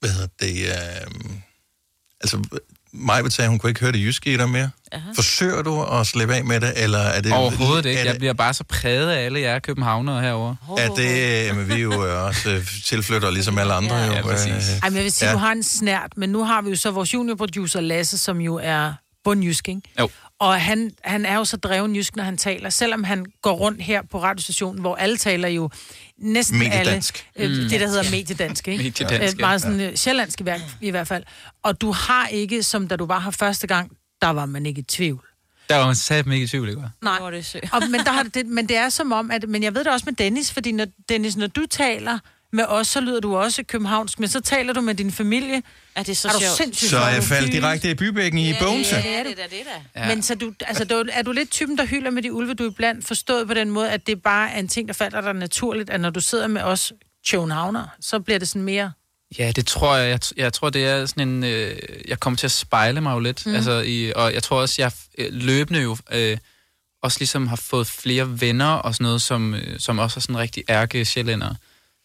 Hvad 0.00 0.10
hedder 0.10 0.28
det? 0.40 0.66
Øh, 0.66 1.36
altså, 2.20 2.44
mig 2.94 3.22
vil 3.22 3.32
sige, 3.32 3.48
hun 3.48 3.58
kunne 3.58 3.70
ikke 3.70 3.80
høre 3.80 3.92
det 3.92 3.98
jyske 4.00 4.32
i 4.32 4.36
dig 4.36 4.48
mere. 4.50 4.70
Aha. 4.92 5.10
Forsøger 5.14 5.62
du 5.62 5.82
at 5.82 6.06
slippe 6.06 6.34
af 6.34 6.44
med 6.44 6.60
det, 6.60 6.72
eller 6.76 6.98
er 6.98 7.20
det... 7.20 7.32
Overhovedet 7.32 7.86
ikke. 7.86 8.00
Er 8.00 8.04
Jeg 8.04 8.12
det, 8.12 8.18
bliver 8.18 8.32
bare 8.32 8.54
så 8.54 8.64
præget 8.64 9.10
af 9.10 9.24
alle 9.24 9.40
jer 9.40 9.58
københavnere 9.58 10.20
herovre. 10.22 10.56
er 10.78 10.88
det 10.88 11.46
jamen, 11.46 11.68
vi 11.68 11.72
er 11.74 11.78
jo 11.78 12.06
øh, 12.06 12.22
også 12.26 12.50
øh, 12.50 12.66
tilflyttere, 12.86 13.32
ligesom 13.32 13.58
alle 13.58 13.72
andre. 13.72 13.96
Ja, 13.96 14.06
jo, 14.06 14.12
ja, 14.12 14.22
præcis. 14.22 14.70
øh, 14.70 14.78
Ej, 14.82 14.88
men 14.88 14.96
jeg 14.96 15.04
vil 15.04 15.12
sige, 15.12 15.28
ja. 15.28 15.34
du 15.34 15.38
har 15.38 15.52
en 15.52 15.62
snært, 15.62 16.12
men 16.16 16.30
nu 16.30 16.44
har 16.44 16.62
vi 16.62 16.70
jo 16.70 16.76
så 16.76 16.90
vores 16.90 17.14
juniorproducer 17.14 17.80
Lasse, 17.80 18.18
som 18.18 18.40
jo 18.40 18.60
er 18.62 18.92
bundjysk, 19.24 19.68
ikke? 19.68 19.80
Jo. 20.00 20.08
Og 20.42 20.60
han, 20.60 20.90
han 21.04 21.26
er 21.26 21.34
jo 21.36 21.44
så 21.44 21.56
dreven 21.56 21.96
jysk, 21.96 22.16
når 22.16 22.24
han 22.24 22.36
taler. 22.36 22.70
Selvom 22.70 23.04
han 23.04 23.26
går 23.42 23.52
rundt 23.52 23.82
her 23.82 24.02
på 24.10 24.22
radiostationen, 24.22 24.80
hvor 24.80 24.96
alle 24.96 25.16
taler 25.16 25.48
jo 25.48 25.70
næsten 26.18 26.58
Mediedansk. 26.58 27.26
alle... 27.36 27.56
Øh, 27.56 27.62
Mm. 27.62 27.68
det, 27.68 27.80
der 27.80 27.86
hedder 27.86 28.10
mediedansk, 28.10 28.68
ikke? 28.68 28.82
Mediedansk, 28.84 29.36
Øh, 29.36 29.40
meget 29.40 29.52
ja. 29.52 29.58
sådan 29.58 29.80
øh, 29.80 29.96
sjællandsk 29.96 30.40
i, 30.40 30.44
hver- 30.44 30.76
i 30.80 30.90
hvert 30.90 31.08
fald. 31.08 31.24
Og 31.62 31.80
du 31.80 31.92
har 31.92 32.26
ikke, 32.26 32.62
som 32.62 32.88
da 32.88 32.96
du 32.96 33.06
var 33.06 33.20
her 33.20 33.30
første 33.30 33.66
gang, 33.66 33.90
der 34.22 34.28
var 34.28 34.46
man 34.46 34.66
ikke 34.66 34.78
i 34.80 34.84
tvivl. 34.84 35.26
Der 35.68 35.76
var 35.76 35.86
man 35.86 35.94
sat 35.94 36.26
ikke 36.26 36.44
i 36.44 36.46
tvivl, 36.46 36.68
ikke? 36.68 36.82
Nej. 37.02 37.18
Og, 37.72 37.82
men, 37.90 38.00
der 38.00 38.12
har 38.12 38.22
det, 38.22 38.46
men 38.46 38.68
det 38.68 38.76
er 38.76 38.88
som 38.88 39.12
om, 39.12 39.30
at, 39.30 39.48
men 39.48 39.62
jeg 39.62 39.74
ved 39.74 39.84
det 39.84 39.92
også 39.92 40.04
med 40.06 40.12
Dennis, 40.14 40.52
fordi 40.52 40.72
når, 40.72 40.86
Dennis, 41.08 41.36
når 41.36 41.46
du 41.46 41.66
taler 41.70 42.18
med 42.52 42.64
os, 42.68 42.88
så 42.88 43.00
lyder 43.00 43.20
du 43.20 43.36
også 43.36 43.62
københavnsk, 43.62 44.20
men 44.20 44.28
så 44.28 44.40
taler 44.40 44.72
du 44.72 44.80
med 44.80 44.94
din 44.94 45.12
familie. 45.12 45.62
Er 45.94 46.02
det 46.02 46.16
så 46.16 46.28
er 46.28 46.32
du 46.32 46.38
sjovt? 46.38 46.56
sindssygt 46.56 46.90
Så 46.90 47.06
jeg 47.06 47.22
faldt 47.22 47.52
direkte 47.52 47.90
i 47.90 47.94
bybækken 47.94 48.40
i 48.40 48.54
Bogense. 48.60 48.96
Ja, 48.96 49.02
det 49.02 49.18
er 49.18 49.22
du. 49.22 49.30
Det 49.30 49.38
er 49.38 49.48
det 49.48 49.66
da. 49.94 50.00
Ja. 50.00 50.14
Men 50.14 50.22
så 50.22 50.34
du, 50.34 50.52
altså, 50.60 50.84
du, 50.84 51.04
er 51.12 51.22
du 51.22 51.32
lidt 51.32 51.50
typen, 51.50 51.78
der 51.78 51.84
hylder 51.86 52.10
med 52.10 52.22
de 52.22 52.32
ulve, 52.32 52.54
du 52.54 52.64
er 52.64 52.70
iblandt 52.70 53.06
forstået 53.06 53.48
på 53.48 53.54
den 53.54 53.70
måde, 53.70 53.90
at 53.90 54.06
det 54.06 54.22
bare 54.22 54.50
er 54.50 54.58
en 54.58 54.68
ting, 54.68 54.88
der 54.88 54.94
falder 54.94 55.20
dig 55.20 55.34
naturligt, 55.34 55.90
at 55.90 56.00
når 56.00 56.10
du 56.10 56.20
sidder 56.20 56.46
med 56.46 56.62
os 56.62 56.92
københavner, 57.30 57.86
så 58.00 58.20
bliver 58.20 58.38
det 58.38 58.48
sådan 58.48 58.62
mere... 58.62 58.92
Ja, 59.38 59.52
det 59.56 59.66
tror 59.66 59.96
jeg. 59.96 60.10
Jeg, 60.10 60.20
jeg 60.36 60.52
tror, 60.52 60.70
det 60.70 60.86
er 60.86 61.06
sådan 61.06 61.28
en... 61.28 61.44
Øh, 61.44 61.76
jeg 62.08 62.20
kommer 62.20 62.36
til 62.36 62.46
at 62.46 62.50
spejle 62.50 63.00
mig 63.00 63.14
jo 63.14 63.18
lidt. 63.18 63.46
Mm. 63.46 63.54
Altså, 63.54 63.80
i, 63.86 64.12
og 64.16 64.34
jeg 64.34 64.42
tror 64.42 64.60
også, 64.60 64.82
jeg 64.82 64.92
øh, 65.18 65.28
løbende 65.30 65.80
jo 65.80 65.96
øh, 66.12 66.36
også 67.02 67.18
ligesom 67.18 67.46
har 67.46 67.56
fået 67.56 67.86
flere 67.86 68.40
venner 68.40 68.72
og 68.72 68.94
sådan 68.94 69.04
noget, 69.04 69.22
som, 69.22 69.54
øh, 69.54 69.80
som 69.80 69.98
også 69.98 70.18
er 70.18 70.20
sådan 70.20 70.38
rigtig 70.38 70.64
ærke 70.68 71.04
sjællænder. 71.04 71.54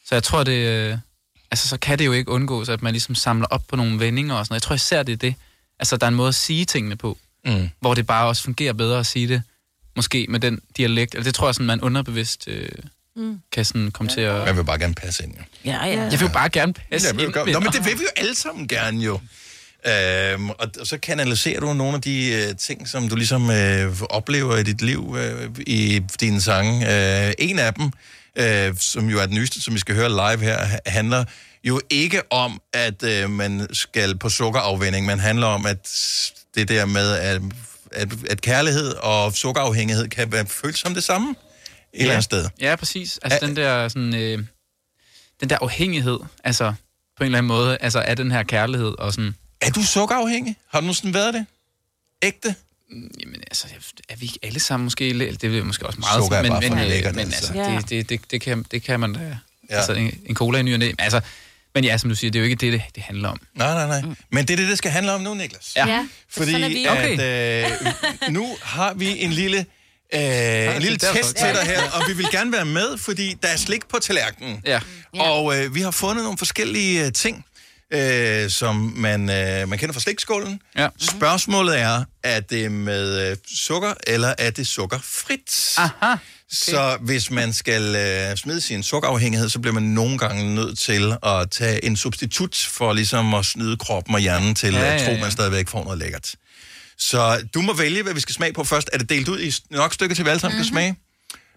Så 0.07 0.15
jeg 0.15 0.23
tror, 0.23 0.43
det... 0.43 0.51
Øh, 0.67 0.97
altså, 1.51 1.67
så 1.67 1.77
kan 1.77 1.99
det 1.99 2.05
jo 2.05 2.11
ikke 2.11 2.31
undgås, 2.31 2.69
at 2.69 2.81
man 2.81 2.93
ligesom 2.93 3.15
samler 3.15 3.47
op 3.47 3.61
på 3.67 3.75
nogle 3.75 3.99
vendinger 3.99 4.35
og 4.35 4.45
sådan 4.45 4.53
noget. 4.53 4.61
Jeg 4.61 4.67
tror 4.67 4.75
især, 4.75 5.03
det 5.03 5.13
er 5.13 5.17
det. 5.17 5.35
Altså, 5.79 5.97
der 5.97 6.05
er 6.05 6.07
en 6.09 6.15
måde 6.15 6.27
at 6.29 6.35
sige 6.35 6.65
tingene 6.65 6.95
på, 6.95 7.17
Mm. 7.45 7.69
hvor 7.79 7.93
det 7.93 8.07
bare 8.07 8.27
også 8.27 8.43
fungerer 8.43 8.73
bedre 8.73 8.99
at 8.99 9.05
sige 9.05 9.27
det, 9.27 9.41
måske 9.95 10.25
med 10.29 10.39
den 10.39 10.59
dialekt. 10.77 11.13
Eller 11.15 11.23
det 11.23 11.35
tror 11.35 11.47
jeg 11.47 11.55
sådan, 11.55 11.65
man 11.67 11.81
underbevidst 11.81 12.43
øh, 12.47 12.69
Mm. 13.15 13.39
kan 13.51 13.65
sådan 13.65 13.91
komme 13.91 14.11
til 14.13 14.21
at... 14.21 14.45
Man 14.45 14.57
vil 14.57 14.63
bare 14.63 14.79
gerne 14.79 14.93
passe 14.93 15.23
ind, 15.23 15.33
jo. 15.37 15.43
Ja, 15.65 15.85
ja. 15.85 16.01
Jeg 16.01 16.11
vil 16.11 16.19
jo 16.21 16.27
bare 16.33 16.49
gerne 16.49 16.73
passe 16.73 17.07
Ja, 17.07 17.11
det 17.11 17.19
vil 17.19 17.25
ind. 17.47 17.53
Nå, 17.53 17.59
men 17.59 17.71
det 17.71 17.85
vil 17.85 17.93
vi 17.93 18.03
jo 18.03 18.09
alle 18.17 18.35
sammen 18.35 18.67
gerne 18.67 18.99
jo. 19.05 19.19
Øhm, 19.87 20.49
og, 20.49 20.67
og 20.79 20.87
så 20.87 20.97
kanaliserer 20.97 21.59
du 21.59 21.73
nogle 21.73 21.95
af 21.95 22.01
de 22.01 22.27
øh, 22.49 22.55
ting, 22.57 22.87
som 22.87 23.09
du 23.09 23.15
ligesom 23.15 23.49
øh, 23.49 24.01
oplever 24.09 24.57
i 24.57 24.63
dit 24.63 24.81
liv 24.81 25.15
øh, 25.19 25.49
i 25.67 26.01
dine 26.19 26.41
sange. 26.41 26.73
Øh, 27.27 27.33
en 27.39 27.59
af 27.59 27.73
dem, 27.73 27.91
øh, 28.37 28.75
som 28.79 29.09
jo 29.09 29.19
er 29.19 29.25
den 29.25 29.35
nyeste, 29.35 29.61
som 29.61 29.73
vi 29.73 29.79
skal 29.79 29.95
høre 29.95 30.09
live 30.09 30.43
her, 30.45 30.65
ha- 30.65 30.79
handler 30.85 31.25
jo 31.63 31.81
ikke 31.89 32.31
om, 32.31 32.61
at 32.73 33.03
øh, 33.03 33.29
man 33.29 33.67
skal 33.73 34.17
på 34.17 34.29
sukkerafvinding, 34.29 35.05
men 35.05 35.19
handler 35.19 35.47
om, 35.47 35.65
at 35.65 35.89
det 36.55 36.67
der 36.67 36.85
med, 36.85 37.11
at, 37.11 37.41
at, 37.91 38.09
at 38.29 38.41
kærlighed 38.41 38.93
og 38.93 39.33
sukkerafhængighed 39.33 40.07
kan 40.07 40.31
være 40.31 40.45
følt 40.45 40.77
som 40.77 40.93
det 40.93 41.03
samme 41.03 41.35
et 41.93 42.01
eller 42.01 42.13
andet 42.13 42.23
sted. 42.23 42.49
Ja, 42.61 42.75
præcis. 42.75 43.19
Altså 43.21 43.39
den 43.47 43.55
der 43.55 43.87
sådan, 43.87 44.15
øh, 44.15 44.43
den 45.39 45.49
der 45.49 45.57
afhængighed, 45.61 46.19
altså 46.43 46.73
på 47.17 47.23
en 47.23 47.25
eller 47.25 47.37
anden 47.37 47.47
måde, 47.47 47.77
altså 47.81 47.99
af 47.99 48.15
den 48.15 48.31
her 48.31 48.43
kærlighed 48.43 48.93
og 48.99 49.13
sådan. 49.13 49.35
Er 49.61 49.69
du 49.71 49.83
sukkerafhængig? 49.83 50.55
Har 50.69 50.79
du 50.79 50.83
nogensinde 50.83 51.13
været 51.13 51.33
det? 51.33 51.45
Ægte? 52.21 52.55
Jamen 52.91 53.41
altså, 53.51 53.67
er 54.09 54.15
vi 54.15 54.25
ikke 54.25 54.39
alle 54.43 54.59
sammen 54.59 54.83
måske, 54.85 55.13
lidt- 55.13 55.41
det 55.41 55.57
er 55.57 55.63
måske 55.63 55.85
også 55.85 55.99
meget, 55.99 56.23
Sukker 56.23 56.37
er 56.37 56.41
men, 56.41 56.51
bare 56.51 56.61
men, 56.61 56.69
for 56.71 56.79
øh, 56.79 56.87
lækkert, 56.87 57.15
men 57.15 57.25
altså. 57.25 57.53
altså, 57.53 57.71
Ja. 57.71 57.77
det, 57.77 57.89
det, 57.89 58.09
det, 58.09 58.31
det, 58.31 58.41
kan, 58.41 58.65
det 58.71 58.83
kan 58.83 58.99
man 58.99 59.13
da, 59.13 59.19
Ja. 59.69 59.75
altså 59.75 59.93
en, 59.93 60.19
en 60.25 60.35
cola 60.35 60.59
i 60.59 60.61
ny 60.63 60.73
og 60.73 60.79
næ. 60.79 60.91
Altså, 60.99 61.21
men 61.75 61.83
ja, 61.83 61.97
som 61.97 62.09
du 62.09 62.15
siger, 62.15 62.31
det 62.31 62.39
er 62.39 62.43
jo 62.43 62.49
ikke 62.49 62.55
det, 62.55 62.73
det, 62.73 62.81
det 62.95 63.03
handler 63.03 63.29
om. 63.29 63.39
Nej, 63.55 63.73
nej, 63.73 63.87
nej. 63.87 64.01
Mm. 64.01 64.15
Men 64.31 64.45
det 64.47 64.53
er 64.53 64.57
det, 64.57 64.67
det 64.69 64.77
skal 64.77 64.91
handle 64.91 65.11
om 65.11 65.21
nu, 65.21 65.33
Niklas. 65.33 65.73
Ja. 65.75 65.87
Ja, 65.87 66.07
Fordi 66.29 66.51
sådan 66.51 66.63
er 66.63 67.07
vi. 67.07 67.21
at, 67.21 67.71
øh, 67.71 68.33
nu 68.33 68.57
har 68.61 68.93
vi 68.93 69.19
en 69.23 69.31
lille, 69.33 69.65
øh, 70.13 70.75
en 70.75 70.81
lille 70.81 70.97
test 70.97 71.35
til 71.35 71.47
dig 71.47 71.63
her, 71.65 71.91
og 71.91 72.03
vi 72.07 72.13
vil 72.13 72.27
gerne 72.31 72.51
være 72.51 72.65
med, 72.65 72.97
fordi 72.97 73.35
der 73.43 73.47
er 73.47 73.57
slik 73.57 73.87
på 73.87 73.99
tallerkenen. 73.99 74.61
Ja. 74.65 74.79
Og 75.13 75.57
øh, 75.59 75.75
vi 75.75 75.81
har 75.81 75.91
fundet 75.91 76.23
nogle 76.23 76.37
forskellige 76.37 77.05
øh, 77.05 77.13
ting, 77.13 77.45
øh, 77.93 78.49
som 78.49 78.75
man, 78.95 79.21
øh, 79.29 79.69
man 79.69 79.79
kender 79.79 79.93
fra 79.93 79.99
slikskålen. 79.99 80.59
Ja. 80.77 80.87
Spørgsmålet 80.99 81.79
er, 81.79 82.03
er 82.23 82.39
det 82.39 82.71
med 82.71 83.29
øh, 83.31 83.37
sukker, 83.55 83.93
eller 84.07 84.33
er 84.37 84.49
det 84.49 84.67
sukkerfrit? 84.67 85.73
Aha. 85.77 85.89
Okay. 86.01 86.17
Så 86.51 86.97
hvis 87.01 87.31
man 87.31 87.53
skal 87.53 87.95
øh, 87.95 88.37
smide 88.37 88.61
sin 88.61 88.83
sukkerafhængighed, 88.83 89.49
så 89.49 89.59
bliver 89.59 89.73
man 89.73 89.83
nogle 89.83 90.17
gange 90.17 90.55
nødt 90.55 90.79
til 90.79 91.13
at 91.23 91.51
tage 91.51 91.85
en 91.85 91.97
substitut 91.97 92.55
for 92.71 92.93
ligesom 92.93 93.33
at 93.33 93.45
snyde 93.45 93.77
kroppen 93.77 94.15
og 94.15 94.21
hjernen 94.21 94.55
til 94.55 94.73
Ja, 94.73 94.79
ja, 94.79 94.93
at 94.95 95.01
ja, 95.01 95.05
tro, 95.07 95.11
ja. 95.13 95.21
man 95.21 95.31
stadigvæk 95.31 95.67
får 95.69 95.83
noget 95.83 95.99
lækkert. 95.99 96.35
Så 96.99 97.47
du 97.53 97.61
må 97.61 97.73
vælge, 97.73 98.03
hvad 98.03 98.13
vi 98.13 98.19
skal 98.19 98.35
smage 98.35 98.53
på 98.53 98.63
først. 98.63 98.89
Er 98.93 98.97
det 98.97 99.09
delt 99.09 99.27
ud 99.27 99.39
i 99.41 99.53
nok 99.71 99.93
stykker 99.93 100.15
til, 100.15 100.25
vi 100.25 100.29
alle 100.29 100.39
sammen 100.39 100.57
Mhm. 100.57 100.63
kan 100.65 100.71
smage? 100.73 100.95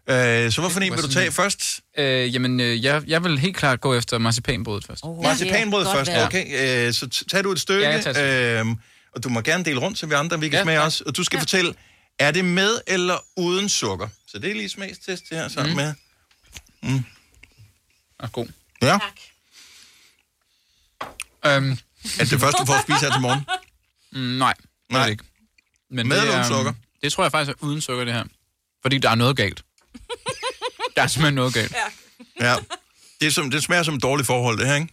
Øh, 0.07 0.53
så 0.53 0.61
hvorfor 0.61 0.81
en 0.81 0.93
vil 0.93 1.03
du 1.03 1.09
tage 1.13 1.33
først? 1.33 1.81
Øh, 1.99 2.35
jamen, 2.35 2.61
øh, 2.61 2.85
jeg, 2.85 3.03
jeg 3.07 3.25
vil 3.25 3.39
helt 3.39 3.57
klart 3.57 3.81
gå 3.81 3.95
efter 3.95 4.19
marcipanbrødet 4.19 4.85
først. 4.87 5.01
Oh, 5.05 5.23
Marcipanbrød 5.23 5.85
godt 5.85 5.97
først, 5.97 6.11
være. 6.11 6.27
okay. 6.27 6.87
Øh, 6.89 6.93
så 6.95 7.25
tager 7.31 7.43
du 7.43 7.53
et 7.53 7.61
stykke, 7.61 7.87
Ja, 7.89 8.11
et 8.11 8.61
øh, 8.61 8.67
og 9.15 9.25
du 9.25 9.29
må 9.29 9.41
gerne 9.41 9.65
dele 9.65 9.81
rundt, 9.81 9.99
så 9.99 10.07
vi 10.07 10.15
andre 10.15 10.41
vi 10.41 10.49
kan 10.49 10.57
Ja, 10.59 10.63
smage 10.63 10.79
tak. 10.79 10.85
også. 10.85 11.05
Og 11.07 11.17
du 11.17 11.25
skal 11.25 11.37
ja. 11.37 11.41
fortælle, 11.41 11.75
er 12.19 12.31
det 12.31 12.45
med 12.45 12.81
eller 12.87 13.25
uden 13.37 13.69
sukker? 13.69 14.09
Så 14.29 14.39
det 14.39 14.51
er 14.51 14.55
lige 14.55 14.69
smagstest 14.69 15.25
her 15.31 15.49
sammen 15.49 15.75
Mhm. 15.77 15.83
med. 15.85 15.95
Mm. 16.93 17.05
Og 18.19 18.33
god. 18.33 18.47
Ja. 18.83 18.99
Øhm, 21.47 21.71
Er 21.73 21.77
det 22.19 22.31
det 22.31 22.41
første, 22.41 22.59
du 22.61 22.67
får 22.67 22.75
at 22.75 22.83
spise 22.83 23.01
her 23.01 23.13
til 23.13 23.21
morgen? 23.21 23.41
mm, 24.13 24.19
nej, 24.39 24.55
det 24.59 24.65
er 24.91 24.93
Nej. 24.95 25.05
det 25.05 25.11
ikke. 25.11 25.25
Men 25.91 26.09
Med 26.09 26.17
det, 26.17 26.23
eller 26.23 26.35
uden 26.35 26.45
er, 26.45 26.49
sukker? 26.49 26.73
Det 27.03 27.13
tror 27.13 27.25
jeg 27.25 27.31
faktisk 27.33 27.57
er 27.63 27.65
uden 27.67 27.81
sukker, 27.81 28.05
det 28.05 28.15
her. 28.15 28.25
Fordi 28.83 28.99
der 28.99 29.11
er 29.11 29.15
noget 29.15 29.37
galt. 29.37 29.63
Der 30.97 31.03
er 31.03 31.07
simpelthen 31.07 31.35
noget 31.35 31.55
galt. 31.55 31.75
Ja. 32.41 32.57
Det, 33.21 33.27
er 33.27 33.31
som, 33.31 33.51
det 33.51 33.63
smager 33.63 33.83
som 33.83 33.95
et 33.95 34.03
dårligt 34.03 34.27
forhold, 34.27 34.59
det 34.59 34.67
her, 34.67 34.75
ikke? 34.75 34.89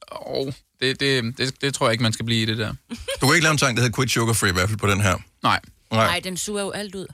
Og 0.00 0.54
det, 0.80 1.00
det, 1.00 1.38
det, 1.38 1.60
det 1.60 1.74
tror 1.74 1.86
jeg 1.86 1.92
ikke, 1.92 2.02
man 2.02 2.12
skal 2.12 2.24
blive 2.26 2.42
i 2.42 2.44
det 2.44 2.58
der. 2.58 2.74
Du 3.20 3.26
kan 3.26 3.34
ikke 3.34 3.42
lave 3.44 3.52
en 3.52 3.58
sang, 3.58 3.76
der 3.76 3.82
hedder 3.82 3.96
Quit 3.96 4.10
Sugar 4.10 4.32
Free, 4.32 4.50
i 4.50 4.52
hvert 4.52 4.68
fald 4.68 4.78
på 4.78 4.86
den 4.86 5.00
her. 5.00 5.18
Nej. 5.42 5.60
Nej. 5.92 6.06
Nej, 6.06 6.20
den 6.24 6.36
suger 6.36 6.62
jo 6.62 6.70
alt 6.70 6.94
ud. 6.94 7.06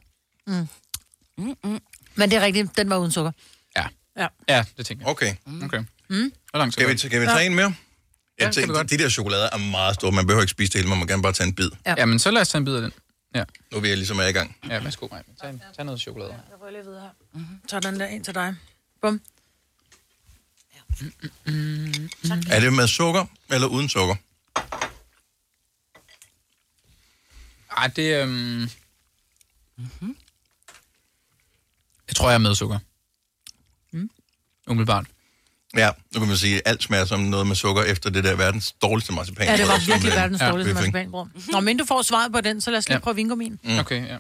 Men 2.15 2.31
det 2.31 2.37
er 2.37 2.41
rigtigt, 2.41 2.77
den 2.77 2.91
var 2.91 2.97
uden 2.97 3.13
sukker. 3.13 3.33
Ja. 3.77 3.85
Ja. 4.19 4.27
Ja, 4.49 4.65
det 4.77 4.87
tænker 4.87 5.05
jeg. 5.05 5.11
Okay. 5.11 5.35
Okay. 5.63 5.79
Mm. 6.11 6.33
Hvor 6.51 6.59
langt 6.59 6.73
Skal 6.75 6.89
vi, 6.93 6.99
skal 6.99 7.21
vi 7.21 7.27
tage 7.27 7.47
en 7.47 7.55
mere? 7.55 7.65
Ja, 8.39 8.45
Jeg 8.45 8.49
vi 8.49 8.53
tænker, 8.55 8.75
godt. 8.75 8.91
de 8.91 8.99
der 8.99 9.09
chokolader 9.09 9.49
er 9.53 9.59
meget 9.59 9.95
store. 9.95 10.13
Man 10.13 10.27
behøver 10.27 10.43
ikke 10.43 10.51
spise 10.51 10.73
det 10.73 10.79
hele, 10.79 10.89
man 10.89 10.99
må 10.99 11.07
gerne 11.07 11.23
bare 11.23 11.33
tage 11.33 11.47
en 11.47 11.55
bid. 11.55 11.71
Ja. 11.87 11.95
Ja, 11.99 12.05
men 12.05 12.19
så 12.19 12.31
lad 12.31 12.43
os 12.43 12.49
tage 12.49 12.59
en 12.59 12.65
bid 12.65 12.75
af 12.75 12.83
den. 12.83 12.93
Ja, 13.35 13.45
Nu 13.71 13.77
er 13.77 13.81
vi 13.81 13.95
ligesom 13.95 14.19
er 14.19 14.23
i 14.27 14.33
gang. 14.33 14.57
ja 14.69 14.83
værsgo, 14.83 15.09
Maja. 15.11 15.23
Tag, 15.41 15.61
tag 15.77 15.85
noget 15.85 16.01
chokolade. 16.01 16.31
Jeg 16.33 16.59
får 16.59 16.71
lige 16.71 16.83
videre 16.85 17.01
her. 17.01 17.11
Mm-hmm. 17.33 17.61
Så 17.69 17.81
den 17.81 18.01
der 18.01 18.07
ind 18.07 18.25
til 18.25 18.35
dig. 18.35 18.57
Bum. 19.01 19.21
Er 22.51 22.61
det 22.61 22.73
med 22.73 22.87
sukker 22.89 23.27
eller 23.51 23.67
uden 23.69 23.89
sukker? 23.89 24.15
Ej, 27.77 27.87
det 27.97 28.23
øhm... 28.23 28.69
Mm-hmm. 29.77 30.17
Jeg 32.09 32.17
tror, 32.17 32.29
jeg 32.29 32.35
er 32.35 32.39
med 32.39 32.55
sukker. 32.55 32.79
Mm. 33.93 34.11
Umiddelbart. 34.67 35.07
Ja, 35.77 35.91
nu 36.15 36.19
kan 36.21 36.29
man 36.29 36.37
sige, 36.37 36.57
at 36.57 36.63
alt 36.65 36.83
smager 36.83 37.05
som 37.05 37.21
noget 37.21 37.47
med 37.47 37.57
sukker 37.57 37.83
efter 37.83 38.11
det 38.11 38.25
der 38.25 38.35
verdens 38.37 38.73
dårligste 38.83 39.13
marcipan. 39.13 39.47
Ja, 39.47 39.57
det 39.57 39.69
var 39.69 39.79
virkelig 39.87 40.11
øh, 40.13 40.17
verdens 40.17 40.41
ja, 40.41 40.51
dårligste 40.51 40.75
marcipanbrød. 40.75 41.27
Nå, 41.53 41.61
men 41.61 41.77
du 41.77 41.85
får 41.85 42.03
svaret 42.03 42.33
på 42.33 42.41
den, 42.41 42.61
så 42.61 42.71
lad 42.71 42.79
os 42.79 42.89
lige 42.89 42.97
Ja. 42.97 43.01
prøve 43.01 43.17
vingummien. 43.17 43.61
Mm. 43.63 43.79
Okay, 43.79 44.07
ja. 44.09 44.17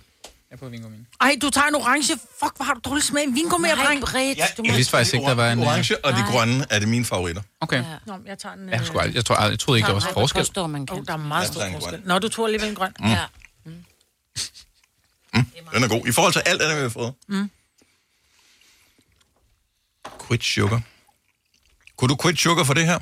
Jeg 0.51 0.59
prøver 0.59 0.71
vingummi. 0.71 0.97
Ej, 1.21 1.37
du 1.43 1.51
tager 1.51 1.67
en 1.67 1.75
orange. 1.75 2.19
Fuck, 2.43 2.57
hvor 2.57 2.65
har 2.65 2.75
du 2.75 2.81
dårlig 2.85 3.03
smag. 3.05 3.25
Vingummi, 3.35 3.69
dreng. 3.69 4.01
Britt, 4.03 4.39
Ja, 4.39 4.47
du 4.57 4.63
Jeg 4.67 4.77
vidste 4.77 4.91
faktisk 4.91 5.15
ikke, 5.15 5.27
der 5.27 5.35
var 5.35 5.51
en... 5.53 5.59
øh, 5.61 5.67
Orange 5.67 6.05
og 6.05 6.13
de 6.13 6.23
grønne 6.31 6.67
er 6.71 6.79
det 6.79 6.89
mine 6.89 7.05
favoritter. 7.05 7.43
Okay. 7.61 7.85
Nå, 8.07 8.15
jeg 8.27 8.39
tager 8.39 8.55
en... 8.55 8.69
Jeg, 8.69 8.81
skulle, 8.87 9.03
aldrig- 9.03 9.15
jeg, 9.17 9.25
tror, 9.25 9.35
aldrig- 9.35 9.51
jeg 9.51 9.59
troede 9.59 9.79
ikke, 9.79 9.87
der 9.87 9.93
var 9.93 10.01
Nej, 10.01 10.13
forskel. 10.13 10.41
Påstår, 10.41 10.67
man 10.67 10.87
kan. 10.87 10.97
Oh, 10.99 11.05
der 11.07 11.13
er 11.13 11.17
meget 11.17 11.43
Jeg 11.45 11.53
stor 11.53 11.61
forskel. 11.73 11.91
grøn. 11.91 12.03
Nå, 12.05 12.19
du 12.19 12.29
tror 12.29 12.45
alligevel 12.47 12.69
en 12.69 12.75
grøn. 12.75 12.93
Mm. 13.01 13.07
Ja. 13.09 13.19
Den 15.75 15.85
er 15.85 15.89
god. 15.89 16.07
I 16.07 16.13
forhold 16.13 16.33
til 16.33 16.43
alt 16.47 16.63
andet, 16.63 16.77
vi 16.77 16.83
har 16.83 16.89
fået. 16.89 17.13
Mm. 17.29 17.51
Quit 20.29 20.45
sugar. 20.45 20.81
Kunne 21.99 22.09
du 22.09 22.17
quit 22.23 22.39
sugar 22.39 22.65
for 22.65 22.75
det 22.75 22.87
her? 22.87 22.99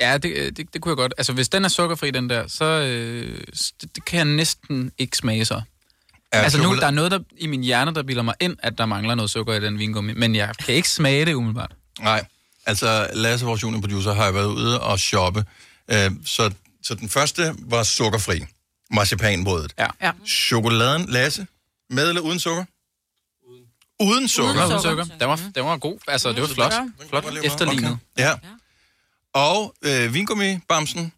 Ja, 0.00 0.18
det, 0.18 0.32
øh, 0.36 0.52
det, 0.56 0.74
det 0.74 0.80
kunne 0.82 0.90
jeg 0.90 0.96
godt. 0.96 1.14
Altså, 1.18 1.32
hvis 1.32 1.48
den 1.48 1.64
er 1.64 1.68
sukkerfri, 1.68 2.10
den 2.10 2.30
der, 2.30 2.46
så 2.48 2.64
øh, 2.64 3.40
det, 3.80 3.96
det 3.96 4.04
kan 4.04 4.16
jeg 4.16 4.24
næsten 4.24 4.92
ikke 4.98 5.16
smage 5.16 5.44
så. 5.44 5.62
Er 6.32 6.40
altså 6.42 6.58
nu, 6.58 6.64
chokolade- 6.64 6.80
der 6.80 6.86
er 6.86 6.90
noget 6.90 7.10
der, 7.10 7.18
i 7.36 7.46
min 7.46 7.62
hjerne, 7.64 7.94
der 7.94 8.02
bilder 8.02 8.22
mig 8.22 8.34
ind, 8.40 8.56
at 8.62 8.78
der 8.78 8.86
mangler 8.86 9.14
noget 9.14 9.30
sukker 9.30 9.54
i 9.54 9.60
den 9.60 9.78
vingummi, 9.78 10.12
men 10.12 10.34
jeg 10.34 10.52
kan 10.64 10.74
ikke 10.74 10.88
smage 10.88 11.24
det 11.24 11.34
umiddelbart. 11.34 11.72
Nej. 12.00 12.24
Altså, 12.66 13.08
Lasse, 13.14 13.46
vores 13.46 13.62
juniorproducer, 13.62 14.12
har 14.14 14.30
været 14.32 14.46
ude 14.46 14.80
og 14.80 14.98
shoppe. 15.00 15.44
Øh, 15.90 16.10
så, 16.26 16.50
så 16.82 16.94
den 16.94 17.08
første 17.08 17.54
var 17.58 17.82
sukkerfri. 17.82 18.40
Marcipanbrødet. 18.90 19.72
Ja. 19.78 19.86
ja. 20.02 20.12
Chokoladen, 20.26 21.06
Lasse, 21.08 21.46
med 21.90 22.08
eller 22.08 22.20
uden 22.22 22.38
sukker? 22.40 22.64
Uden. 24.04 24.12
Uden 24.16 24.28
sukker? 24.28 24.66
Uden 24.66 24.82
sukker. 24.82 25.04
Den 25.20 25.28
var, 25.28 25.40
den 25.54 25.64
var 25.64 25.76
god. 25.76 25.98
Altså, 26.08 26.32
det 26.32 26.40
var 26.40 26.46
flot. 26.48 26.72
Flot 27.08 27.24
efterlignet. 27.44 27.98
Okay. 28.16 28.24
Ja. 28.24 28.34
Og 29.34 29.74
øh, 29.82 30.14
vingummi, 30.14 30.58
bamsen, 30.68 31.12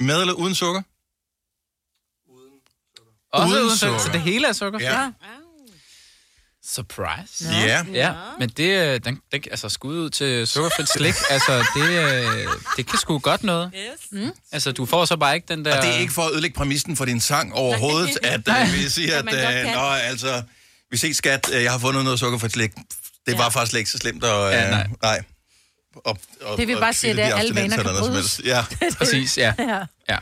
med 0.00 0.20
eller 0.20 0.34
uden 0.34 0.54
sukker? 0.54 0.82
Også 3.32 3.48
Uden 3.54 3.64
uden 3.66 3.76
sukker. 3.78 3.98
sukker. 3.98 3.98
Så 3.98 4.12
det 4.12 4.20
hele 4.20 4.48
er 4.48 4.52
sukker? 4.52 4.78
Ja. 4.80 5.10
Surprise. 6.64 7.44
Ja. 7.52 7.84
Ja, 7.92 8.12
men 8.38 8.48
det, 8.48 8.94
øh, 8.94 9.00
den, 9.04 9.20
den, 9.32 9.42
altså 9.50 9.68
skud 9.68 9.96
ud 9.98 10.10
til 10.10 10.46
sukkerfrit 10.46 10.88
slik, 10.88 11.14
altså 11.30 11.64
det, 11.74 11.88
øh, 11.88 12.48
det 12.76 12.86
kan 12.86 12.98
sgu 12.98 13.18
godt 13.18 13.42
noget. 13.42 13.72
Yes. 13.76 14.00
Mm. 14.24 14.30
Altså, 14.52 14.72
du 14.72 14.86
får 14.86 15.04
så 15.04 15.16
bare 15.16 15.34
ikke 15.34 15.46
den 15.48 15.64
der... 15.64 15.76
Og 15.76 15.82
det 15.82 15.94
er 15.94 15.98
ikke 15.98 16.12
for 16.12 16.22
at 16.22 16.32
ødelægge 16.32 16.56
præmissen 16.56 16.96
for 16.96 17.04
din 17.04 17.20
sang 17.20 17.54
overhovedet, 17.54 18.18
at 18.22 18.48
øh, 18.48 18.72
vi 18.74 18.88
siger, 18.88 19.18
At 19.22 19.28
kan. 19.28 19.74
nå, 19.76 19.80
altså, 19.90 20.42
vi 20.90 20.96
ses 20.96 21.16
skat, 21.16 21.50
øh, 21.54 21.62
jeg 21.62 21.72
har 21.72 21.78
fundet 21.78 22.04
noget 22.04 22.18
sukkerfrit 22.20 22.52
slik. 22.52 22.70
Det 23.26 23.38
var 23.38 23.50
faktisk 23.50 23.70
slet 23.70 23.78
ikke 23.80 23.90
så 23.90 23.98
slemt, 23.98 24.24
og, 24.24 24.48
øh, 24.48 24.52
Ja, 24.52 24.70
nej. 24.70 24.70
nej. 24.70 24.86
nej. 25.02 25.22
Og, 26.04 26.18
og, 26.42 26.58
Det 26.58 26.68
vil 26.68 26.76
og 26.76 26.80
bare 26.80 26.92
sige, 26.92 27.10
kvitte 27.10 27.22
at 27.22 27.32
de 27.32 27.38
alle 27.38 27.54
vaner 27.54 27.76
kan 27.76 27.84
brydes. 27.84 28.40
Ja. 28.44 28.64
Præcis, 28.98 29.38
ja. 29.38 29.52
Ja. 29.58 29.78
ja. 30.08 30.16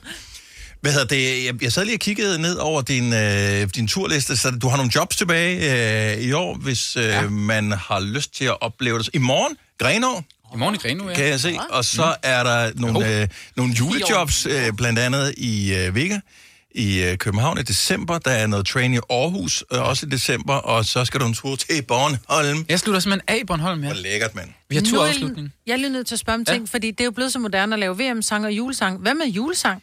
Hvad 0.81 0.93
hedder 0.93 1.07
det? 1.07 1.45
Jeg, 1.45 1.63
jeg 1.63 1.73
sad 1.73 1.85
lige 1.85 1.97
og 1.97 2.01
kiggede 2.01 2.39
ned 2.39 2.57
over 2.57 2.83
din, 2.83 3.13
øh, 3.13 3.69
din 3.75 3.89
turliste, 3.89 4.37
så 4.37 4.51
du 4.51 4.69
har 4.69 4.77
nogle 4.77 4.93
jobs 4.95 5.17
tilbage 5.17 6.15
øh, 6.17 6.23
i 6.23 6.33
år, 6.33 6.55
hvis 6.57 6.97
øh, 6.97 7.05
ja. 7.05 7.29
man 7.29 7.73
har 7.73 8.01
lyst 8.01 8.35
til 8.35 8.45
at 8.45 8.63
opleve 8.63 8.99
det. 8.99 9.11
I 9.13 9.19
morgen, 9.19 9.57
Grenå, 9.79 10.23
I 10.55 10.57
morgen 10.57 10.75
i 10.75 10.79
Greno, 10.79 11.09
ja. 11.09 11.15
kan 11.15 11.25
jeg 11.27 11.41
se. 11.41 11.59
Og 11.71 11.85
så 11.85 12.17
er 12.23 12.43
der 12.43 12.73
nogle, 12.75 13.21
øh, 13.21 13.29
nogle 13.57 13.73
julejobs, 13.75 14.47
øh, 14.47 14.73
blandt 14.73 14.99
andet 14.99 15.35
i 15.37 15.75
øh, 15.75 15.95
Vega 15.95 16.19
i 16.75 17.03
øh, 17.03 17.17
København 17.19 17.59
i 17.59 17.63
december. 17.63 18.19
Der 18.19 18.31
er 18.31 18.47
noget 18.47 18.67
train 18.67 18.95
i 18.95 18.99
Aarhus, 19.11 19.65
øh, 19.73 19.83
også 19.83 20.07
i 20.07 20.09
december. 20.09 20.55
Og 20.55 20.85
så 20.85 21.05
skal 21.05 21.21
du 21.21 21.27
en 21.27 21.35
tur 21.35 21.57
til 21.57 21.83
Bornholm. 21.89 22.67
Jeg 22.69 22.81
slutter 22.81 23.01
simpelthen 23.01 23.37
af 23.37 23.41
i 23.43 23.45
Bornholm 23.45 23.83
her. 23.83 23.93
Hvor 23.93 24.03
lækkert, 24.03 24.35
mand. 24.35 24.49
Vi 24.69 24.77
har 24.77 24.83
Nu 24.83 24.89
er 24.89 24.91
turafslutning. 24.91 25.53
Jeg 25.67 25.73
er 25.73 25.77
lige 25.77 25.91
nødt 25.91 26.07
til 26.07 26.15
at 26.15 26.19
spørge 26.19 26.35
om 26.35 26.45
Ja. 26.49 26.53
ting, 26.53 26.69
fordi 26.69 26.91
det 26.91 27.01
er 27.01 27.05
jo 27.05 27.11
blevet 27.11 27.33
så 27.33 27.39
moderne 27.39 27.75
at 27.75 27.79
lave 27.79 27.99
VM-sang 27.99 28.45
og 28.45 28.53
julesang. 28.53 28.99
Hvad 28.99 29.15
med 29.15 29.27
julesang? 29.27 29.83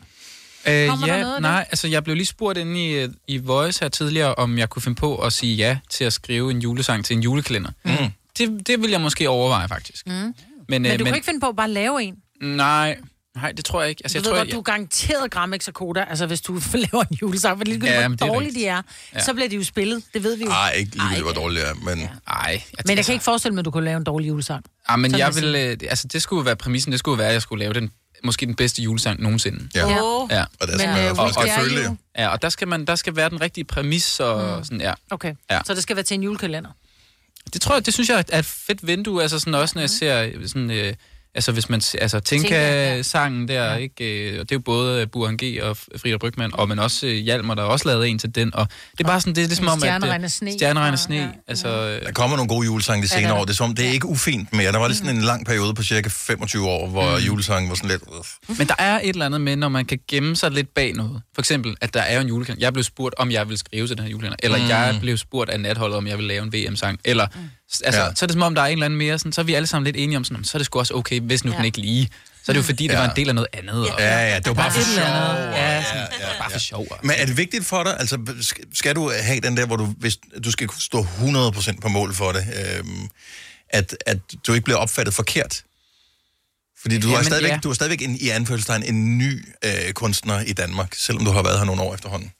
Øh, 0.67 0.87
Kommer 0.89 1.07
der 1.07 1.15
ja, 1.15 1.21
noget 1.21 1.35
af 1.35 1.41
nej, 1.41 1.65
altså 1.71 1.87
jeg 1.87 2.03
blev 2.03 2.15
lige 2.15 2.25
spurgt 2.25 2.57
inde 2.57 2.85
i, 2.85 2.91
øh, 2.93 3.09
i 3.27 3.37
Voice 3.37 3.79
her 3.81 3.89
tidligere, 3.89 4.35
om 4.35 4.57
jeg 4.57 4.69
kunne 4.69 4.81
finde 4.81 4.95
på 4.95 5.17
at 5.17 5.33
sige 5.33 5.55
ja 5.55 5.77
til 5.89 6.03
at 6.03 6.13
skrive 6.13 6.51
en 6.51 6.59
julesang 6.59 7.05
til 7.05 7.15
en 7.15 7.23
julekalender. 7.23 7.71
Mm. 7.85 7.91
Det, 8.37 8.67
det 8.67 8.81
vil 8.81 8.89
jeg 8.89 9.01
måske 9.01 9.29
overveje, 9.29 9.67
faktisk. 9.67 10.07
Mm. 10.07 10.13
Men, 10.13 10.33
Men 10.69 10.85
øh, 10.85 10.91
du 10.91 10.97
men 10.97 11.05
kan 11.05 11.15
ikke 11.15 11.25
finde 11.25 11.39
på 11.39 11.47
at 11.47 11.55
bare 11.55 11.69
lave 11.71 12.03
en. 12.03 12.15
nej, 12.41 12.97
nej, 13.35 13.51
det 13.51 13.65
tror 13.65 13.81
jeg 13.81 13.89
ikke. 13.89 14.01
Altså, 14.03 14.17
jeg 14.17 14.25
du 14.25 14.29
ved 14.29 14.35
tror, 14.37 14.43
godt, 14.43 14.51
du 14.53 14.57
er 14.59 14.63
garanteret 14.63 15.31
Gramex 15.31 15.67
og 15.67 15.73
Koda, 15.73 16.05
altså 16.09 16.25
hvis 16.25 16.41
du 16.41 16.53
laver 16.73 17.03
en 17.11 17.17
julesang, 17.21 17.57
for 17.57 17.65
ligegyldigt, 17.65 17.95
Ja, 17.95 18.01
ja, 18.01 18.07
men 18.07 18.17
hvor 18.17 18.25
det 18.27 18.31
er 18.31 18.35
dårlige 18.35 18.53
de 18.59 18.65
er, 18.67 18.81
Ja. 19.13 19.19
så 19.23 19.33
bliver 19.33 19.49
de 19.49 19.55
jo 19.55 19.63
spillet. 19.63 20.03
Det 20.13 20.23
ved 20.23 20.35
vi 20.37 20.43
jo. 20.43 20.49
Ej, 20.51 20.71
ikke 20.71 20.91
lige 21.09 21.21
hvor 21.21 21.31
dårligt 21.31 21.61
det 21.61 21.69
er, 21.69 21.73
men... 21.73 21.99
jeg, 22.01 22.09
ej, 22.27 22.51
jeg, 22.51 22.61
Men 22.87 22.97
jeg 22.97 23.05
kan 23.05 23.13
ikke 23.13 23.23
forestille 23.25 23.53
mig, 23.55 23.59
at 23.59 23.65
du 23.65 23.71
kunne 23.71 23.85
lave 23.85 23.97
en 23.97 24.03
dårlig 24.03 24.27
julesang. 24.27 24.65
Ah, 24.87 24.99
men 24.99 25.11
Sådan 25.11 25.19
jeg 25.19 25.35
vil 25.35 25.55
øh, 25.55 25.89
altså 25.89 26.07
det 26.07 26.21
skulle 26.21 26.45
være 26.45 26.55
præmissen, 26.55 26.91
det 26.91 26.99
skulle 26.99 27.17
være, 27.17 27.27
at 27.27 27.33
jeg 27.33 27.41
skulle 27.41 27.59
lave 27.59 27.73
den, 27.73 27.91
måske 28.23 28.45
den 28.45 28.55
bedste 28.55 28.81
julesang 28.81 29.21
nogensinde. 29.21 29.69
Ja. 29.75 29.87
Ja. 29.89 29.95
Ja. 29.95 30.43
Og 30.59 30.67
der 30.67 30.73
Men, 30.73 30.79
skal 30.79 30.89
man 30.89 30.99
øh, 31.09 31.15
dare 31.17 31.63
følge 31.63 31.97
ja, 32.17 32.27
og 32.27 32.41
der 32.41 32.49
skal, 32.49 32.67
man, 32.67 32.85
der 32.85 32.95
skal 32.95 33.15
være 33.15 33.29
den 33.29 33.41
rigtige 33.41 33.63
præmis, 33.63 34.19
og 34.19 34.57
mm. 34.57 34.63
sådan, 34.63 34.81
ja. 34.81 34.93
Okay, 35.09 35.33
Ja. 35.51 35.59
så 35.65 35.73
det 35.73 35.83
skal 35.83 35.95
være 35.95 36.03
til 36.05 36.15
en 36.15 36.23
julekalender. 36.23 36.69
Det 37.53 37.61
tror 37.61 37.75
jeg, 37.75 37.85
det 37.85 37.93
synes 37.93 38.09
jeg 38.09 38.23
er 38.31 38.39
et 38.39 38.45
fedt 38.45 38.87
vindue, 38.87 39.21
altså 39.21 39.39
sådan 39.39 39.55
også, 39.55 39.75
når 39.75 39.81
jeg 39.81 39.89
ser 39.89 40.31
sådan, 40.47 40.71
øh, 40.71 40.93
altså 41.35 41.51
hvis 41.51 41.69
man, 41.69 41.81
altså 42.01 42.19
Tinka, 42.19 42.47
ja. 42.55 42.89
Tinka-sangen 42.89 43.47
der, 43.47 43.63
ja. 43.71 43.75
ikke, 43.75 44.29
øh, 44.29 44.39
og 44.39 44.49
det 44.49 44.51
er 44.51 44.55
jo 44.55 44.59
både 44.59 45.07
Burhan 45.07 45.37
G. 45.43 45.59
og 45.63 45.77
Frida 45.77 46.17
Brygman, 46.17 46.51
og 46.53 46.69
men 46.69 46.79
også 46.79 47.07
øh, 47.07 47.13
Hjalmar, 47.15 47.55
der 47.55 47.63
også 47.63 47.87
lavet 47.87 48.07
en 48.09 48.19
til 48.19 48.35
den, 48.35 48.55
og 48.55 48.67
det 48.91 48.99
er 49.03 49.07
bare 49.07 49.21
sådan, 49.21 49.35
det 49.35 49.43
er 49.43 49.47
ligesom 49.47 49.67
om, 49.67 49.73
at... 49.73 49.79
Stjerneregn 49.79 50.21
øh, 50.21 50.25
og 50.25 50.31
sne. 50.31 50.51
Ja, 50.61 50.95
sne, 50.95 51.15
ja, 51.15 51.27
altså... 51.47 51.67
øh, 51.67 52.01
Der 52.05 52.11
kommer 52.11 52.37
nogle 52.37 52.49
gode 52.49 52.65
julesange 52.65 53.01
de 53.07 53.09
Ja, 53.13 53.17
senere 53.19 53.35
er 53.35 53.39
år. 53.39 53.45
Det 53.45 53.49
er 53.51 53.55
som, 53.55 53.75
det 53.75 53.85
er 53.87 53.91
ikke 53.91 54.07
ufint 54.07 54.53
mere. 54.53 54.71
Der 54.71 54.77
var 54.79 54.87
lige 54.87 54.97
sådan 54.97 55.15
en 55.15 55.21
lang 55.21 55.45
periode 55.45 55.73
på 55.73 55.83
cirka 55.83 56.09
25 56.11 56.67
år, 56.67 56.87
hvor 56.89 57.17
Mm. 57.17 57.23
julesangen 57.23 57.69
var 57.69 57.75
sådan 57.75 57.89
lidt... 57.89 58.03
Men 58.57 58.67
der 58.67 58.75
er 58.79 58.99
et 59.03 59.09
eller 59.09 59.25
andet 59.25 59.41
med, 59.41 59.55
når 59.55 59.69
man 59.69 59.85
kan 59.85 59.99
gemme 60.07 60.35
sig 60.35 60.51
lidt 60.51 60.73
bag 60.73 60.93
noget. 60.93 61.21
For 61.35 61.41
eksempel, 61.41 61.75
at 61.81 61.93
der 61.93 62.01
er 62.01 62.21
en 62.21 62.27
julekalender. 62.27 62.65
Jeg 62.65 62.73
blev 62.73 62.83
spurgt, 62.83 63.15
om 63.17 63.31
jeg 63.31 63.49
vil 63.49 63.57
skrive 63.57 63.87
til 63.87 63.97
den 63.97 64.03
her 64.05 64.11
julekalender. 64.11 64.37
Eller 64.43 64.57
Mm. 64.57 64.63
mm. 64.63 64.69
jeg 64.69 64.97
blev 65.01 65.17
spurgt 65.17 65.49
af 65.49 65.59
natholdet, 65.59 65.97
om 65.97 66.07
jeg 66.07 66.17
vil 66.17 66.25
lave 66.25 66.43
en 66.43 66.53
VM-sang. 66.53 66.99
Eller, 67.05 67.27
mm. 67.35 67.41
Altså, 67.83 67.99
Ja. 68.01 68.05
ja. 68.07 68.15
så 68.15 68.25
er 68.25 68.27
det 68.27 68.33
som 68.33 68.41
om, 68.41 68.55
der 68.55 68.61
er 68.61 68.65
en 68.65 68.71
eller 68.73 68.85
anden 68.85 68.97
mere, 68.97 69.19
sådan, 69.19 69.31
så 69.33 69.41
er 69.41 69.45
vi 69.45 69.53
alle 69.53 69.67
sammen 69.67 69.85
lidt 69.85 69.95
enige 69.97 70.17
om, 70.17 70.23
sådan, 70.23 70.43
så 70.43 70.57
er 70.57 70.59
det 70.59 70.65
sgu 70.65 70.79
også 70.79 70.93
okay, 70.93 71.19
hvis 71.21 71.43
nu 71.43 71.51
Ja. 71.51 71.53
ja. 71.53 71.57
den 71.57 71.65
ikke 71.65 71.77
lige. 71.77 72.09
Så 72.43 72.51
er 72.51 72.53
det 72.53 72.57
jo 72.57 72.63
fordi, 72.63 72.83
det 72.87 72.93
Ja. 72.93 72.99
var 72.99 73.09
en 73.09 73.15
del 73.15 73.29
af 73.29 73.35
noget 73.35 73.47
andet. 73.53 73.89
Og, 73.91 73.99
Ja, 73.99 74.27
ja, 74.33 74.35
det 74.39 74.47
var 74.47 74.53
bare 74.53 74.71
for 74.71 74.81
sjov. 74.81 75.03
andet. 75.05 75.53
Ja, 75.55 75.83
sådan, 75.83 76.07
ja, 76.19 76.27
ja, 76.27 76.37
bare 76.39 76.51
for 76.51 76.59
sjov. 76.59 76.87
Men 77.03 77.11
er 77.17 77.25
det 77.25 77.37
vigtigt 77.37 77.65
for 77.65 77.83
dig? 77.83 77.95
Altså, 77.99 78.19
skal- 78.73 78.95
du 78.95 79.11
have 79.21 79.39
den 79.39 79.57
der, 79.57 79.65
hvor 79.65 79.75
du, 79.75 79.85
hvis, 79.85 80.17
du 80.43 80.51
skal 80.51 80.67
kunne 80.67 80.81
stå 80.81 81.01
100% 81.03 81.79
på 81.81 81.87
mål 81.87 82.13
for 82.13 82.31
det, 82.31 82.45
øhm, 82.77 83.09
at, 83.69 83.97
at 84.05 84.17
du 84.47 84.53
ikke 84.53 84.63
bliver 84.65 84.77
opfattet 84.77 85.13
forkert? 85.13 85.63
Fordi 86.81 86.99
du, 86.99 87.07
er, 87.07 87.11
Jamen, 87.11 87.25
stadigvæk, 87.25 87.51
ja. 87.51 87.57
du 87.63 87.69
er 87.69 87.73
stadigvæk 87.73 88.01
en, 88.01 88.17
i 88.21 88.29
anførselstegn 88.29 88.83
en 88.83 89.17
ny 89.17 89.45
øh, 89.65 89.93
kunstner 89.93 90.39
i 90.39 90.53
Danmark, 90.53 90.93
selvom 90.95 91.25
du 91.25 91.31
har 91.31 91.43
været 91.43 91.57
her 91.57 91.65
nogle 91.65 91.81
år 91.81 91.93
efterhånden. 91.93 92.31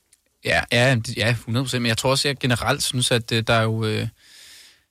Ja, 0.45 0.61
ja, 0.71 0.95
ja 1.17 1.35
100%. 1.47 1.79
Men 1.79 1.85
jeg 1.85 1.97
tror 1.97 2.09
også, 2.11 2.27
at 2.27 2.29
jeg 2.29 2.37
generelt 2.39 2.83
synes, 2.83 3.11
at 3.11 3.31
øh, 3.31 3.43
der 3.47 3.53
er 3.53 3.61
jo... 3.61 3.85
Øh, 3.85 4.07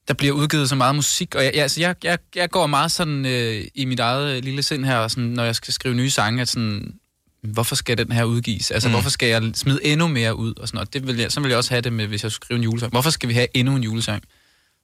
der 0.09 0.14
bliver 0.14 0.33
udgivet 0.35 0.69
så 0.69 0.75
meget 0.75 0.95
musik, 0.95 1.35
og 1.35 1.45
jeg, 1.45 1.53
jeg, 1.55 1.62
altså, 1.62 1.81
jeg, 1.81 1.95
jeg, 2.05 2.19
jeg 2.35 2.51
går 2.51 2.67
meget 2.67 2.93
sådan 2.93 3.27
øh, 3.27 3.64
i 3.75 3.85
mit 3.85 4.01
eget 4.01 4.37
øh, 4.37 4.45
lille 4.45 4.62
sind 4.62 4.85
her, 4.85 4.97
og 4.97 5.11
sådan, 5.11 5.25
når 5.25 5.45
jeg 5.45 5.57
skal 5.57 5.75
skrive 5.75 5.95
nye 5.95 6.11
sange, 6.11 6.43
at 6.43 6.49
sådan, 6.49 6.95
hvorfor 7.43 7.75
skal 7.75 7.99
den 7.99 8.12
her 8.12 8.25
udgives? 8.25 8.71
Altså, 8.71 8.88
Mm. 8.88 8.93
hvorfor 8.95 9.11
skal 9.11 9.29
jeg 9.29 9.43
smide 9.55 9.81
endnu 9.85 10.09
mere 10.09 10.37
ud? 10.37 10.55
Og 10.59 10.69
sådan, 10.69 10.81
og 10.81 10.93
det 10.93 11.07
vil 11.07 11.17
jeg, 11.17 11.33
så 11.33 11.40
vil 11.40 11.49
jeg 11.49 11.59
også 11.59 11.71
have 11.71 11.81
det 11.81 11.93
med, 11.93 12.07
hvis 12.07 12.23
jeg 12.23 12.33
skulle 12.33 12.47
skrive 12.47 12.59
en 12.59 12.64
julesang. 12.64 12.90
Hvorfor 12.93 13.11
skal 13.11 13.29
vi 13.29 13.35
have 13.35 13.47
endnu 13.55 13.77
en 13.77 13.83
julesang? 13.83 14.23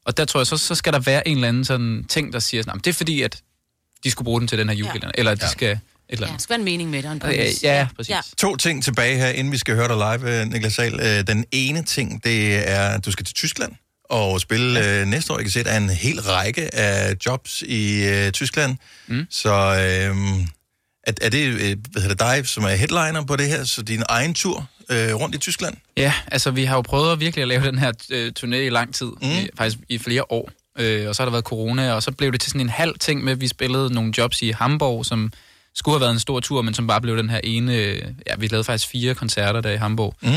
Og 0.05 0.17
der 0.17 0.25
tror 0.25 0.41
jeg, 0.41 0.47
så, 0.47 0.57
så 0.57 0.75
skal 0.75 0.93
der 0.93 0.99
være 0.99 1.29
en 1.29 1.37
eller 1.37 1.49
anden 1.49 1.65
sådan 1.65 2.05
ting, 2.09 2.33
der 2.33 2.39
siger 2.39 2.63
sådan, 2.63 2.71
"Jamen, 2.71 2.81
det 2.85 2.91
er 2.91 2.95
fordi, 2.95 3.23
at 3.23 3.43
de 4.05 4.11
skulle 4.11 4.25
bruge 4.27 4.41
den 4.41 4.49
til 4.49 4.59
den 4.59 4.69
her 4.69 4.77
julekalender, 4.77 5.11
ja. 5.17 5.21
eller 5.21 5.33
at 5.33 5.41
de 5.41 5.45
Ja. 5.45 5.51
skal... 5.51 5.69
Et 5.73 5.81
eller 6.15 6.27
Ja, 6.27 6.31
andet. 6.31 6.39
der 6.39 6.43
skal 6.43 6.51
være 6.53 6.59
en 6.59 6.65
mening 6.65 6.91
med 6.91 7.03
det. 7.03 7.13
en 7.13 7.21
Ja, 7.25 7.31
ja, 7.63 7.79
ja, 7.79 7.89
præcis. 7.97 8.11
Ja. 8.11 8.21
To 8.39 8.57
ting 8.57 8.85
tilbage 8.85 9.17
her, 9.17 9.29
inden 9.29 9.53
vi 9.53 9.59
skal 9.59 9.75
høre 9.75 9.89
dig 9.89 9.97
live, 10.21 10.41
øh, 10.41 10.47
Niklas 10.53 10.73
Sahl. 10.73 11.01
Øh, 11.01 11.27
Den 11.27 11.45
ene 11.53 11.83
ting, 11.85 12.25
det 12.25 12.69
er, 12.71 12.89
at 12.89 13.05
du 13.07 13.13
skal 13.13 13.25
til 13.27 13.35
Tyskland 13.35 13.73
og 14.11 14.41
spille 14.41 14.81
ja. 14.81 15.05
næste 15.05 15.33
år. 15.33 15.37
Jeg 15.37 15.45
kan 15.45 15.53
se, 15.53 15.61
at 15.61 15.67
der 15.67 15.73
er 15.73 15.77
en 15.77 15.91
hel 15.91 16.21
række 16.23 16.75
af 16.75 17.17
jobs 17.27 17.63
i 17.63 18.05
øh, 18.09 18.33
Tyskland. 18.33 18.77
Mm. 19.07 19.27
Så 19.31 19.51
øh, 19.53 20.17
er, 21.07 21.13
er 21.23 21.29
det 21.31 21.47
øh, 21.47 21.77
hvad 21.91 22.03
hedder 22.03 22.35
dig, 22.35 22.49
som 22.49 22.65
er 22.65 22.69
headliner 22.69 23.25
på 23.25 23.37
det 23.37 23.47
her, 23.49 23.65
så 23.65 23.83
din 23.83 24.03
egen 24.09 24.35
tur 24.35 24.69
øh, 24.91 25.15
rundt 25.15 25.35
i 25.35 25.39
Tyskland? 25.39 25.77
Ja, 25.97 26.13
altså 26.33 26.51
vi 26.51 26.65
har 26.65 26.77
jo 26.77 26.83
prøvet 26.83 27.13
at 27.13 27.21
virkelig 27.21 27.43
at 27.43 27.49
lave 27.49 27.67
den 27.67 27.79
her 27.79 27.93
øh, 28.11 28.33
turné 28.39 28.57
i 28.57 28.69
lang 28.69 28.95
tid, 28.95 29.07
Mm. 29.07 29.29
mm. 29.29 29.31
i, 29.31 29.49
faktisk 29.59 29.79
i 29.89 29.99
flere 29.99 30.33
år. 30.33 30.51
Øh, 30.79 31.09
og 31.09 31.15
så 31.15 31.23
har 31.23 31.27
der 31.27 31.31
været 31.33 31.45
corona, 31.45 31.93
og 31.93 32.03
så 32.03 32.13
blev 32.13 32.33
det 32.33 32.41
til 32.41 32.51
sådan 32.51 32.61
en 32.61 32.69
halv 32.69 32.99
ting 32.99 33.25
med, 33.25 33.33
at 33.33 33.41
vi 33.41 33.49
spillede 33.49 33.95
nogle 33.95 34.13
jobs 34.19 34.43
i 34.43 34.51
Hamburg, 34.51 35.07
som 35.07 35.33
skulle 35.75 35.95
have 35.95 36.01
været 36.01 36.13
en 36.13 36.19
stor 36.19 36.41
tur, 36.41 36.63
men 36.63 36.75
som 36.75 36.87
bare 36.87 37.01
blev 37.01 37.17
den 37.17 37.31
her 37.31 37.41
ene... 37.45 37.75
Øh, 37.77 38.03
ja, 38.27 38.35
vi 38.39 38.47
lavede 38.47 38.65
faktisk 38.65 38.91
fire 38.91 39.15
koncerter 39.15 39.61
der 39.61 39.71
i 39.71 39.77
Hamburg. 39.77 40.15
Mm. 40.23 40.29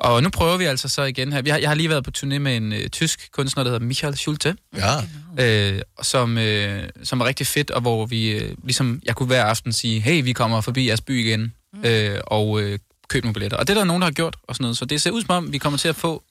Og 0.00 0.22
nu 0.22 0.30
prøver 0.30 0.56
vi 0.56 0.64
altså 0.64 0.88
så 0.88 1.02
igen 1.02 1.32
her. 1.32 1.42
Vi 1.42 1.50
har, 1.50 1.58
jeg 1.58 1.68
har 1.70 1.74
lige 1.74 1.88
været 1.88 2.04
på 2.04 2.10
turné 2.18 2.38
med 2.38 2.56
en 2.56 2.72
øh, 2.72 2.88
tysk 2.88 3.28
kunstner, 3.32 3.64
der 3.64 3.70
hedder 3.70 3.86
Michael 3.86 4.16
Schulte, 4.16 4.56
Ja. 4.76 5.74
øh, 5.74 5.82
som, 6.02 6.38
øh, 6.38 6.88
som 7.04 7.18
var 7.18 7.24
rigtig 7.26 7.46
fedt, 7.46 7.70
og 7.70 7.80
hvor 7.80 8.06
vi 8.06 8.30
øh, 8.30 8.56
ligesom, 8.64 9.00
jeg 9.04 9.14
kunne 9.16 9.26
hver 9.26 9.44
aften 9.44 9.72
sige, 9.72 10.00
hey, 10.00 10.22
vi 10.24 10.32
kommer 10.32 10.60
forbi 10.60 10.88
jeres 10.88 11.00
by 11.00 11.26
igen, 11.26 11.54
mm. 11.72 11.80
øh, 11.84 12.20
og 12.26 12.60
øh, 12.62 12.78
køb 13.08 13.24
nogle 13.24 13.34
billetter. 13.34 13.56
Og 13.58 13.66
det 13.68 13.74
er 13.74 13.78
der 13.78 13.84
nogen, 13.84 14.02
der 14.02 14.06
har 14.06 14.12
gjort, 14.12 14.36
og 14.48 14.54
sådan 14.54 14.62
noget. 14.62 14.78
Så 14.78 14.84
det 14.84 15.00
ser 15.02 15.10
ud 15.10 15.22
som 15.22 15.30
om, 15.30 15.52
vi 15.52 15.58
kommer 15.58 15.78
til 15.78 15.88
at 15.88 15.96
få 15.96 16.22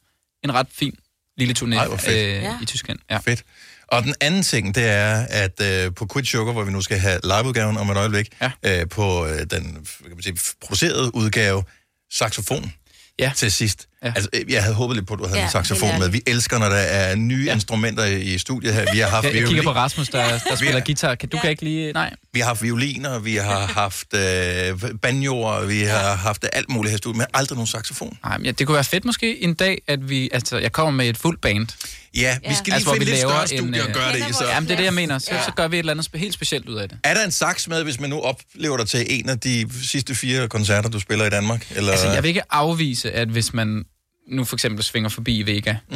en 0.43 0.53
ret 0.53 0.67
fin 0.71 0.95
lille 1.37 1.55
turné 1.59 1.75
Ej, 1.75 1.87
øh, 2.09 2.15
Ja. 2.43 2.57
i 2.61 2.65
Tyskland. 2.65 2.99
Ja. 3.11 3.17
Fedt. 3.17 3.43
Og 3.87 4.03
den 4.03 4.15
anden 4.21 4.43
ting, 4.43 4.75
det 4.75 4.85
er, 4.89 5.25
at 5.29 5.61
øh, 5.61 5.93
på 5.95 6.07
Quit 6.13 6.27
Sugar, 6.27 6.51
hvor 6.53 6.63
vi 6.63 6.71
nu 6.71 6.81
skal 6.81 6.99
have 6.99 7.19
liveudgaven 7.23 7.77
om 7.77 7.89
et 7.89 7.97
øjeblik, 7.97 8.27
ja. 8.41 8.51
øh, 8.81 8.89
på 8.89 9.25
øh, 9.27 9.39
den 9.39 9.63
kan 10.03 10.09
man 10.15 10.21
sige, 10.23 10.37
producerede 10.61 11.15
udgave, 11.15 11.63
saxofon 12.11 12.73
ja. 13.19 13.31
til 13.35 13.51
sidst. 13.51 13.88
Ja. 14.03 14.11
Altså, 14.15 14.29
øh, 14.33 14.51
jeg 14.53 14.61
havde 14.63 14.75
håbet 14.75 14.97
lidt 14.97 15.07
på, 15.07 15.13
at 15.13 15.19
du 15.19 15.23
havde 15.25 15.37
Ja, 15.37 15.41
ja, 15.41 15.47
en 15.47 15.51
saxofon 15.51 15.99
med. 15.99 16.09
Vi 16.09 16.21
elsker, 16.27 16.57
når 16.59 16.69
der 16.69 16.75
er 16.75 17.15
nye 17.15 17.43
ja. 17.45 17.53
instrumenter 17.53 18.05
i 18.05 18.37
studiet 18.37 18.73
her. 18.73 18.93
Vi 18.93 18.99
har 18.99 19.09
haft 19.09 19.25
Jeg, 19.25 19.35
jeg 19.35 19.47
kigger 19.47 19.63
på 19.63 19.71
Rasmus, 19.71 20.09
der, 20.09 20.39
der 20.49 20.55
spiller 20.55 20.79
guitar. 20.79 21.15
Kan, 21.15 21.29
du 21.29 21.37
kan 21.37 21.49
ikke 21.49 21.63
lige... 21.63 21.93
Nej. 21.93 22.13
vi 22.33 22.39
har 22.39 22.47
haft 22.47 22.63
violiner, 22.63 23.19
vi 23.19 23.35
har 23.35 23.59
haft 23.83 24.13
øh, 24.13 24.99
banjoer, 25.01 25.65
vi 25.65 25.79
har 25.81 26.15
haft 26.15 26.45
alt 26.53 26.69
muligt 26.69 26.89
her 26.91 26.95
i 26.95 26.97
studiet, 26.97 27.17
men 27.17 27.25
aldrig 27.33 27.55
nogen 27.55 27.67
saxofon. 27.67 28.17
Nej, 28.25 28.37
men 28.37 28.45
ja, 28.45 28.51
det 28.51 28.67
kunne 28.67 28.75
være 28.75 28.83
fedt 28.83 29.05
måske 29.05 29.43
en 29.43 29.53
dag, 29.53 29.81
at 29.87 30.09
vi... 30.09 30.29
Altså, 30.33 30.57
jeg 30.57 30.71
kommer 30.71 30.91
med 30.91 31.09
et 31.09 31.17
fuldt 31.17 31.41
band. 31.41 31.67
Ja, 32.15 32.37
vi 32.47 32.53
skal 32.55 32.73
lige 32.73 32.83
hvor 32.83 32.93
finde 32.93 33.05
vi 33.05 33.11
lidt 33.11 33.19
laver 33.21 33.31
større 33.33 33.47
studie 33.47 33.81
og 33.83 33.89
øh, 33.89 33.95
gøre 33.95 34.11
det 34.11 34.29
i, 34.29 34.33
så- 34.33 34.45
Jamen, 34.47 34.67
det 34.67 34.73
er 34.73 34.77
det, 34.77 34.85
jeg 34.85 34.93
mener. 34.93 35.17
Så, 35.19 35.27
Ja. 35.31 35.43
så 35.45 35.51
gør 35.51 35.67
vi 35.67 35.75
et 35.75 35.79
eller 35.79 35.93
andet 35.93 36.09
helt 36.15 36.33
specielt 36.33 36.69
ud 36.69 36.75
af 36.75 36.89
det. 36.89 36.97
Er 37.03 37.13
der 37.13 37.25
en 37.25 37.31
sax 37.31 37.67
med, 37.67 37.83
hvis 37.83 37.99
man 37.99 38.09
nu 38.09 38.19
oplever 38.21 38.77
dig 38.77 38.87
til 38.87 39.05
en 39.09 39.29
af 39.29 39.39
de 39.39 39.69
sidste 39.83 40.15
fire 40.15 40.47
koncerter, 40.47 40.89
du 40.89 40.99
spiller 40.99 41.25
i 41.25 41.29
Danmark? 41.29 41.67
Eller? 41.75 41.91
Altså, 41.91 42.07
jeg 42.11 42.23
vil 42.23 42.29
ikke 42.29 42.41
afvise, 42.53 43.11
at 43.11 43.27
hvis 43.27 43.53
man 43.53 43.83
nu 44.29 44.43
for 44.43 44.55
eksempel 44.55 44.83
svinger 44.83 45.09
forbi 45.09 45.43
Vega, 45.45 45.75
Mm. 45.89 45.95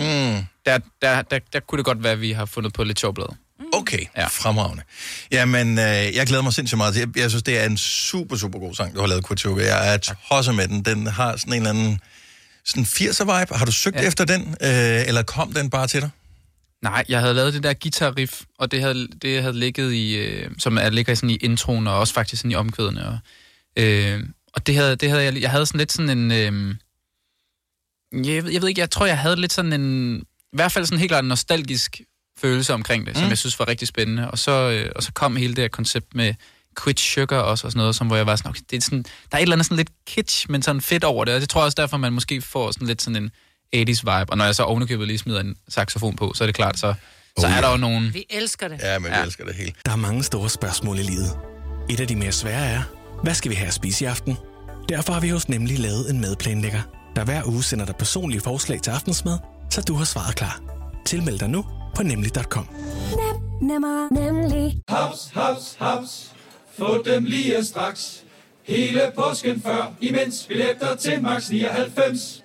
der, 0.66 0.80
der, 1.02 1.22
der, 1.22 1.40
der 1.54 1.60
kunne 1.60 1.78
det 1.78 1.86
godt 1.86 2.04
være, 2.04 2.12
at 2.12 2.22
vi 2.22 2.32
har 2.32 2.46
fundet 2.46 2.74
på 2.74 2.84
lidt 2.84 3.00
sjovblad. 3.00 3.26
Okay, 3.74 4.06
ja. 4.18 4.28
fremragende. 4.28 4.84
Jamen, 5.32 5.80
øh, 5.80 5.86
jeg 6.16 6.28
glæder 6.28 6.44
mig 6.44 6.54
sindssygt 6.54 6.78
meget. 6.78 6.98
Jeg, 6.98 7.18
jeg 7.18 7.30
synes, 7.30 7.44
det 7.44 7.60
er 7.60 7.66
en 7.66 7.78
super, 7.78 8.36
super 8.36 8.60
god 8.60 8.74
sang, 8.76 8.96
du 8.96 9.00
har 9.00 9.08
lavet, 9.08 9.24
Kurt 9.24 9.40
Sugar. 9.40 9.64
Jeg 9.64 9.94
er 9.94 9.98
tosset 9.98 10.56
med 10.56 10.68
den. 10.68 10.82
Den 10.86 11.08
har 11.08 11.38
sådan 11.38 11.54
en 11.54 11.58
eller 11.58 11.70
anden 11.70 12.00
sådan 12.66 12.84
80'er-vibe. 12.84 13.56
Har 13.58 13.66
du 13.66 13.72
søgt 13.72 13.96
ja. 13.96 14.08
efter 14.08 14.26
den, 14.26 14.42
øh, 14.42 15.08
eller 15.08 15.24
kom 15.24 15.54
den 15.54 15.70
bare 15.70 15.88
til 15.88 16.02
dig? 16.02 16.10
Nej, 16.82 17.04
jeg 17.10 17.20
havde 17.20 17.34
lavet 17.34 17.54
det 17.54 17.64
der 17.64 17.74
guitar 17.74 18.18
riff, 18.18 18.42
og 18.60 18.72
det 18.72 18.82
havde, 18.82 19.08
det 19.22 19.42
havde 19.42 19.60
ligget 19.60 19.94
i, 19.94 20.16
øh, 20.16 20.52
som 20.60 20.78
er, 20.78 20.90
ligger 20.90 21.16
sådan 21.16 21.30
i 21.30 21.36
introen, 21.36 21.88
og 21.88 22.00
også 22.00 22.14
faktisk 22.14 22.40
sådan 22.42 22.52
i 22.52 22.56
omkvædene. 22.56 23.08
Og, 23.08 23.18
øh, 23.84 24.20
og 24.54 24.68
det 24.68 24.76
havde, 24.76 24.96
det 24.96 25.10
havde 25.10 25.24
jeg, 25.24 25.42
jeg 25.42 25.52
havde 25.52 25.66
sådan 25.66 25.78
lidt 25.80 25.92
sådan 25.92 26.10
en, 26.18 26.32
øh, 26.32 26.76
jeg, 28.14 28.44
ved, 28.44 28.52
jeg 28.52 28.62
ved 28.62 28.70
ikke, 28.70 28.82
jeg 28.82 28.92
tror, 28.92 29.06
jeg 29.06 29.18
havde 29.18 29.36
lidt 29.36 29.54
sådan 29.54 29.74
en, 29.74 30.18
i 30.20 30.56
hvert 30.56 30.72
fald 30.72 30.86
sådan 30.86 30.96
en 30.96 31.00
helt 31.00 31.10
klart 31.10 31.26
nostalgisk 31.26 32.02
følelse 32.40 32.74
omkring 32.74 33.06
det, 33.06 33.14
mm. 33.14 33.20
som 33.20 33.24
Mm. 33.24 33.30
jeg 33.30 33.38
synes 33.38 33.60
var 33.60 33.68
rigtig 33.68 33.88
spændende. 33.88 34.32
Og 34.32 34.38
så, 34.40 34.52
øh, 34.52 34.92
og 34.96 35.04
så 35.04 35.12
kom 35.14 35.36
hele 35.36 35.56
det 35.56 35.62
her 35.64 35.68
koncept 35.68 36.16
med 36.16 36.34
Quit 36.84 37.00
Sugar 37.00 37.38
også, 37.40 37.68
og 37.68 37.72
sådan 37.72 37.80
noget, 37.80 37.96
som, 37.96 38.08
hvor 38.08 38.16
jeg 38.16 38.26
var 38.26 38.36
sådan, 38.36 38.50
okay, 38.50 38.62
det 38.72 38.78
er 38.78 38.82
sådan, 38.82 39.04
der 39.04 39.10
er 39.32 39.38
et 39.38 39.42
eller 39.42 39.56
andet 39.56 39.66
sådan 39.66 39.78
lidt 39.78 39.90
kitsch, 40.08 40.52
men 40.52 40.62
sådan 40.62 40.82
fedt 40.82 41.04
over 41.04 41.26
det, 41.26 41.34
og 41.34 41.42
det 41.42 41.50
tror 41.50 41.62
jeg 41.62 41.66
også 41.66 41.76
derfor, 41.82 41.98
man 41.98 42.14
måske 42.14 42.42
får 42.42 42.72
sådan 42.72 42.88
lidt 42.88 43.02
sådan 43.02 43.16
en 43.24 43.32
80's 43.76 43.90
vibe, 44.02 44.32
og 44.32 44.38
når 44.38 44.46
jeg 44.46 44.56
så 44.56 44.64
ovenikøbet 44.64 45.08
lige 45.08 45.18
smider 45.18 45.40
en 45.40 45.56
saxofon 45.70 46.16
på, 46.16 46.34
så 46.36 46.44
er 46.44 46.46
det 46.46 46.56
klart, 46.56 46.80
så, 46.80 46.94
så 47.40 47.48
er 47.48 47.62
der 47.62 47.72
jo 47.72 47.78
nogen... 47.78 48.14
Vi 48.14 48.26
elsker 48.30 48.68
det. 48.68 48.80
Ja, 48.82 49.00
men 49.00 49.12
vi 49.12 49.18
elsker 49.26 49.46
det 49.46 49.56
helt. 49.56 49.76
Der 49.86 49.92
er 49.92 49.96
mange 49.96 50.24
store 50.24 50.50
spørgsmål 50.50 51.00
i 51.00 51.04
livet. 51.04 51.38
Et 51.90 52.00
af 52.00 52.08
de 52.08 52.16
mere 52.16 52.32
svære 52.32 52.66
er, 52.66 52.82
hvad 53.24 53.34
skal 53.34 53.52
vi 53.52 53.56
have 53.56 53.68
at 53.68 53.74
spise 53.74 54.04
i 54.06 54.08
aften? 54.08 54.38
Derfor 54.90 55.14
har 55.14 55.20
vi 55.20 55.30
hos 55.30 55.50
Nemlig 55.50 55.80
lavet 55.80 56.10
en 56.10 56.22
madplanlægger, 56.22 56.82
der 57.16 57.24
hver 57.24 57.42
uge 57.48 57.64
sender 57.64 57.86
dig 57.86 57.96
personlige 57.96 58.42
forslag 58.42 58.82
til 58.82 58.92
aftensmad, 58.92 59.38
så 59.70 59.82
du 59.82 59.94
har 59.94 60.06
svaret 60.06 60.36
klar. 60.36 60.62
Tilmeld 61.06 61.40
dig 61.40 61.50
nu 61.50 61.66
på 61.96 62.04
nemlig.com. 62.04 62.68
Nemmer, 63.62 64.08
nemlig. 64.14 64.82
Haps, 64.90 65.32
haps, 65.34 65.76
haps. 65.80 66.32
Få 66.78 67.04
dem 67.04 67.24
lige 67.24 67.64
straks. 67.66 68.24
Hele 68.64 69.12
påsken 69.16 69.62
før, 69.62 69.94
imens 70.02 70.46
billetter 70.48 70.96
til 70.96 71.22
max 71.22 71.50
99. 71.50 72.44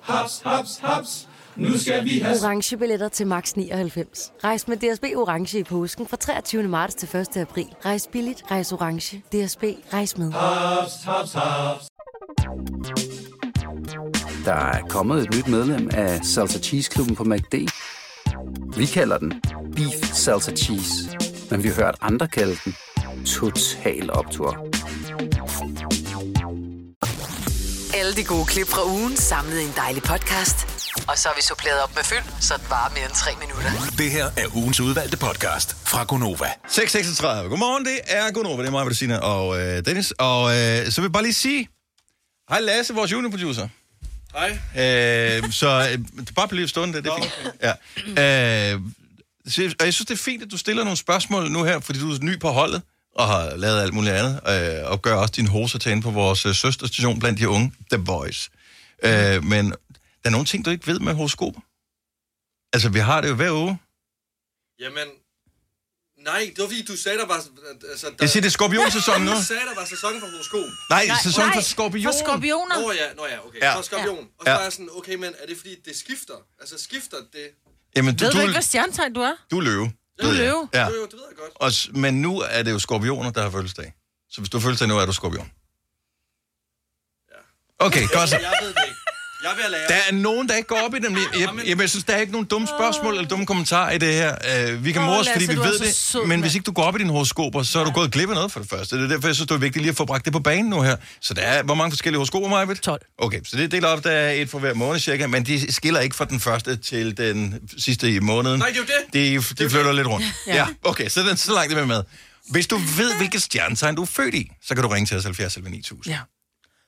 Haps, 0.00 0.42
haps, 0.44 0.78
haps. 0.82 1.28
Nu 1.56 1.78
skal 1.78 2.04
vi 2.04 2.18
have... 2.18 2.36
Orange 2.44 2.76
billetter 2.76 3.08
til 3.08 3.26
max 3.26 3.52
99. 3.52 4.32
Rejs 4.44 4.68
med 4.68 4.76
DSB 4.76 5.04
Orange 5.16 5.58
i 5.58 5.62
påsken 5.64 6.06
fra 6.06 6.16
23. 6.16 6.62
marts 6.62 6.94
til 6.94 7.16
1. 7.16 7.36
april. 7.36 7.66
Rejs 7.84 8.08
billigt, 8.12 8.42
rejs 8.50 8.72
orange. 8.72 9.16
DSB, 9.16 9.64
rejs 9.92 10.18
med. 10.18 10.32
Haps, 10.32 10.92
haps, 11.04 11.32
haps. 11.32 11.86
Der 14.44 14.54
er 14.54 14.82
kommet 14.88 15.22
et 15.22 15.34
nyt 15.34 15.48
medlem 15.48 15.90
af 15.92 16.20
Salsa 16.24 16.58
Cheese 16.58 16.90
Klubben 16.90 17.16
på 17.16 17.24
MACD. 17.24 17.54
Vi 18.76 18.86
kalder 18.86 19.18
den 19.18 19.42
Beef 19.76 20.14
Salsa 20.14 20.52
Cheese, 20.56 20.92
men 21.50 21.62
vi 21.62 21.68
har 21.68 21.74
hørt 21.74 21.94
andre 22.00 22.28
kalde 22.28 22.56
den 22.64 22.76
Total 23.26 24.10
Optor. 24.12 24.66
Alle 27.94 28.14
de 28.16 28.24
gode 28.24 28.46
klip 28.46 28.66
fra 28.68 28.86
ugen 28.86 29.16
samlet 29.16 29.60
i 29.60 29.64
en 29.64 29.72
dejlig 29.76 30.02
podcast. 30.02 30.56
Og 31.08 31.18
så 31.18 31.28
har 31.28 31.36
vi 31.36 31.42
suppleret 31.42 31.82
op 31.82 31.94
med 31.94 32.04
fyld, 32.04 32.40
så 32.40 32.54
det 32.54 32.70
varer 32.70 32.90
mere 32.90 33.04
end 33.04 33.14
tre 33.14 33.30
minutter. 33.40 33.70
Det 33.98 34.10
her 34.10 34.24
er 34.24 34.56
ugens 34.56 34.80
udvalgte 34.80 35.16
podcast 35.16 35.76
fra 35.88 36.04
Gonova. 36.04 36.46
6.36. 36.68 37.26
Godmorgen, 37.48 37.84
det 37.84 37.98
er 38.06 38.32
Gunova, 38.32 38.62
det 38.62 38.68
er 38.68 38.72
mig, 38.72 38.86
Bettina 38.86 39.18
og 39.18 39.60
øh, 39.60 39.84
Dennis. 39.84 40.12
Og 40.18 40.50
øh, 40.50 40.90
så 40.90 41.00
vil 41.00 41.06
jeg 41.08 41.12
bare 41.12 41.22
lige 41.22 41.34
sige, 41.34 41.68
hej 42.50 42.60
Lasse, 42.60 42.94
vores 42.94 43.12
juniorproducer. 43.12 43.68
Hej. 44.34 44.50
Øh, 44.50 45.52
så 45.52 45.88
øh, 45.92 46.26
bare 46.34 46.48
bliv 46.48 46.68
stående, 46.68 47.02
det 47.02 47.06
er 47.06 47.16
fint. 47.16 47.54
Ja. 47.62 48.74
Øh, 48.74 48.80
så, 49.46 49.74
og 49.80 49.84
jeg 49.86 49.94
synes, 49.94 50.06
det 50.06 50.14
er 50.14 50.22
fint, 50.22 50.42
at 50.42 50.50
du 50.50 50.56
stiller 50.56 50.84
nogle 50.84 50.96
spørgsmål 50.96 51.50
nu 51.50 51.64
her, 51.64 51.80
fordi 51.80 51.98
du 51.98 52.12
er 52.12 52.18
ny 52.22 52.40
på 52.40 52.48
holdet, 52.48 52.82
og 53.14 53.26
har 53.26 53.56
lavet 53.56 53.80
alt 53.82 53.94
muligt 53.94 54.14
andet, 54.14 54.40
øh, 54.48 54.90
og 54.90 55.02
gør 55.02 55.14
også 55.14 55.32
din 55.36 55.46
hoser 55.46 55.78
til 55.78 55.92
inde 55.92 56.02
på 56.02 56.10
vores 56.10 56.46
øh, 56.46 56.54
søsterstation 56.54 57.18
blandt 57.18 57.38
de 57.38 57.48
unge, 57.48 57.72
The 57.92 58.04
Boys. 58.04 58.50
Øh, 59.02 59.44
men 59.44 59.70
der 59.70 60.24
er 60.24 60.30
nogle 60.30 60.46
ting, 60.46 60.64
du 60.64 60.70
ikke 60.70 60.86
ved 60.86 60.98
med 61.00 61.14
horoskoper. 61.14 61.60
Altså, 62.72 62.88
vi 62.88 62.98
har 62.98 63.20
det 63.20 63.28
jo 63.28 63.34
hver 63.34 63.50
uge. 63.50 63.78
Jamen, 64.80 65.08
nej, 66.24 66.52
det 66.56 66.58
var 66.62 66.68
fordi, 66.68 66.82
du 66.84 66.96
sagde, 66.96 67.18
der 67.18 67.26
var... 67.26 67.34
Altså, 67.90 68.06
der... 68.06 68.14
Jeg 68.20 68.30
siger, 68.30 68.40
det 68.40 68.48
er 68.48 68.50
skorpionsæson 68.50 69.22
nu. 69.22 69.30
Du 69.32 69.42
sagde, 69.44 69.62
der 69.70 69.74
var 69.74 69.84
sæson 69.84 70.20
for 70.20 70.26
horoskop. 70.26 70.60
Nej, 70.90 71.06
Nej, 71.06 71.16
sæson 71.22 71.42
for 71.44 71.50
nej, 71.50 71.60
skorpion. 71.62 72.12
for 72.12 72.18
skorpioner. 72.24 72.80
Nå 72.80 72.92
ja, 72.92 73.12
nå 73.16 73.26
ja, 73.26 73.46
okay. 73.46 73.58
Ja. 73.58 73.70
Ja. 73.70 73.76
Så 73.76 73.82
skorpion. 73.82 74.18
Og 74.38 74.42
så 74.44 74.50
Ja. 74.50 74.56
var 74.56 74.62
jeg 74.62 74.72
sådan, 74.72 74.88
okay, 74.92 75.14
men 75.14 75.34
er 75.42 75.46
det 75.46 75.56
fordi, 75.56 75.74
det 75.84 75.96
skifter? 75.96 76.34
Altså, 76.60 76.78
skifter 76.78 77.16
det... 77.32 77.46
Jamen, 77.96 78.16
du, 78.16 78.24
Ved 78.24 78.32
du, 78.32 78.36
du, 78.36 78.42
ikke, 78.42 78.52
hvad 78.52 78.62
stjernetegn 78.62 79.12
du 79.14 79.20
er? 79.20 79.34
du 79.50 79.58
er 79.58 79.62
løve. 79.62 79.92
Du 80.22 80.26
er 80.28 80.32
løve. 80.32 80.68
Ja. 80.74 80.86
Jo, 80.86 81.04
det 81.04 81.12
ved 81.12 81.20
jeg 81.30 81.36
godt. 81.36 81.52
Og, 81.94 82.00
men 82.00 82.22
nu 82.22 82.40
er 82.40 82.62
det 82.62 82.70
jo 82.72 82.78
skorpioner, 82.78 83.30
der 83.30 83.42
har 83.42 83.50
fødselsdag. 83.50 83.92
Så 84.30 84.40
hvis 84.40 84.50
du 84.50 84.58
har 84.58 84.62
fødselsdag 84.62 84.88
nu, 84.88 84.98
er 84.98 85.06
du 85.06 85.12
skorpion. 85.12 85.50
Okay, 87.78 88.04
godt 88.12 88.28
så. 88.30 88.36
Jeg 88.38 88.52
ved 88.62 88.68
det 88.68 88.82
ikke. 88.88 88.99
Jeg 89.42 89.50
at 89.64 89.70
lære. 89.70 89.88
Der 89.88 89.94
er 90.08 90.12
nogen, 90.12 90.48
der 90.48 90.56
ikke 90.56 90.66
går 90.66 90.80
op 90.86 90.94
i 90.94 90.98
dem. 90.98 91.16
Jeg, 91.40 91.48
jeg, 91.66 91.80
jeg 91.80 91.90
synes, 91.90 92.04
der 92.04 92.14
er 92.14 92.20
ikke 92.20 92.32
nogen 92.32 92.46
dumme 92.46 92.68
spørgsmål 92.68 93.14
eller 93.14 93.28
dumme 93.28 93.46
kommentarer 93.46 93.90
i 93.92 93.98
det 93.98 94.14
her. 94.14 94.30
Uh, 94.74 94.84
vi 94.84 94.92
kan 94.92 95.02
Lasse, 95.02 95.32
fordi 95.32 95.46
vi 95.46 95.56
ved 95.56 95.78
det. 95.78 95.94
sød, 95.94 96.26
men 96.26 96.40
hvis 96.40 96.54
ikke 96.54 96.64
du 96.64 96.72
går 96.72 96.82
op 96.82 96.96
i 96.96 96.98
dine 96.98 97.12
horoskoper, 97.12 97.62
så 97.62 97.80
er 97.80 97.84
du 97.84 97.90
gået 97.90 98.12
glip 98.12 98.28
af 98.28 98.34
noget 98.34 98.52
for 98.52 98.60
det 98.60 98.70
første. 98.70 98.96
Det 98.96 99.04
er 99.04 99.08
derfor, 99.08 99.28
jeg 99.28 99.34
synes, 99.34 99.48
det 99.48 99.54
er 99.54 99.58
vigtigt 99.58 99.82
lige 99.82 99.90
at 99.90 99.96
få 99.96 100.04
bragt 100.04 100.24
det 100.24 100.32
på 100.32 100.40
banen 100.40 100.70
nu 100.70 100.82
her. 100.82 100.96
Så 101.20 101.34
der 101.34 101.42
er, 101.42 101.62
hvor 101.62 101.74
mange 101.74 101.90
forskellige 101.92 102.18
horoskoper, 102.18 102.48
Majbet? 102.48 102.80
12. 102.80 103.00
Okay, 103.18 103.40
så 103.44 103.56
det 103.56 103.64
er 103.64 103.68
delt 103.68 103.84
op, 103.84 104.04
der 104.04 104.10
er 104.10 104.30
et 104.30 104.50
for 104.50 104.58
hver 104.58 104.74
måned 104.74 105.00
cirka, 105.00 105.26
men 105.26 105.46
de 105.46 105.72
skiller 105.72 106.00
ikke 106.00 106.16
fra 106.16 106.24
den 106.24 106.40
første 106.40 106.76
til 106.76 107.16
den 107.16 107.60
sidste 107.78 108.14
i 108.14 108.18
måneden. 108.18 108.58
Nej, 108.58 108.68
det 108.68 108.76
er 108.76 108.80
jo 108.80 108.86
det. 109.36 109.50
De, 109.58 109.64
de 109.64 109.70
flytter 109.70 109.92
lidt 109.92 110.06
rundt. 110.06 110.26
Ja. 110.46 110.54
Ja, 110.54 110.66
okay, 110.84 111.08
så, 111.08 111.22
den, 111.22 111.36
så 111.36 111.54
langt 111.54 111.72
er 111.72 111.80
vi 111.80 111.86
med. 111.86 112.02
Hvis 112.50 112.66
du 112.66 112.76
ved, 112.76 113.16
hvilket 113.16 113.42
stjernetegn 113.42 113.94
du 113.94 114.02
er 114.02 114.06
født 114.06 114.34
i, 114.34 114.50
så 114.62 114.74
kan 114.74 114.82
du 114.82 114.88
ringe 114.88 115.06
til 115.06 115.16
os 115.16 115.24
70 115.24 115.56
11 115.56 115.70
9000. 115.70 116.14
Ja. 116.14 116.20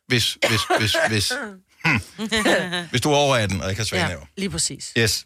Hvis, 0.09 0.39
hvis, 0.49 0.61
hvis, 0.79 0.97
hvis, 1.09 1.33
hvis 2.91 3.01
du 3.01 3.11
er 3.13 3.17
over 3.17 3.37
18 3.37 3.61
og 3.63 3.69
ikke 3.71 3.81
har 3.81 3.85
svage 3.87 4.09
ja, 4.09 4.17
lige 4.37 4.51
præcis. 4.51 4.93
Yes. 4.99 5.25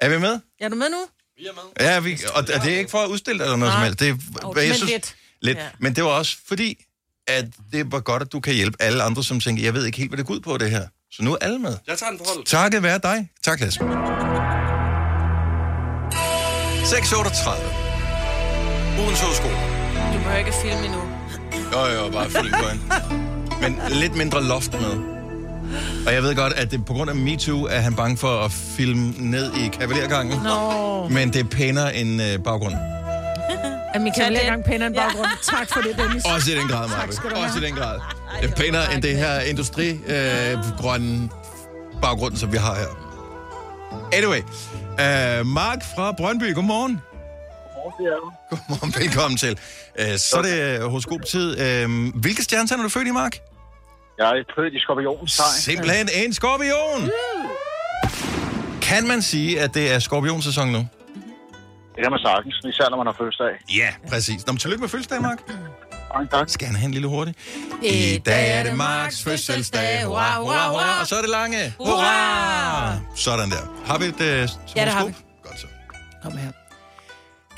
Er 0.00 0.08
vi 0.08 0.18
med? 0.18 0.38
Er 0.60 0.68
du 0.68 0.74
med 0.76 0.90
nu? 0.90 0.96
Vi 1.38 1.46
er 1.46 1.52
med. 1.52 1.62
Ja, 1.86 2.00
vi, 2.00 2.18
og, 2.34 2.44
og 2.54 2.62
det 2.64 2.74
er 2.74 2.78
ikke 2.78 2.90
for 2.90 2.98
at 2.98 3.08
udstille 3.08 3.38
dig 3.38 3.44
eller 3.44 3.56
noget 3.56 3.72
som 3.72 3.78
Nej. 3.80 3.84
helst. 3.86 4.00
Det 4.00 4.08
er, 4.08 4.44
Oh, 4.44 4.52
hvad 4.52 4.62
jeg 4.62 4.70
men 4.70 4.76
synes, 4.76 4.92
lidt. 4.92 5.14
lidt. 5.42 5.58
Ja. 5.58 5.66
Men 5.78 5.96
det 5.96 6.04
var 6.04 6.10
også 6.10 6.36
fordi, 6.48 6.84
at 7.28 7.44
det 7.72 7.92
var 7.92 8.00
godt, 8.00 8.22
at 8.22 8.32
du 8.32 8.40
kan 8.40 8.54
hjælpe 8.54 8.76
alle 8.82 9.02
andre, 9.02 9.24
som 9.24 9.40
tænker, 9.40 9.62
jeg 9.62 9.74
ved 9.74 9.86
ikke 9.86 9.98
helt, 9.98 10.10
hvad 10.10 10.18
det 10.18 10.26
går 10.26 10.34
ud 10.34 10.40
på 10.40 10.58
det 10.58 10.70
her. 10.70 10.86
Så 11.12 11.22
nu 11.22 11.32
er 11.32 11.36
alle 11.40 11.58
med. 11.58 11.76
Jeg 11.86 11.98
tager 11.98 12.10
den 12.10 12.18
på 12.18 12.24
holdet. 12.28 12.46
Takket 12.46 12.82
være 12.82 12.98
dig. 13.02 13.28
Tak, 13.44 13.60
Lasse. 13.60 13.80
6.38. 13.80 13.86
Ugens 19.00 19.20
horoskop. 19.20 19.50
Du 20.12 20.18
behøver 20.18 20.36
ikke 20.36 20.52
filme 20.62 20.84
endnu. 20.84 21.02
Jo, 21.72 21.86
jo, 21.86 22.10
bare 22.10 22.30
følg 22.30 22.52
på 22.52 22.68
en. 22.68 22.92
Men 23.60 23.80
lidt 23.90 24.16
mindre 24.16 24.44
loft 24.44 24.72
med. 24.72 25.19
Og 26.06 26.14
jeg 26.14 26.22
ved 26.22 26.34
godt, 26.34 26.52
at 26.52 26.70
det 26.70 26.84
på 26.84 26.92
grund 26.92 27.10
af 27.10 27.16
MeToo 27.16 27.64
er 27.64 27.80
han 27.80 27.94
bange 27.96 28.16
for 28.16 28.44
at 28.44 28.52
filme 28.52 29.14
ned 29.18 29.52
i 29.54 29.68
kavalergangen. 29.68 30.42
Nå. 30.42 31.08
Men 31.08 31.32
det 31.32 31.40
er 31.40 31.44
pænere 31.44 31.94
end 31.96 32.22
øh, 32.22 32.38
baggrund. 32.44 32.74
Er 33.94 33.98
min 34.04 34.12
kavalergang 34.12 34.64
pænere 34.64 34.86
end 34.86 34.96
baggrund? 34.96 35.26
Tak 35.42 35.68
for 35.72 35.80
det, 35.80 35.96
Dennis. 35.98 36.24
Også 36.24 36.52
i 36.52 36.54
den 36.54 36.68
grad, 36.68 36.88
Tak 36.88 36.98
Marve. 36.98 37.12
skal 37.12 37.30
du 37.30 37.34
have. 37.34 37.46
Også 37.46 37.58
i 37.58 37.62
den 37.62 37.74
grad. 37.74 37.98
Det 38.42 38.50
er 38.50 38.54
pænere 38.54 38.94
end 38.94 39.02
det 39.02 39.16
her 39.16 39.40
industri-grønne 39.40 41.28
baggrund, 42.02 42.36
som 42.36 42.52
vi 42.52 42.56
har 42.56 42.74
her. 42.74 42.86
Anyway. 44.12 44.40
Uh, 44.40 45.46
Mark 45.46 45.78
fra 45.94 46.12
Brøndby, 46.12 46.54
godmorgen. 46.54 47.00
Godmorgen, 48.50 48.94
velkommen 48.98 49.36
til. 49.38 49.58
Uh, 50.00 50.16
så 50.16 50.36
er 50.38 50.42
det 50.42 50.82
horoskoptid. 50.82 51.84
Uh, 51.84 52.20
hvilke 52.20 52.42
stjernetegn 52.42 52.80
er 52.80 52.82
du 52.82 52.88
født 52.88 53.08
i, 53.08 53.10
Mark? 53.10 53.38
Jeg 54.20 54.28
er 54.38 54.44
født 54.56 54.74
i 54.74 54.80
skorpionens 54.84 55.36
tegn. 55.36 55.48
Simpelthen 55.68 56.08
en 56.24 56.32
skorpion. 56.32 57.02
Kan 58.82 59.06
man 59.08 59.22
sige, 59.22 59.60
at 59.60 59.74
det 59.74 59.92
er 59.94 59.98
skorpionsæson 59.98 60.68
nu? 60.68 60.78
Det 61.94 62.00
kan 62.02 62.10
man 62.10 62.20
sagtens, 62.20 62.54
især 62.74 62.88
når 62.90 62.96
man 62.96 63.06
har 63.06 63.14
fødselsdag. 63.18 63.52
Ja, 63.76 63.90
præcis. 64.10 64.46
Nå, 64.46 64.52
men 64.52 64.58
tillykke 64.58 64.80
med 64.80 64.88
fødselsdag, 64.88 65.22
Mark. 65.22 65.38
Mange 66.14 66.28
tak. 66.32 66.48
Skal 66.48 66.66
han 66.66 66.76
have 66.76 66.86
en 66.86 66.92
lille 66.92 67.08
hurtig? 67.08 67.34
I 67.82 68.18
dag 68.26 68.58
er 68.58 68.62
det 68.62 68.76
Marks 68.76 69.22
fødselsdag. 69.24 70.04
Hurra, 70.04 70.40
hurra, 70.40 70.68
hurra. 70.70 71.00
Og 71.00 71.06
så 71.06 71.16
er 71.16 71.20
det 71.20 71.30
lange. 71.30 71.74
Hurra! 71.78 72.94
Sådan 73.16 73.50
der. 73.50 73.64
Har 73.86 73.98
vi 73.98 74.04
et 74.04 74.20
øh, 74.20 74.48
Ja, 74.76 74.84
det 74.84 74.92
har 74.92 75.04
vi. 75.06 75.14
Godt 75.42 75.60
så. 75.60 75.66
Kom 76.22 76.32
her. 76.32 76.50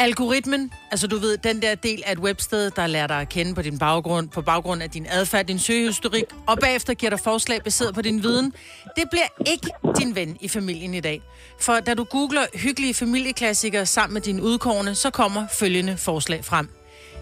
Algoritmen, 0.02 0.72
altså 0.90 1.06
du 1.06 1.18
ved, 1.18 1.36
den 1.36 1.62
der 1.62 1.74
del 1.74 2.02
af 2.06 2.12
et 2.12 2.18
websted, 2.18 2.70
der 2.70 2.86
lærer 2.86 3.06
dig 3.06 3.20
at 3.20 3.28
kende 3.28 3.54
på 3.54 3.62
din 3.62 3.78
baggrund, 3.78 4.28
på 4.28 4.42
baggrund 4.42 4.82
af 4.82 4.90
din 4.90 5.06
adfærd, 5.10 5.46
din 5.46 5.58
søgehistorik, 5.58 6.24
og 6.46 6.58
bagefter 6.58 6.94
giver 6.94 7.10
dig 7.10 7.20
forslag 7.20 7.62
baseret 7.62 7.94
på 7.94 8.02
din 8.02 8.22
viden, 8.22 8.52
det 8.96 9.04
bliver 9.10 9.26
ikke 9.46 9.70
din 9.98 10.14
ven 10.14 10.36
i 10.40 10.48
familien 10.48 10.94
i 10.94 11.00
dag. 11.00 11.22
For 11.60 11.80
da 11.80 11.94
du 11.94 12.04
googler 12.04 12.46
hyggelige 12.54 12.94
familieklassikere 12.94 13.86
sammen 13.86 14.14
med 14.14 14.20
dine 14.20 14.42
udkårne, 14.42 14.94
så 14.94 15.10
kommer 15.10 15.46
følgende 15.52 15.96
forslag 15.96 16.44
frem. 16.44 16.68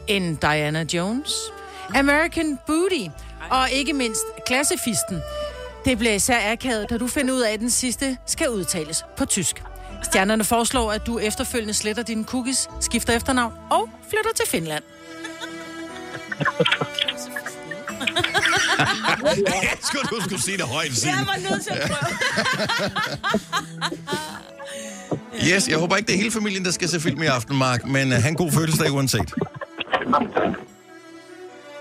En 0.08 0.34
Diana 0.34 0.86
Jones, 0.94 1.32
American 1.94 2.58
Booty, 2.66 3.06
og 3.50 3.70
ikke 3.70 3.92
mindst 3.92 4.22
Klassefisten. 4.46 5.20
Det 5.84 5.98
bliver 5.98 6.14
især 6.14 6.52
akavet, 6.52 6.90
da 6.90 6.98
du 6.98 7.06
finder 7.06 7.34
ud 7.34 7.40
af, 7.40 7.52
at 7.52 7.60
den 7.60 7.70
sidste 7.70 8.16
skal 8.26 8.50
udtales 8.50 9.04
på 9.16 9.24
tysk. 9.24 9.62
Stjernerne 10.02 10.44
foreslår, 10.44 10.92
at 10.92 11.06
du 11.06 11.18
efterfølgende 11.18 11.74
sletter 11.74 12.02
dine 12.02 12.24
cookies, 12.24 12.68
skifter 12.80 13.16
efternavn 13.16 13.52
og 13.70 13.88
flytter 14.10 14.30
til 14.36 14.44
Finland. 14.48 14.84
Jeg 19.36 19.76
skulle 19.82 20.04
du 20.10 20.20
skulle 20.20 20.42
sige 20.42 20.56
det 20.56 20.66
højt, 20.66 20.92
Signe. 20.92 21.16
Jeg 21.16 21.26
var 21.26 21.50
nødt 21.50 21.62
til 21.64 21.70
at 21.70 21.90
prøve. 21.90 22.10
Yes, 25.54 25.68
jeg 25.68 25.78
håber 25.78 25.96
ikke, 25.96 26.06
det 26.06 26.14
er 26.14 26.18
hele 26.18 26.30
familien, 26.32 26.64
der 26.64 26.70
skal 26.70 26.88
se 26.88 27.00
film 27.00 27.22
i 27.22 27.26
aften, 27.26 27.58
Mark, 27.58 27.86
men 27.86 28.12
uh, 28.12 28.18
han 28.18 28.34
god 28.34 28.52
fødselsdag 28.52 28.92
uanset. 28.92 29.34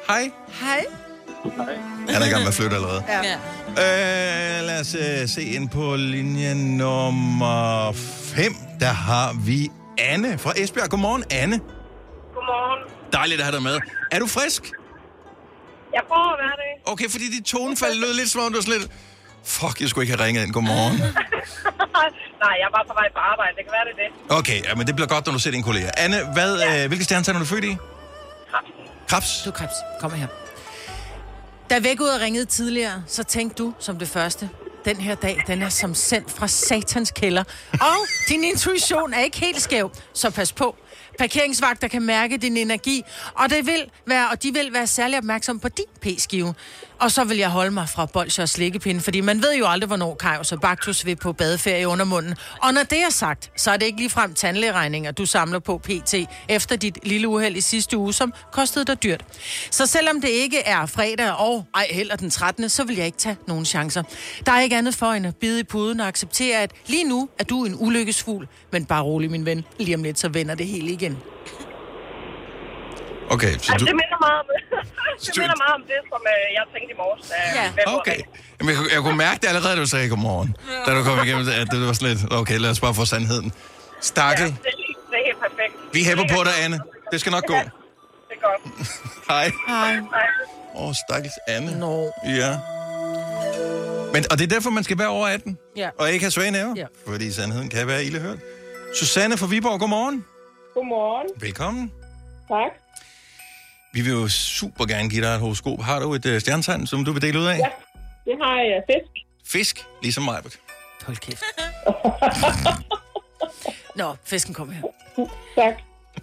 Hej. 0.08 0.32
Hej. 0.48 0.86
Han 2.10 2.22
er 2.22 2.26
i 2.26 2.30
gang 2.30 2.42
med 2.42 2.48
at 2.48 2.54
flytte 2.54 2.76
allerede. 2.76 3.04
Ja. 3.10 3.34
Øh, 3.70 4.66
lad 4.66 4.80
os 4.80 4.96
uh, 4.96 5.30
se 5.30 5.44
ind 5.44 5.70
på 5.70 5.96
linje 5.96 6.56
nummer 6.56 7.92
5. 7.94 8.56
Der 8.80 8.94
har 8.94 9.36
vi 9.46 9.72
Anne 9.98 10.38
fra 10.38 10.54
Esbjerg. 10.58 10.90
Godmorgen, 10.90 11.24
Anne. 11.32 11.60
Godmorgen. 12.34 12.90
Dejligt 13.14 13.40
at 13.40 13.46
have 13.46 13.56
dig 13.56 13.64
med. 13.64 13.80
Er 14.12 14.20
du 14.20 14.28
frisk? 14.28 14.64
Jeg 15.94 16.02
prøver 16.08 16.30
at 16.34 16.40
være 16.40 16.56
det. 16.64 16.92
Okay, 16.92 17.10
fordi 17.10 17.26
dit 17.38 17.46
tonefald 17.46 17.96
lød 18.00 18.14
lidt 18.14 18.30
som 18.30 18.42
om, 18.42 18.52
du 18.52 18.58
var 18.58 18.62
sådan 18.64 18.80
lidt... 18.80 18.92
Fuck, 19.46 19.82
jeg 19.82 19.90
skulle 19.90 20.04
ikke 20.04 20.18
have 20.18 20.26
ringet 20.26 20.46
ind. 20.46 20.54
Godmorgen. 20.54 20.98
Nej, 22.44 22.54
jeg 22.60 22.66
er 22.70 22.74
bare 22.78 22.86
på 22.88 22.94
vej 22.94 23.08
på 23.14 23.20
arbejde. 23.32 23.54
Det 23.58 23.64
kan 23.66 23.74
være, 23.78 23.86
det 23.90 23.94
er 23.98 24.00
det. 24.04 24.38
Okay, 24.40 24.64
ja, 24.70 24.76
men 24.76 24.88
det 24.88 24.96
bliver 24.96 25.08
godt, 25.08 25.26
når 25.26 25.34
du 25.34 25.40
ser 25.40 25.52
dine 25.52 25.64
kolleger. 25.64 25.92
Anne, 25.98 26.18
hvad, 26.34 26.60
ja. 26.60 26.84
øh, 26.84 26.88
hvilke 26.88 27.04
stjernetegn 27.06 27.36
er 27.36 27.40
du 27.40 27.46
født 27.46 27.64
i? 27.64 27.78
Krebs. 29.10 29.42
Du 29.46 29.50
er 29.50 29.54
krebs. 29.54 29.78
Kom 30.02 30.12
her. 30.12 30.28
Da 31.70 31.80
vækkeudet 31.80 32.22
ringede 32.22 32.46
tidligere, 32.46 33.04
så 33.08 33.24
tænkte 33.24 33.64
du 33.64 33.74
som 33.80 34.00
det 34.00 34.08
første, 34.08 34.50
den 34.86 34.96
her 34.98 35.16
dag, 35.16 35.44
den 35.48 35.62
er 35.62 35.70
som 35.70 35.96
sendt 35.96 36.32
fra 36.32 36.48
satans 36.48 37.12
kælder. 37.12 37.44
Og 37.74 38.08
din 38.30 38.44
intuition 38.44 39.14
er 39.14 39.20
ikke 39.20 39.40
helt 39.40 39.62
skæv, 39.62 39.92
så 40.14 40.30
pas 40.30 40.54
på. 40.54 40.76
Parkeringsvagter 41.20 41.88
kan 41.88 42.02
mærke 42.02 42.38
din 42.38 42.58
energi, 42.58 43.04
og, 43.34 43.50
det 43.50 43.66
vil 43.66 43.92
være, 44.06 44.30
og 44.30 44.44
de 44.44 44.54
vil 44.54 44.74
være 44.74 44.88
særlig 44.88 45.18
opmærksom 45.18 45.60
på 45.60 45.70
din 45.70 45.86
p-skive. 46.02 46.54
Og 47.00 47.12
så 47.12 47.24
vil 47.24 47.38
jeg 47.38 47.50
holde 47.50 47.72
mig 47.72 47.90
fra 47.90 48.06
bolsjer 48.06 48.44
og 48.44 48.50
slikkepinde, 48.50 49.02
fordi 49.02 49.22
man 49.22 49.42
ved 49.42 49.56
jo 49.56 49.68
aldrig, 49.68 49.88
hvornår 49.88 50.16
Kajus 50.16 50.52
og 50.52 50.62
Baktus 50.62 51.06
vil 51.06 51.16
på 51.16 51.34
badeferie 51.34 51.88
under 51.88 52.06
munden. 52.06 52.36
Og 52.64 52.74
når 52.74 52.84
det 52.84 52.98
er 52.98 53.10
sagt, 53.10 53.52
så 53.58 53.72
er 53.72 53.78
det 53.78 53.86
ikke 53.86 54.00
ligefrem 54.00 54.34
tandlægeregninger, 54.34 55.12
du 55.12 55.26
samler 55.26 55.60
på 55.60 55.78
PT 55.78 56.16
efter 56.50 56.76
dit 56.76 57.00
lille 57.04 57.28
uheld 57.28 57.56
i 57.56 57.62
sidste 57.62 57.98
uge, 57.98 58.14
som 58.14 58.34
kostede 58.52 58.86
dig 58.86 59.04
dyrt. 59.04 59.26
Så 59.72 59.86
selvom 59.86 60.22
det 60.22 60.30
ikke 60.30 60.60
er 60.60 60.86
fredag 60.86 61.32
og 61.32 61.66
ej 61.76 61.88
heller 61.92 62.16
den 62.16 62.30
13., 62.30 62.70
så 62.70 62.84
vil 62.84 62.96
jeg 62.96 63.06
ikke 63.06 63.18
tage 63.18 63.38
nogen 63.48 63.66
chancer. 63.66 64.04
Der 64.46 64.52
er 64.52 64.62
ikke 64.62 64.78
andet 64.78 64.96
for 64.96 65.12
end 65.12 65.28
at 65.28 65.36
bide 65.36 65.60
i 65.60 65.64
puden 65.64 66.00
og 66.00 66.08
acceptere, 66.08 66.62
at 66.62 66.72
lige 66.88 67.04
nu 67.04 67.30
er 67.40 67.44
du 67.44 67.66
en 67.66 67.76
ulykkesfugl. 67.80 68.48
Men 68.72 68.86
bare 68.86 69.04
rolig, 69.04 69.32
min 69.32 69.46
ven. 69.46 69.66
Lige 69.80 69.96
om 69.96 70.04
lidt, 70.04 70.20
så 70.20 70.30
vender 70.30 70.56
det 70.56 70.68
hele 70.68 70.92
igen. 70.92 71.18
Okay, 73.36 73.52
så 73.52 73.56
Altså, 73.58 73.74
du... 73.80 73.86
det 73.86 73.96
minder 74.02 74.20
meget 74.26 74.40
om, 74.42 74.46
det 75.26 75.38
minder 75.44 75.58
meget 75.64 75.76
om 75.80 75.84
det, 75.92 76.00
som 76.12 76.22
øh, 76.34 76.44
jeg 76.58 76.64
tænkte 76.74 76.92
i 76.96 76.98
morges. 77.04 77.26
Ja. 77.58 77.94
Okay. 77.98 78.20
Jamen, 78.60 78.70
jeg, 78.72 78.78
kunne- 78.78 78.92
jeg 78.96 79.02
kunne 79.06 79.18
mærke 79.18 79.40
det 79.42 79.48
allerede, 79.48 79.76
da 79.76 79.82
du 79.82 79.86
sagde 79.96 80.10
godmorgen. 80.10 80.56
Da 80.86 80.90
du 80.98 81.04
kom 81.04 81.18
igennem, 81.26 81.48
at 81.62 81.68
det 81.72 81.88
var 81.88 81.94
sådan 81.94 82.08
lidt, 82.14 82.34
okay, 82.34 82.58
lad 82.64 82.70
os 82.70 82.80
bare 82.80 82.94
få 82.94 83.06
sandheden. 83.06 83.52
Stakkel, 84.02 84.46
Ja, 84.46 84.52
det, 84.52 84.56
er 84.56 84.72
det 85.12 85.18
er 85.22 85.26
helt 85.30 85.40
perfekt. 85.48 85.74
vi 85.94 86.00
hæpper 86.04 86.26
på 86.36 86.44
dig, 86.44 86.54
Anne. 86.64 86.80
Det 87.12 87.20
skal 87.20 87.32
nok 87.32 87.46
gå. 87.46 87.54
Det 87.54 87.62
er 88.38 88.42
godt. 88.50 88.62
Hej. 89.32 89.52
Hej. 89.68 89.98
Åh, 90.76 90.88
oh, 90.88 90.94
stakkels 91.08 91.34
Anne. 91.48 91.80
Nå. 91.80 92.12
Ja. 92.26 92.52
Men, 94.14 94.24
og 94.32 94.38
det 94.38 94.44
er 94.44 94.48
derfor, 94.56 94.70
man 94.70 94.84
skal 94.84 94.98
være 95.00 95.08
over 95.08 95.28
18. 95.28 95.58
Ja. 95.76 95.90
Og 96.00 96.12
ikke 96.12 96.24
have 96.26 96.32
svage 96.32 96.52
næver. 96.52 96.74
Ja. 96.76 96.86
Fordi 97.08 97.32
sandheden 97.32 97.70
kan 97.70 97.88
være 97.88 98.04
ildehørt. 98.04 98.38
Susanne 98.96 99.38
fra 99.38 99.48
Viborg, 99.48 99.80
godmorgen. 99.80 100.26
Godmorgen. 100.74 101.28
Velkommen. 101.42 101.92
Tak. 102.50 102.72
Vi 103.94 104.02
vil 104.02 104.12
jo 104.12 104.28
super 104.28 104.86
gerne 104.86 105.10
give 105.10 105.26
dig 105.26 105.34
et 105.34 105.40
horoskop. 105.40 105.82
Har 105.82 106.00
du 106.00 106.14
et 106.14 106.26
uh, 106.26 106.40
stjernetegn, 106.40 106.88
som 106.88 107.06
du 107.06 107.12
vil 107.12 107.22
dele 107.22 107.40
ud 107.40 107.46
af? 107.46 107.58
Ja, 107.58 107.70
det 108.26 108.38
har 108.42 108.60
jeg. 108.62 108.84
Fisk. 108.90 109.26
Fisk, 109.52 109.86
ligesom 110.02 110.24
mig. 110.24 110.42
Hold 111.06 111.18
kæft. 111.18 111.44
Nå, 114.00 114.16
fisken 114.26 114.54
kommer 114.54 114.74
her. 114.74 114.84
Tak. 115.56 115.74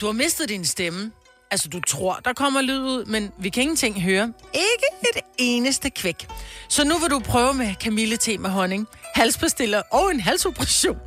Du 0.01 0.07
har 0.07 0.13
mistet 0.13 0.49
din 0.49 0.65
stemme. 0.65 1.13
Altså, 1.51 1.69
du 1.69 1.81
tror, 1.81 2.21
der 2.25 2.33
kommer 2.33 2.63
lyd 2.63 2.79
ud, 2.79 3.05
men 3.05 3.33
vi 3.39 3.49
kan 3.49 3.63
ingenting 3.63 4.03
høre. 4.03 4.33
Ikke 4.55 5.17
et 5.17 5.23
eneste 5.39 5.91
kvæk. 5.91 6.27
Så 6.69 6.85
nu 6.85 6.99
vil 6.99 7.11
du 7.11 7.19
prøve 7.19 7.55
med 7.55 7.75
kamillete 7.75 8.39
med 8.39 8.51
honning, 8.51 8.87
halspastiller 9.15 9.83
og 9.93 10.11
en 10.11 10.21
halsoperation. 10.21 10.99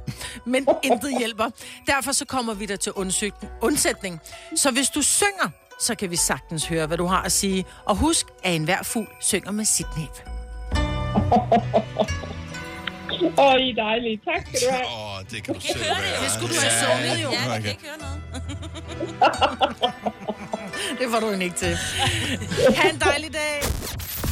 Men 0.46 0.68
intet 0.84 1.20
hjælper. 1.20 1.50
Derfor 1.88 2.12
så 2.12 2.26
kommer 2.26 2.54
vi 2.54 2.66
der 2.66 2.76
til 2.76 2.92
undsøgten, 2.92 3.50
undsætning. 3.62 4.20
Så 4.56 4.72
hvis 4.72 4.90
du 4.90 5.02
synger, 5.02 5.50
så 5.80 5.96
kan 5.96 6.12
vi 6.12 6.16
sagtens 6.16 6.66
høre, 6.66 6.88
hvad 6.88 6.98
du 6.98 7.06
har 7.06 7.22
at 7.22 7.32
sige. 7.32 7.66
Og 7.86 7.96
husk, 7.96 8.26
at 8.44 8.56
enhver 8.56 8.84
fugl 8.84 9.08
synger 9.22 9.52
med 9.52 9.66
sit 9.66 9.86
næb. 9.98 10.10
Åh, 13.38 13.46
oh, 13.46 13.60
I 13.60 13.70
er 13.70 13.76
dejlige. 13.76 14.22
Tak 14.26 14.48
skal 14.48 14.60
du 14.68 14.74
have. 14.74 14.86
Åh, 14.86 15.16
oh, 15.18 15.24
det 15.32 15.44
kan 15.44 15.54
du 15.54 15.60
selv 15.60 15.84
høre 15.84 15.96
det. 15.96 16.04
være. 16.04 16.24
Det 16.24 16.32
skulle 16.32 16.56
du 16.56 16.60
have 16.62 16.74
sunget, 16.86 17.24
jo. 17.24 17.30
Ja, 17.32 17.52
jeg 17.52 17.62
kan 17.62 17.72
ikke 17.72 17.84
høre 17.84 17.98
noget. 17.98 18.20
Det 21.00 21.12
var 21.12 21.20
du 21.20 21.30
ikke 21.30 21.56
til. 21.56 21.78
Ha' 22.76 22.90
en 22.90 23.00
dejlig 23.00 23.34
dag. 23.34 23.62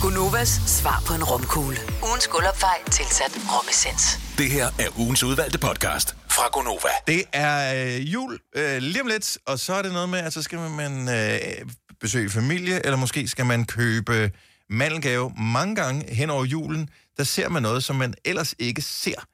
Gunovas 0.01 0.49
svar 0.49 1.03
på 1.07 1.13
en 1.13 1.23
romkugle. 1.23 1.77
Ugens 2.03 2.27
guldopfej 2.27 2.83
tilsat 2.91 3.31
romessens. 3.53 4.03
Det 4.37 4.51
her 4.51 4.65
er 4.65 4.99
ugens 4.99 5.23
udvalgte 5.23 5.59
podcast 5.59 6.15
fra 6.29 6.49
Gonova. 6.53 6.89
Det 7.07 7.23
er 7.33 7.85
øh, 7.97 8.13
jul 8.13 8.39
øh, 8.55 8.77
lige 8.77 9.01
om 9.01 9.07
lidt, 9.07 9.37
og 9.45 9.59
så 9.59 9.73
er 9.73 9.81
det 9.81 9.91
noget 9.91 10.09
med, 10.09 10.19
at 10.19 10.33
så 10.33 10.41
skal 10.41 10.59
man 10.59 11.09
øh, 11.09 11.69
besøge 11.99 12.29
familie, 12.29 12.85
eller 12.85 12.97
måske 12.97 13.27
skal 13.27 13.45
man 13.45 13.65
købe 13.65 14.31
mandelgave. 14.69 15.33
Mange 15.37 15.75
gange 15.75 16.13
hen 16.13 16.29
over 16.29 16.45
julen, 16.45 16.89
der 17.17 17.23
ser 17.23 17.49
man 17.49 17.61
noget, 17.61 17.83
som 17.83 17.95
man 17.95 18.13
ellers 18.25 18.55
ikke 18.59 18.81
ser 18.81 19.25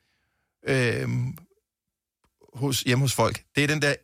øh, 0.68 1.10
hos, 2.54 2.82
hjemme 2.82 3.04
hos 3.04 3.14
folk. 3.14 3.44
Det 3.56 3.64
er 3.64 3.68
den 3.68 3.82
der 3.82 3.96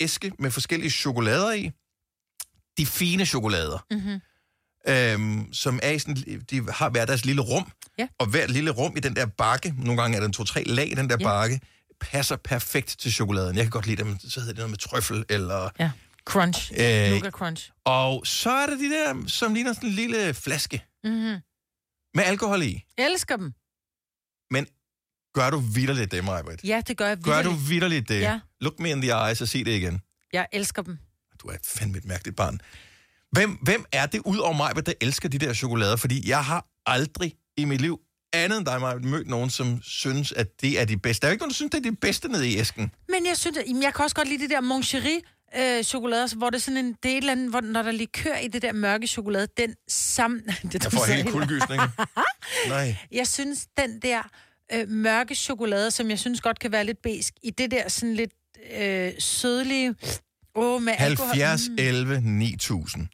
æske 0.00 0.32
med 0.38 0.50
forskellige 0.50 0.90
chokolader 0.90 1.52
i. 1.52 1.70
De 2.78 2.86
fine 2.86 3.26
chokolader. 3.26 3.86
Mm-hmm. 3.90 4.20
Øhm, 4.88 5.52
som 5.52 5.80
er 5.82 5.90
i 5.90 5.98
sådan, 5.98 6.16
de 6.50 6.72
har 6.72 6.90
hver 6.90 7.04
deres 7.04 7.24
lille 7.24 7.42
rum, 7.42 7.72
Ja. 7.98 8.08
og 8.18 8.26
hvert 8.26 8.50
lille 8.50 8.70
rum 8.70 8.96
i 8.96 9.00
den 9.00 9.16
der 9.16 9.26
bakke, 9.26 9.74
nogle 9.78 10.00
gange 10.02 10.16
er 10.16 10.20
der 10.20 10.26
en 10.26 10.32
to-tre 10.32 10.62
lag 10.64 10.90
i 10.92 10.94
den 10.94 11.10
der 11.10 11.16
Ja. 11.20 11.24
bakke, 11.24 11.60
passer 12.00 12.36
perfekt 12.36 12.96
til 12.98 13.12
chokoladen. 13.12 13.56
Jeg 13.56 13.64
kan 13.64 13.70
godt 13.70 13.86
lide 13.86 14.02
dem, 14.04 14.18
så 14.18 14.40
hedder 14.40 14.52
det 14.52 14.58
noget 14.58 14.70
med 14.70 14.78
trøffel, 14.78 15.24
eller... 15.28 15.70
Ja. 15.78 15.90
Crunch. 16.24 16.72
Øh, 16.72 17.10
Nougat 17.10 17.32
crunch. 17.32 17.70
Og 17.84 18.26
så 18.26 18.50
er 18.50 18.66
der 18.66 18.76
de 18.76 18.90
der, 18.90 19.24
som 19.28 19.54
ligner 19.54 19.72
sådan 19.72 19.88
en 19.88 19.94
lille 19.94 20.34
flaske 20.34 20.84
Mm-hmm. 21.04 21.36
med 22.14 22.24
alkohol 22.24 22.62
i. 22.62 22.84
Elsker 22.98 23.36
dem. 23.36 23.52
Men 24.50 24.66
gør 25.34 25.50
du 25.50 25.58
vidderligt 25.58 26.10
det, 26.12 26.24
Majbrit? 26.24 26.60
Ja, 26.64 26.82
det 26.88 26.96
gør 26.96 27.06
jeg 27.06 27.18
Gør 27.18 27.42
du 27.42 27.50
vidderligt 27.50 28.08
det? 28.08 28.20
Ja. 28.20 28.40
Look 28.60 28.80
me 28.80 28.90
in 28.90 29.00
the 29.02 29.10
eyes 29.26 29.40
og 29.40 29.48
sig 29.48 29.66
det 29.66 29.72
igen. 29.72 30.00
Jeg 30.32 30.46
elsker 30.52 30.82
dem. 30.82 30.98
Du 31.42 31.48
er 31.48 31.56
fandme 31.64 31.98
et 31.98 32.04
mærkeligt 32.04 32.36
barn. 32.36 32.60
Hvem, 33.34 33.50
hvem 33.62 33.84
er 33.92 34.06
det 34.06 34.20
ud 34.24 34.38
over 34.38 34.52
mig, 34.52 34.86
der 34.86 34.92
elsker 35.00 35.28
de 35.28 35.38
der 35.38 35.54
chokolader? 35.54 35.96
Fordi 35.96 36.28
jeg 36.28 36.44
har 36.44 36.66
aldrig 36.86 37.34
i 37.56 37.64
mit 37.64 37.80
liv, 37.80 38.00
andet 38.32 38.58
end 38.58 38.66
dig, 38.66 38.80
mig, 38.80 39.04
mødt 39.04 39.28
nogen, 39.28 39.50
som 39.50 39.82
synes, 39.82 40.32
at 40.32 40.60
det 40.60 40.80
er 40.80 40.84
de 40.84 40.96
bedste. 40.96 41.20
Der 41.20 41.26
er 41.26 41.30
jo 41.30 41.32
ikke 41.32 41.42
nogen, 41.42 41.50
der 41.50 41.54
synes, 41.54 41.70
det 41.70 41.78
er 41.86 41.90
det 41.90 42.00
bedste 42.00 42.28
nede 42.28 42.48
i 42.48 42.56
æsken. 42.58 42.90
Men 43.08 43.26
jeg 43.26 43.36
synes, 43.36 43.56
at, 43.58 43.64
jamen, 43.68 43.82
jeg 43.82 43.94
kan 43.94 44.02
også 44.02 44.16
godt 44.16 44.28
lide 44.28 44.42
det 44.42 44.50
der 44.50 44.60
Moncherie 44.60 45.20
øh, 45.58 45.82
chokolade, 45.84 46.36
hvor 46.36 46.50
det 46.50 46.56
er 46.56 46.60
sådan 46.60 46.76
en, 46.84 46.94
det 47.02 47.10
er 47.12 47.12
et 47.12 47.16
eller 47.16 47.32
andet, 47.32 47.50
hvor, 47.50 47.60
når 47.60 47.82
der 47.82 47.90
lige 47.90 48.06
kører 48.06 48.38
i 48.38 48.48
det 48.48 48.62
der 48.62 48.72
mørke 48.72 49.06
chokolade, 49.06 49.46
den 49.56 49.74
sammen... 49.88 50.40
det, 50.72 50.84
Jeg 50.84 50.92
får 50.92 51.12
helt 51.12 51.28
kuldegysning. 51.30 51.82
Nej. 52.68 52.96
Jeg 53.12 53.28
synes, 53.28 53.66
den 53.78 54.00
der 54.02 54.22
øh, 54.72 54.88
mørke 54.88 55.34
chokolade, 55.34 55.90
som 55.90 56.10
jeg 56.10 56.18
synes 56.18 56.40
godt 56.40 56.58
kan 56.58 56.72
være 56.72 56.84
lidt 56.84 57.02
besk, 57.02 57.34
i 57.42 57.50
det 57.50 57.70
der 57.70 57.88
sådan 57.88 58.14
lidt 58.14 58.32
øh, 58.80 59.12
sødlige... 59.18 59.94
Åh, 60.56 60.82
med 60.82 60.92
alkohol. 60.98 61.34
70, 61.36 61.68
Mm. 61.68 61.74
11, 61.78 62.20
9000. 62.20 63.06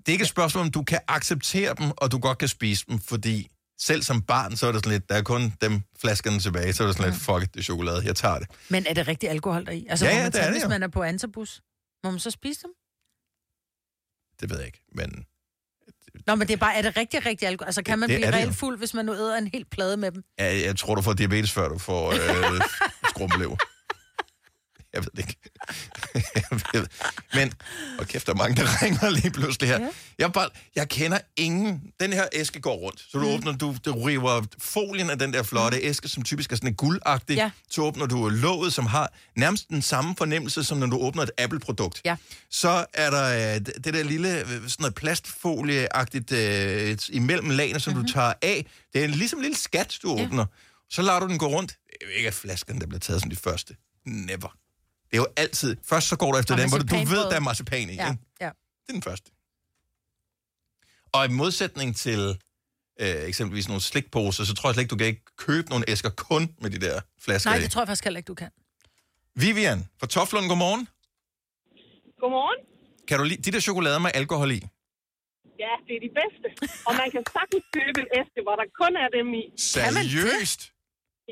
Det 0.00 0.08
er 0.08 0.12
ikke 0.12 0.22
et 0.22 0.28
spørgsmål, 0.28 0.64
om 0.64 0.70
du 0.70 0.82
kan 0.82 0.98
acceptere 1.08 1.74
dem, 1.78 1.90
og 1.96 2.12
du 2.12 2.18
godt 2.18 2.38
kan 2.38 2.48
spise 2.48 2.84
dem, 2.88 2.98
fordi 3.00 3.48
selv 3.78 4.02
som 4.02 4.22
barn, 4.22 4.56
så 4.56 4.66
er 4.66 4.72
det 4.72 4.80
sådan 4.84 4.92
lidt, 4.92 5.08
der 5.08 5.14
er 5.14 5.22
kun 5.22 5.54
dem 5.60 5.80
flaskerne 6.00 6.38
tilbage, 6.40 6.72
så 6.72 6.82
er 6.82 6.86
det 6.86 6.96
sådan 6.96 7.12
lidt, 7.12 7.22
fuck 7.22 7.42
it, 7.42 7.54
det 7.54 7.60
er 7.60 7.64
chokolade, 7.64 8.02
jeg 8.06 8.16
tager 8.16 8.38
det. 8.38 8.48
Men 8.68 8.86
er 8.86 8.94
det 8.94 9.08
rigtig 9.08 9.30
alkohol 9.30 9.66
deri? 9.66 9.86
Altså, 9.90 10.04
Ja, 10.06 10.10
ja, 10.16 10.22
man 10.22 10.32
det 10.32 10.38
er 10.38 10.42
tage, 10.42 10.46
det 10.46 10.54
hvis 10.54 10.62
jo. 10.64 10.68
man 10.68 10.82
er 10.82 10.88
på 10.88 11.02
antabus? 11.02 11.62
Må 12.04 12.10
man 12.10 12.20
så 12.20 12.30
spise 12.30 12.60
dem? 12.62 12.70
Det 14.40 14.50
ved 14.50 14.56
jeg 14.56 14.66
ikke, 14.66 14.82
men 14.94 15.24
Nå, 16.26 16.34
men 16.34 16.48
det 16.48 16.52
er 16.54 16.58
bare, 16.58 16.74
er 16.76 16.82
det 16.82 16.96
rigtig, 16.96 17.26
rigtig 17.26 17.48
alkohol? 17.48 17.66
Altså, 17.68 17.82
kan 17.82 17.98
man 17.98 18.08
Det 18.08 18.16
blive 18.16 18.26
er 18.26 18.32
reelt 18.32 18.56
fuld, 18.56 18.78
hvis 18.78 18.94
man 18.94 19.04
nu 19.06 19.12
æder 19.14 19.36
en 19.38 19.46
hel 19.46 19.64
plade 19.64 19.96
med 19.96 20.12
dem? 20.12 20.24
jeg, 20.38 20.62
jeg 20.64 20.76
tror, 20.76 20.94
du 20.94 21.02
får 21.02 21.12
diabetes, 21.12 21.52
før 21.52 21.68
du 21.68 21.78
får 21.78 22.12
øh, 22.12 22.60
skrumpelever. 23.10 23.56
Jeg 24.92 25.02
ved 25.04 25.10
det 25.10 25.18
ikke. 25.18 25.36
jeg 26.50 26.58
ved. 26.72 26.86
Men, 27.34 27.52
og 27.98 28.06
kæft, 28.06 28.26
der 28.26 28.32
er 28.32 28.36
mange, 28.36 28.56
der 28.56 28.68
ringer 28.82 29.10
lige 29.10 29.30
pludselig 29.30 29.68
her. 29.68 29.80
Ja. 29.80 29.88
Jeg, 30.18 30.32
bare, 30.32 30.48
jeg 30.76 30.88
kender 30.88 31.18
ingen... 31.36 31.82
Den 32.00 32.12
her 32.12 32.24
æske 32.32 32.60
går 32.60 32.74
rundt. 32.74 33.00
Så 33.00 33.18
du 33.18 33.20
mm. 33.20 33.34
åbner, 33.34 33.52
du, 33.52 33.76
du 33.84 33.92
river 33.92 34.42
folien 34.58 35.10
af 35.10 35.18
den 35.18 35.32
der 35.32 35.42
flotte 35.42 35.78
mm. 35.78 35.84
æske, 35.86 36.08
som 36.08 36.22
typisk 36.22 36.52
er 36.52 36.56
sådan 36.56 36.68
en 36.68 36.74
guldagtig. 36.74 37.36
Ja. 37.36 37.50
Så 37.70 37.82
åbner 37.82 38.06
du 38.06 38.28
låget, 38.28 38.72
som 38.72 38.86
har 38.86 39.12
nærmest 39.36 39.68
den 39.68 39.82
samme 39.82 40.14
fornemmelse, 40.18 40.64
som 40.64 40.78
når 40.78 40.86
du 40.86 40.98
åbner 40.98 41.22
et 41.22 41.30
Apple-produkt. 41.38 42.00
Ja. 42.04 42.16
Så 42.50 42.84
er 42.94 43.10
der 43.10 43.54
øh, 43.54 43.60
det 43.84 43.94
der 43.94 44.02
lille 44.02 44.38
øh, 44.40 44.46
sådan 44.46 44.66
noget 44.78 44.94
plastfolieagtigt 44.94 46.32
øh, 46.32 46.98
imellem 47.08 47.50
lagene, 47.50 47.80
som 47.80 47.92
mm-hmm. 47.92 48.06
du 48.06 48.12
tager 48.12 48.32
af. 48.42 48.66
Det 48.92 49.00
er 49.00 49.04
en, 49.04 49.10
ligesom 49.10 49.38
en 49.38 49.42
lille 49.42 49.58
skat, 49.58 49.98
du 50.02 50.16
Ja. 50.16 50.24
åbner. 50.24 50.46
Så 50.90 51.02
lader 51.02 51.20
du 51.20 51.28
den 51.28 51.38
gå 51.38 51.46
rundt. 51.46 51.78
Ikke 52.16 52.28
at 52.28 52.34
flaskerne, 52.34 52.80
der 52.80 52.86
bliver 52.86 53.00
taget 53.00 53.20
som 53.20 53.30
de 53.30 53.36
første. 53.36 53.76
Never. 54.06 54.56
Det 55.10 55.16
er 55.16 55.20
jo 55.20 55.26
altid... 55.36 55.76
Først 55.84 56.08
så 56.08 56.16
går 56.16 56.32
du 56.32 56.38
efter 56.38 56.54
Og 56.54 56.60
den, 56.60 56.68
hvor 56.68 56.78
du, 56.78 56.84
du 56.84 56.96
ved, 56.96 57.24
der 57.30 57.36
er 57.36 57.40
marcipan 57.40 57.90
i. 57.90 57.94
Ja, 57.94 58.10
Ikke? 58.10 58.22
ja. 58.40 58.46
Det 58.46 58.88
er 58.88 58.92
den 58.92 59.02
første. 59.02 59.30
Og 61.12 61.24
i 61.24 61.28
modsætning 61.28 61.96
til 61.96 62.40
øh, 63.00 63.22
eksempelvis 63.30 63.68
nogle 63.68 63.80
slikposer, 63.82 64.44
så 64.44 64.54
tror 64.54 64.68
jeg 64.68 64.74
slet 64.74 64.82
ikke, 64.82 64.90
du 64.90 64.96
kan 64.96 65.06
ikke 65.06 65.24
købe 65.36 65.68
nogle 65.70 65.84
æsker 65.90 66.10
kun 66.10 66.54
med 66.58 66.70
de 66.70 66.78
der 66.80 67.00
flasker 67.20 67.50
Nej, 67.50 67.58
det 67.58 67.70
tror 67.70 67.80
jeg 67.80 67.88
faktisk 67.88 68.04
heller 68.04 68.18
ikke, 68.18 68.28
du 68.28 68.34
kan. 68.34 68.50
Vivian 69.34 69.88
fra 70.00 70.06
Toflund, 70.06 70.48
godmorgen. 70.48 70.88
Godmorgen. 72.20 72.66
Kan 73.08 73.18
du 73.18 73.24
lide 73.24 73.42
de 73.42 73.50
der 73.52 73.60
chokolader 73.60 73.98
med 73.98 74.10
alkohol 74.14 74.50
i? 74.50 74.60
Ja, 75.64 75.72
det 75.86 75.94
er 75.98 76.00
de 76.06 76.12
bedste. 76.20 76.46
Og 76.86 76.92
man 77.00 77.10
kan 77.10 77.22
sagtens 77.36 77.64
købe 77.76 77.96
en 78.04 78.08
æske, 78.20 78.40
hvor 78.46 78.56
der 78.60 78.66
kun 78.80 78.92
er 79.04 79.08
dem 79.18 79.34
i. 79.34 79.44
Seriøst? 79.56 80.60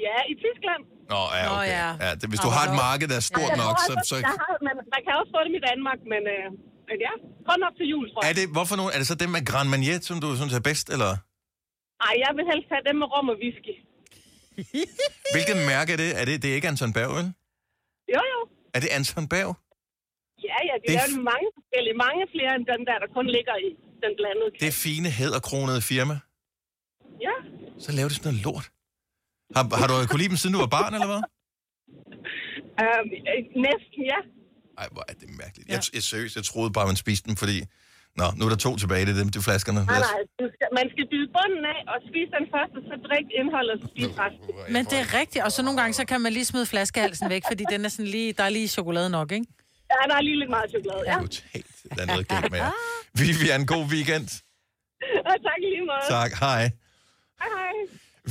Ja, 0.06 0.18
i 0.32 0.34
Tyskland. 0.44 0.82
Nå, 1.12 1.20
ja, 1.38 1.44
Nå, 1.48 1.54
okay. 1.56 1.76
ja. 1.78 1.88
Ja, 2.04 2.10
det, 2.18 2.26
hvis 2.32 2.40
du 2.46 2.50
har 2.56 2.62
et 2.70 2.74
marked, 2.86 3.06
der 3.12 3.18
er 3.22 3.26
stort 3.32 3.52
Jeg 3.54 3.64
nok, 3.64 3.76
så... 3.88 3.92
så 4.10 4.14
Jeg 4.28 4.34
har, 4.44 4.54
man, 4.68 4.74
man 4.94 5.00
kan 5.04 5.12
også 5.20 5.30
få 5.36 5.40
dem 5.46 5.54
i 5.60 5.62
Danmark, 5.70 5.98
men, 6.12 6.22
øh, 6.34 6.46
men 6.88 6.96
ja, 7.06 7.12
kun 7.48 7.58
op 7.68 7.74
til 7.80 7.86
jul, 7.92 8.04
tror 8.10 8.20
jeg. 8.20 8.30
er 8.30 8.34
det, 8.40 8.46
hvorfor 8.56 8.74
nu? 8.80 8.84
Er 8.94 8.98
det 9.00 9.06
så 9.12 9.16
dem 9.22 9.30
med 9.36 9.42
Grand 9.50 9.68
Marnier, 9.72 9.98
som 10.08 10.16
du 10.24 10.28
synes 10.40 10.54
er 10.60 10.64
bedst, 10.70 10.86
eller? 10.94 11.12
Ej, 12.06 12.14
jeg 12.24 12.30
vil 12.36 12.44
helst 12.52 12.68
have 12.74 12.84
dem 12.88 12.96
med 13.02 13.06
rom 13.14 13.28
og 13.32 13.36
whisky. 13.42 13.74
Hvilket 15.34 15.56
mærke 15.72 15.90
er 15.96 15.98
det? 16.04 16.10
Er 16.20 16.24
det, 16.28 16.34
det 16.42 16.48
er 16.50 16.54
ikke 16.58 16.68
Anton 16.72 16.92
Berg, 16.98 17.10
vel? 17.18 17.26
Jo, 18.14 18.22
jo. 18.32 18.40
Er 18.74 18.80
det 18.84 18.90
Anton 18.96 19.26
Berg? 19.34 19.50
Ja, 20.48 20.58
ja, 20.68 20.74
de 20.80 20.86
Det 20.88 20.96
er 20.96 21.08
laver 21.08 21.22
mange 21.32 21.48
forskellige. 21.58 21.96
Mange 22.06 22.22
flere 22.34 22.52
end 22.56 22.64
den 22.72 22.80
der, 22.88 22.96
der 23.02 23.08
kun 23.16 23.26
ligger 23.36 23.54
i 23.66 23.68
den 24.04 24.12
blandede. 24.18 24.50
Det 24.64 24.72
fine, 24.86 25.08
hæderkronede 25.18 25.82
firma. 25.90 26.16
Ja. 27.26 27.34
Så 27.84 27.88
laver 27.96 28.08
de 28.08 28.14
sådan 28.14 28.28
noget 28.30 28.44
lort. 28.46 28.66
Har, 29.56 29.62
har 29.80 29.86
du 29.90 29.94
kunne 30.10 30.20
lide 30.22 30.28
dem, 30.28 30.36
siden 30.42 30.54
du 30.54 30.60
var 30.66 30.72
barn, 30.78 30.94
eller 30.94 31.10
hvad? 31.12 31.22
Um, 32.84 33.04
næsten, 33.68 34.00
ja. 34.12 34.20
Ej, 34.80 34.86
hvor 34.94 35.04
er 35.10 35.14
det 35.20 35.28
mærkeligt. 35.42 35.68
Jeg, 35.68 35.80
jeg, 35.94 36.02
seriøst, 36.02 36.36
jeg 36.36 36.44
troede 36.44 36.70
bare, 36.76 36.86
man 36.86 36.96
spiste 36.96 37.26
dem, 37.28 37.36
fordi... 37.36 37.58
Nå, 38.20 38.26
nu 38.36 38.42
er 38.46 38.48
der 38.54 38.56
to 38.56 38.76
tilbage, 38.82 39.06
det 39.06 39.12
er 39.16 39.20
dem, 39.22 39.30
de 39.36 39.40
flaskerne. 39.48 39.80
Nej, 39.84 39.98
nej, 39.98 40.20
skal, 40.56 40.68
man 40.80 40.86
skal 40.92 41.04
bide 41.12 41.26
bunden 41.36 41.64
af 41.74 41.80
og 41.92 41.98
spise 42.08 42.30
den 42.38 42.46
første, 42.54 42.76
så 42.88 42.94
drik 43.08 43.26
indholdet 43.40 43.82
og 43.82 43.88
spise 43.92 44.10
resten. 44.22 44.72
Men 44.74 44.82
det 44.90 44.98
er 45.04 45.08
rigtigt, 45.20 45.44
og 45.46 45.52
så 45.52 45.60
nogle 45.66 45.78
gange, 45.80 45.92
så 46.00 46.04
kan 46.10 46.20
man 46.20 46.32
lige 46.32 46.44
smide 46.44 46.66
flaskehalsen 46.66 47.28
væk, 47.34 47.42
fordi 47.50 47.64
den 47.70 47.84
er 47.84 47.88
sådan 47.88 48.10
lige, 48.16 48.32
der 48.32 48.44
er 48.48 48.48
lige 48.58 48.68
chokolade 48.68 49.10
nok, 49.10 49.32
ikke? 49.32 49.46
Ja, 49.92 50.00
der 50.10 50.16
er 50.20 50.20
lige 50.28 50.38
lidt 50.38 50.50
meget 50.50 50.70
chokolade, 50.74 51.02
ja. 51.12 51.16
Der 51.96 52.02
er 52.02 52.06
noget 52.06 52.28
galt 52.28 52.50
med 52.50 52.58
jer. 52.58 52.72
Vivian, 53.20 53.66
god 53.66 53.84
weekend. 53.94 54.28
Og 55.30 55.36
tak 55.46 55.58
lige 55.64 55.84
måde. 55.90 56.04
Tak, 56.16 56.30
hej. 56.44 56.62
Hej, 57.40 57.48
hej. 57.58 57.74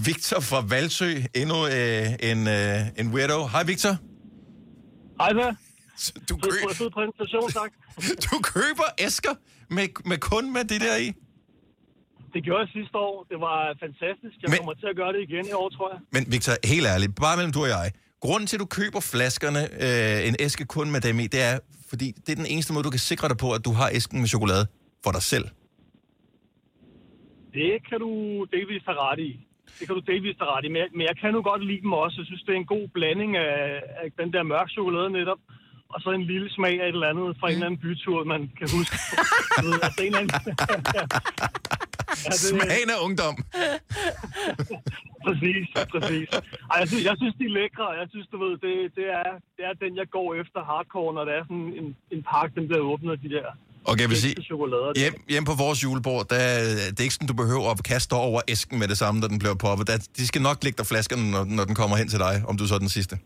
Victor 0.05 0.39
fra 0.39 0.59
Valsø, 0.69 1.11
endnu 1.41 1.57
øh, 1.77 2.07
en, 2.31 2.39
øh, 2.47 2.99
en 2.99 3.07
weirdo. 3.13 3.47
Hej, 3.53 3.63
Victor. 3.63 3.93
Hej 5.21 5.31
så. 5.97 6.11
Du, 6.29 6.37
kø- 6.37 6.73
Fed 6.73 6.89
præsentation, 6.89 7.49
tak. 7.51 7.71
du 8.31 8.35
køber 8.53 8.87
æsker 8.99 9.33
med, 9.69 9.87
med 10.05 10.17
kun 10.17 10.53
med 10.53 10.63
det 10.63 10.81
der 10.81 10.95
i? 10.97 11.07
Det 12.33 12.43
gjorde 12.43 12.59
jeg 12.59 12.69
sidste 12.73 12.97
år. 12.97 13.25
Det 13.31 13.37
var 13.47 13.57
fantastisk. 13.85 14.35
Jeg 14.41 14.49
Men- 14.49 14.57
kommer 14.57 14.73
til 14.73 14.87
at 14.93 14.95
gøre 14.95 15.13
det 15.13 15.21
igen 15.29 15.45
i 15.47 15.51
år, 15.51 15.69
tror 15.69 15.87
jeg. 15.93 15.99
Men 16.11 16.31
Victor, 16.31 16.53
helt 16.73 16.87
ærligt, 16.87 17.15
bare 17.15 17.37
mellem 17.37 17.53
du 17.53 17.61
og 17.61 17.67
jeg. 17.69 17.91
Grunden 18.19 18.47
til, 18.47 18.55
at 18.57 18.59
du 18.59 18.65
køber 18.65 18.99
flaskerne, 18.99 19.61
øh, 19.85 20.27
en 20.27 20.35
æske 20.39 20.65
kun 20.65 20.91
med 20.91 21.01
dem 21.01 21.19
i, 21.19 21.27
det 21.27 21.41
er, 21.41 21.59
fordi 21.89 22.11
det 22.11 22.29
er 22.31 22.35
den 22.35 22.45
eneste 22.45 22.73
måde, 22.73 22.83
du 22.83 22.89
kan 22.89 22.99
sikre 22.99 23.27
dig 23.29 23.37
på, 23.37 23.51
at 23.51 23.65
du 23.65 23.71
har 23.71 23.89
æsken 23.93 24.19
med 24.19 24.27
chokolade 24.27 24.67
for 25.03 25.11
dig 25.11 25.21
selv. 25.21 25.45
Det 27.53 27.71
kan 27.89 27.99
du 27.99 28.11
delvist 28.51 28.85
have 28.85 28.97
ret 28.99 29.19
i. 29.19 29.46
Det 29.79 29.87
kan 29.87 29.95
du 29.95 30.01
delvist 30.11 30.39
have 30.39 30.51
ret 30.55 30.65
i. 30.65 30.67
Men 30.67 30.77
jeg, 30.83 30.87
men 30.97 31.01
jeg 31.09 31.15
kan 31.21 31.33
nu 31.33 31.41
godt 31.41 31.65
lide 31.65 31.81
dem 31.81 31.93
også. 31.93 32.15
Jeg 32.21 32.25
synes, 32.25 32.43
det 32.43 32.53
er 32.53 32.57
en 32.57 32.65
god 32.75 32.87
blanding 32.87 33.37
af, 33.37 33.81
af 34.03 34.07
den 34.19 34.33
der 34.33 34.43
mørk 34.43 34.69
chokolade 34.69 35.09
netop. 35.09 35.39
Og 35.89 36.01
så 36.01 36.09
en 36.11 36.23
lille 36.23 36.49
smag 36.49 36.81
af 36.81 36.87
et 36.87 36.93
eller 36.93 37.09
andet 37.09 37.37
fra 37.39 37.47
en 37.47 37.53
eller 37.53 37.65
anden 37.65 37.79
bytur, 37.79 38.23
man 38.23 38.51
kan 38.57 38.67
huske. 38.77 38.95
Ved, 39.63 39.73
altså 39.85 40.01
en 40.01 40.07
eller 40.07 40.19
anden... 40.19 40.31
Ja, 40.97 41.03
det- 42.25 42.33
Smagen 42.49 42.89
af 42.95 42.99
ungdom. 43.05 43.35
præcis, 45.25 45.65
præcis. 45.93 46.27
Ej, 46.71 46.77
jeg, 46.81 46.87
synes, 46.87 47.05
jeg 47.09 47.15
synes, 47.21 47.35
de 47.39 47.45
er 47.45 47.49
lækre, 47.59 47.89
jeg 48.01 48.07
synes, 48.09 48.27
du 48.31 48.37
ved, 48.43 48.51
det, 48.65 48.95
det, 48.95 49.05
er, 49.21 49.31
det 49.57 49.63
er 49.69 49.73
den, 49.83 49.95
jeg 50.01 50.07
går 50.09 50.29
efter 50.41 50.59
hardcore, 50.63 51.13
når 51.13 51.25
der 51.25 51.33
er 51.33 51.43
sådan 51.43 51.73
en, 51.79 51.95
en 52.11 52.23
pakke, 52.31 52.55
den 52.59 52.67
bliver 52.67 52.81
åbnet, 52.91 53.21
de 53.23 53.29
der 53.29 53.45
Og 53.87 53.99
jeg 53.99 54.09
vil 54.09 54.17
sige, 54.17 54.35
hjem, 54.95 55.13
hjem 55.29 55.45
på 55.45 55.53
vores 55.53 55.83
julebord, 55.83 56.27
der, 56.29 56.35
er- 56.35 56.63
det 56.91 56.99
er 56.99 57.03
ikke 57.03 57.13
sådan, 57.13 57.27
du 57.27 57.33
behøver 57.33 57.71
at 57.71 57.83
kaste 57.83 58.13
over 58.13 58.41
æsken 58.47 58.79
med 58.79 58.87
det 58.87 58.97
samme, 58.97 59.21
når 59.21 59.27
den 59.27 59.39
bliver 59.39 59.55
poppet. 59.55 59.87
Der, 59.87 59.97
de 60.17 60.27
skal 60.27 60.41
nok 60.41 60.63
lægge 60.63 60.77
dig 60.77 60.85
flaskerne, 60.87 61.31
når, 61.31 61.43
når 61.43 61.65
den 61.65 61.75
kommer 61.75 61.97
hen 61.97 62.07
til 62.09 62.19
dig, 62.19 62.43
om 62.47 62.57
du 62.57 62.67
så 62.67 62.75
er 62.75 62.79
den 62.79 62.89
sidste. 62.89 63.17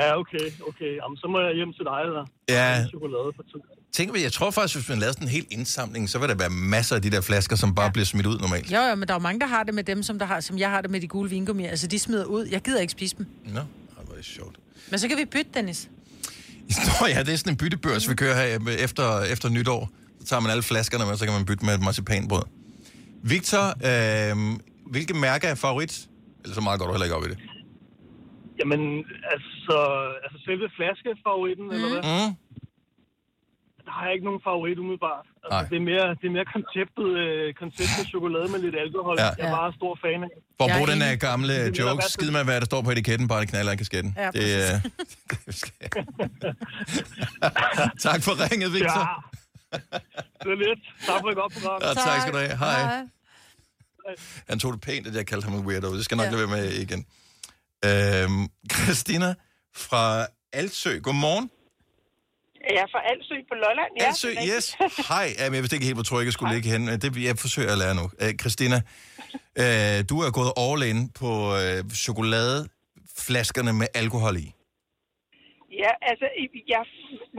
Ja, 0.00 0.18
okay, 0.18 0.46
okay. 0.68 0.96
Jamen, 1.02 1.16
så 1.16 1.26
må 1.28 1.40
jeg 1.40 1.54
hjem 1.54 1.72
til 1.72 1.84
dig, 1.84 2.00
eller? 2.06 2.24
Ja. 2.48 2.86
Chokolade 2.88 3.32
på 3.36 3.42
tid. 3.42 3.60
Tænk, 3.92 4.22
jeg 4.22 4.32
tror 4.32 4.50
faktisk, 4.50 4.76
hvis 4.76 4.88
man 4.88 4.98
lavede 4.98 5.12
sådan 5.12 5.28
en 5.28 5.32
hel 5.32 5.46
indsamling, 5.50 6.10
så 6.10 6.18
vil 6.18 6.28
der 6.28 6.34
være 6.34 6.50
masser 6.50 6.96
af 6.96 7.02
de 7.02 7.10
der 7.10 7.20
flasker, 7.20 7.56
som 7.56 7.74
bare 7.74 7.86
ja. 7.86 7.92
bliver 7.92 8.06
smidt 8.06 8.26
ud 8.26 8.38
normalt. 8.38 8.72
Jo, 8.72 8.80
jo, 8.80 8.94
men 8.94 9.08
der 9.08 9.14
er 9.14 9.18
jo 9.18 9.22
mange, 9.22 9.40
der 9.40 9.46
har 9.46 9.62
det 9.62 9.74
med 9.74 9.84
dem, 9.84 10.02
som, 10.02 10.18
der 10.18 10.26
har, 10.26 10.40
som 10.40 10.58
jeg 10.58 10.70
har 10.70 10.80
det 10.80 10.90
med 10.90 11.00
de 11.00 11.08
gule 11.08 11.30
vingummier. 11.30 11.70
Altså, 11.70 11.86
de 11.86 11.98
smider 11.98 12.24
ud. 12.24 12.46
Jeg 12.46 12.60
gider 12.62 12.80
ikke 12.80 12.90
spise 12.90 13.16
dem. 13.16 13.26
Nå, 13.44 13.60
er 13.60 14.14
det 14.16 14.24
sjovt. 14.24 14.56
Men 14.90 14.98
så 14.98 15.08
kan 15.08 15.18
vi 15.18 15.24
bytte, 15.24 15.50
Dennis. 15.54 15.88
Nå 16.86 17.06
ja, 17.14 17.20
det 17.26 17.32
er 17.32 17.36
sådan 17.36 17.52
en 17.52 17.56
byttebørs, 17.56 18.10
vi 18.10 18.14
kører 18.14 18.36
her 18.40 18.58
øh, 18.68 18.74
efter, 18.86 19.06
efter 19.34 19.48
nytår. 19.48 19.90
Så 20.20 20.26
tager 20.26 20.40
man 20.40 20.50
alle 20.50 20.62
flaskerne 20.62 21.04
med, 21.06 21.16
så 21.16 21.24
kan 21.24 21.34
man 21.34 21.44
bytte 21.44 21.64
med 21.66 21.74
et 21.74 21.82
marcipanbrød. 21.88 22.42
Victor, 23.22 23.64
øh, 23.90 24.34
hvilke 24.92 25.14
mærke 25.14 25.46
er 25.46 25.54
favorit? 25.54 25.94
Eller 26.42 26.54
så 26.54 26.60
meget 26.60 26.80
går 26.80 26.86
du 26.86 26.92
heller 26.92 27.04
ikke 27.04 27.16
op 27.16 27.24
i 27.28 27.28
det. 27.28 27.38
Jamen, 28.60 28.80
altså, 29.34 29.76
altså 30.24 30.38
selve 30.46 30.66
flaskefavoritten, 30.78 31.64
mm. 31.64 31.74
eller 31.74 31.88
hvad? 31.92 32.02
Mm. 32.10 32.30
Har 33.94 34.02
jeg 34.06 34.12
ikke 34.16 34.26
nogen 34.30 34.42
favorit 34.48 34.78
umiddelbart. 34.82 35.26
Altså, 35.44 35.58
det, 35.70 35.76
er 35.82 35.84
mere, 35.92 36.06
det 36.20 36.26
er 36.30 36.34
mere 36.38 36.48
konceptet, 36.56 37.08
øh, 37.24 37.44
konceptet 37.62 38.04
chokolade 38.14 38.46
med 38.52 38.58
lidt 38.66 38.76
alkohol. 38.84 39.14
Ja. 39.18 39.30
Jeg 39.38 39.46
er 39.48 39.54
bare 39.60 39.70
stor 39.80 39.92
fan 40.04 40.20
af. 40.26 40.32
For 40.58 40.64
at 40.64 40.68
Jeg 40.70 40.76
bruge 40.78 40.88
den 40.94 41.00
her 41.06 41.14
gamle 41.28 41.54
Det 41.66 41.78
joke, 41.78 41.94
hvad- 42.00 42.10
skid 42.16 42.30
med, 42.36 42.42
hvad 42.48 42.56
der 42.62 42.68
står 42.72 42.80
på 42.86 42.90
etiketten, 42.94 43.26
bare 43.30 43.40
det 43.42 43.48
knaller 43.52 43.72
ikke 43.72 43.82
kasketten. 43.84 44.12
Ja, 44.22 44.28
det, 44.38 44.46
øh, 44.60 44.74
tak 48.06 48.20
for 48.26 48.32
ringet, 48.44 48.68
Victor. 48.76 49.00
Ja. 49.00 49.14
Det 50.44 50.50
er 50.56 50.60
lidt. 50.66 50.80
Tak 51.08 51.18
for 51.22 51.28
et 51.32 51.36
godt 51.42 51.52
program. 51.56 51.78
Ja, 51.82 51.90
tak 52.08 52.20
skal 52.20 52.32
du 52.36 52.38
have. 52.38 52.56
Hej. 52.64 52.80
Han 54.48 54.58
tog 54.58 54.72
det 54.72 54.80
pænt, 54.80 55.06
at 55.06 55.14
jeg 55.14 55.26
kaldte 55.26 55.48
ham 55.48 55.58
en 55.58 55.66
weirdo. 55.66 55.94
Det 55.96 56.04
skal 56.04 56.16
nok 56.16 56.24
Ja. 56.26 56.30
lade 56.30 56.40
være 56.50 56.56
med 56.60 56.72
igen. 56.84 57.00
Øhm, 57.88 58.48
Christina 58.72 59.34
fra 59.76 60.26
Altsø, 60.52 60.98
godmorgen. 61.02 61.50
Jeg 62.70 62.82
er 62.86 62.90
fra 62.94 63.00
Alsø 63.10 63.34
på 63.50 63.54
Lolland. 63.54 63.90
Ja, 64.00 64.08
er 64.08 64.56
yes. 64.56 64.76
Hej. 65.08 65.34
Jamen, 65.38 65.54
jeg 65.54 65.62
vidste 65.62 65.76
ikke 65.76 65.86
helt, 65.86 65.96
hvor 65.96 66.20
jeg 66.20 66.32
skulle 66.32 66.54
ligge 66.54 66.68
hen. 66.70 66.86
Det, 66.86 67.24
jeg 67.24 67.38
forsøger 67.38 67.72
at 67.72 67.78
lære 67.78 67.94
nu. 67.94 68.10
Øh, 68.20 68.34
Christina, 68.40 68.76
øh, 69.62 70.04
du 70.10 70.20
er 70.20 70.30
gået 70.30 70.52
all 70.56 70.82
in 70.90 71.08
på 71.20 71.30
øh, 71.56 71.90
chokoladeflaskerne 71.90 73.72
med 73.72 73.86
alkohol 73.94 74.36
i. 74.36 74.52
Ja, 75.82 75.92
altså, 76.10 76.26
jeg, 76.74 76.82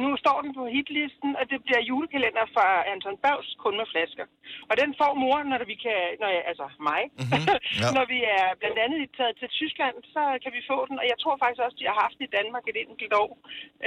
nu 0.02 0.08
står 0.24 0.38
den 0.44 0.52
på 0.60 0.64
hitlisten, 0.76 1.30
og 1.40 1.44
det 1.52 1.60
bliver 1.66 1.82
julekalender 1.90 2.46
fra 2.56 2.68
Anton 2.92 3.18
Bavs 3.24 3.50
kun 3.64 3.76
med 3.80 3.88
flasker. 3.94 4.26
Og 4.70 4.76
den 4.82 4.90
får 5.00 5.12
mor, 5.24 5.38
når 5.52 5.60
vi 5.72 5.76
kan, 5.86 6.00
når 6.22 6.30
jeg, 6.36 6.44
altså 6.52 6.66
mig, 6.90 7.02
mm-hmm. 7.10 7.46
Ja. 7.82 7.88
når 7.98 8.06
vi 8.14 8.20
er 8.40 8.48
blandt 8.62 8.78
andet 8.86 9.00
taget 9.18 9.36
til 9.42 9.50
Tyskland, 9.60 9.96
så 10.16 10.24
kan 10.44 10.52
vi 10.58 10.62
få 10.72 10.78
den. 10.90 10.96
Og 11.02 11.06
jeg 11.12 11.18
tror 11.22 11.36
faktisk 11.42 11.62
også, 11.66 11.78
de 11.82 11.90
har 11.92 11.98
haft 12.04 12.16
den 12.18 12.28
i 12.28 12.34
Danmark 12.38 12.64
et 12.72 12.78
enkelt 12.86 13.14
år. 13.24 13.32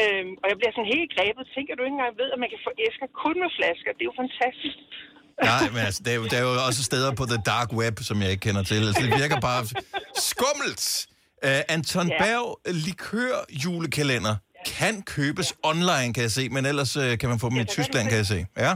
Øhm, 0.01 0.33
og 0.43 0.47
jeg 0.51 0.57
bliver 0.59 0.73
sådan 0.75 0.93
helt 0.97 1.11
grebet. 1.17 1.45
Tænker 1.57 1.73
du 1.75 1.83
ikke 1.85 1.97
engang 1.99 2.15
ved, 2.23 2.29
at 2.35 2.39
man 2.43 2.51
kan 2.53 2.61
få 2.67 2.71
æsker 2.87 3.09
kun 3.23 3.37
med 3.43 3.51
flasker? 3.59 3.91
Det 3.97 4.03
er 4.05 4.11
jo 4.13 4.17
fantastisk. 4.25 4.79
Nej, 5.49 5.69
men 5.75 5.83
altså, 5.89 6.01
der 6.05 6.11
er, 6.15 6.19
jo, 6.21 6.25
der 6.33 6.39
er 6.41 6.45
jo 6.49 6.53
også 6.69 6.83
steder 6.91 7.11
på 7.21 7.25
the 7.33 7.41
dark 7.53 7.71
web, 7.81 7.97
som 8.09 8.17
jeg 8.23 8.31
ikke 8.33 8.45
kender 8.47 8.65
til. 8.71 8.81
Altså, 8.89 9.03
det 9.07 9.13
virker 9.23 9.39
bare 9.51 9.63
skummelt. 10.31 10.85
Uh, 11.47 11.61
Anton 11.75 12.09
Ja. 12.09 12.15
ja. 12.15 12.19
Berg 12.25 12.47
likør 12.87 13.37
julekalender 13.65 14.35
kan 14.81 14.95
købes 15.15 15.49
online, 15.71 16.11
kan 16.15 16.23
jeg 16.29 16.33
se, 16.39 16.45
men 16.57 16.63
ellers 16.71 16.93
uh, 17.03 17.11
kan 17.21 17.29
man 17.33 17.39
få 17.43 17.47
dem 17.51 17.59
i 17.65 17.69
Tyskland, 17.77 18.05
kan 18.13 18.19
jeg 18.23 18.29
se. 18.35 18.41
Ja. 18.67 18.73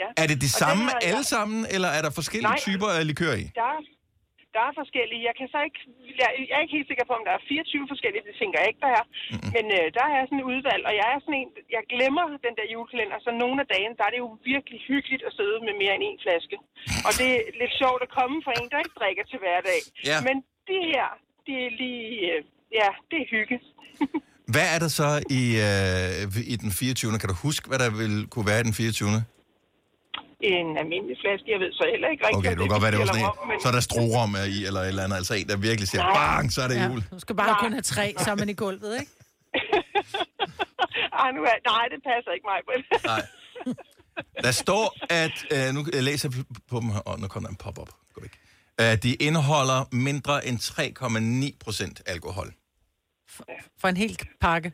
Ja. 0.00 0.08
Er 0.22 0.26
det 0.30 0.36
de 0.44 0.50
Og 0.54 0.58
samme 0.62 0.82
den 0.82 0.92
har 0.92 0.98
jeg- 1.02 1.08
alle 1.10 1.24
sammen, 1.34 1.60
eller 1.74 1.90
er 1.98 2.02
der 2.06 2.12
forskellige 2.20 2.54
Nej. 2.56 2.66
typer 2.68 2.88
af 2.98 3.02
likør 3.10 3.34
i? 3.44 3.46
Der 3.60 3.66
er, 3.74 3.80
der 4.56 4.62
er 4.68 4.72
forskellige. 4.82 5.22
Jeg 5.28 5.34
kan 5.38 5.46
så 5.54 5.58
ikke, 5.68 5.80
jeg, 6.20 6.28
jeg 6.48 6.54
er 6.58 6.62
ikke 6.64 6.76
helt 6.78 6.88
sikker 6.90 7.06
på, 7.10 7.14
om 7.18 7.24
der 7.28 7.34
er 7.38 7.42
24 7.52 7.92
forskellige. 7.92 8.22
Det 8.28 8.34
tænker 8.40 8.56
jeg 8.62 8.68
ikke, 8.70 8.82
der 8.86 8.92
er. 9.00 9.04
Mm-hmm. 9.08 9.50
Men 9.56 9.64
øh, 9.78 9.86
der 9.98 10.06
er 10.16 10.20
sådan 10.28 10.40
et 10.42 10.48
udvalg, 10.52 10.82
og 10.88 10.94
jeg 11.00 11.06
er 11.14 11.18
sådan 11.24 11.38
en, 11.42 11.50
jeg 11.76 11.82
glemmer 11.94 12.24
den 12.46 12.54
der 12.58 12.66
julekalender. 12.74 13.18
Så 13.26 13.30
nogle 13.42 13.58
af 13.64 13.68
dagen, 13.74 13.92
der 13.98 14.04
er 14.08 14.12
det 14.14 14.20
jo 14.26 14.30
virkelig 14.52 14.78
hyggeligt 14.90 15.22
at 15.28 15.32
sidde 15.38 15.56
med 15.66 15.74
mere 15.82 15.94
end 15.96 16.04
en 16.10 16.18
flaske. 16.24 16.56
Og 17.06 17.12
det 17.20 17.28
er 17.36 17.42
lidt 17.62 17.74
sjovt 17.82 18.00
at 18.06 18.10
komme 18.18 18.36
fra 18.44 18.52
en, 18.60 18.66
der 18.72 18.78
ikke 18.84 18.96
drikker 19.00 19.24
til 19.30 19.38
hverdag. 19.44 19.80
Ja. 20.10 20.18
Men 20.28 20.36
det 20.70 20.80
her, 20.92 21.06
det 21.50 21.58
er 21.66 21.70
lige, 21.82 22.08
øh, 22.32 22.38
ja, 22.80 22.88
det 23.10 23.18
er 23.24 23.28
hygge. 23.36 23.56
Hvad 24.54 24.66
er 24.74 24.78
der 24.84 24.88
så 25.00 25.08
i, 25.40 25.42
uh, 25.68 26.52
i 26.52 26.56
den 26.62 26.70
24. 26.72 27.18
Kan 27.18 27.28
du 27.28 27.34
huske, 27.48 27.64
hvad 27.68 27.78
der 27.84 27.90
vil 28.00 28.14
kunne 28.32 28.46
være 28.50 28.60
i 28.60 28.62
den 28.68 28.74
24. 28.74 29.08
En 30.54 30.68
almindelig 30.82 31.16
flaske, 31.22 31.46
jeg 31.54 31.60
ved 31.64 31.70
så 31.72 31.84
heller 31.92 32.08
ikke 32.12 32.22
rigtigt. 32.26 32.38
Okay, 32.38 32.50
det 32.50 32.58
kan 32.58 32.68
godt 32.74 32.82
være, 32.82 32.90
det 32.94 32.98
var 32.98 33.06
sådan 33.06 33.24
en. 33.24 33.48
men- 33.48 33.60
Så 33.62 33.68
er 33.68 33.74
der 33.78 33.84
strorum 33.90 34.30
i, 34.56 34.58
eller 34.68 34.80
et 34.80 34.88
eller 34.88 35.04
andet. 35.04 35.16
Altså 35.20 35.34
en, 35.34 35.46
der 35.52 35.56
virkelig 35.68 35.88
siger, 35.88 36.02
Nej. 36.02 36.16
bang, 36.18 36.52
så 36.54 36.58
er 36.64 36.68
det 36.72 36.76
jul. 36.88 37.00
Du 37.14 37.18
skal 37.24 37.34
bare 37.42 37.54
kun 37.64 37.72
have 37.78 37.86
tre 37.94 38.06
sammen 38.26 38.48
i 38.48 38.56
gulvet, 38.64 38.92
ikke? 39.00 39.12
Ej, 41.22 41.28
nu 41.36 41.40
er, 41.50 41.56
nej, 41.72 41.84
det 41.92 42.00
passer 42.10 42.30
ikke 42.36 42.46
mig. 42.50 42.58
Nej. 43.12 43.22
Der 44.46 44.50
står, 44.64 44.84
at... 45.22 45.36
Øh, 45.54 45.66
nu 45.74 45.80
jeg 45.96 46.02
læser 46.02 46.28
jeg 46.28 46.44
på 46.70 46.76
dem 46.80 46.88
her. 46.94 47.00
Åh, 47.08 47.20
nu 47.20 47.28
kommer 47.28 47.46
der 47.48 47.52
en 47.56 47.60
pop-up. 47.64 47.90
Gå 48.14 48.20
væk. 48.20 48.34
Øh, 48.80 48.96
de 49.02 49.14
indeholder 49.14 49.88
mindre 49.92 50.46
end 50.46 50.58
3,9 51.52 51.56
procent 51.64 52.02
alkohol. 52.06 52.54
For 53.80 53.88
en 53.88 53.96
hel 53.96 54.18
pakke. 54.40 54.72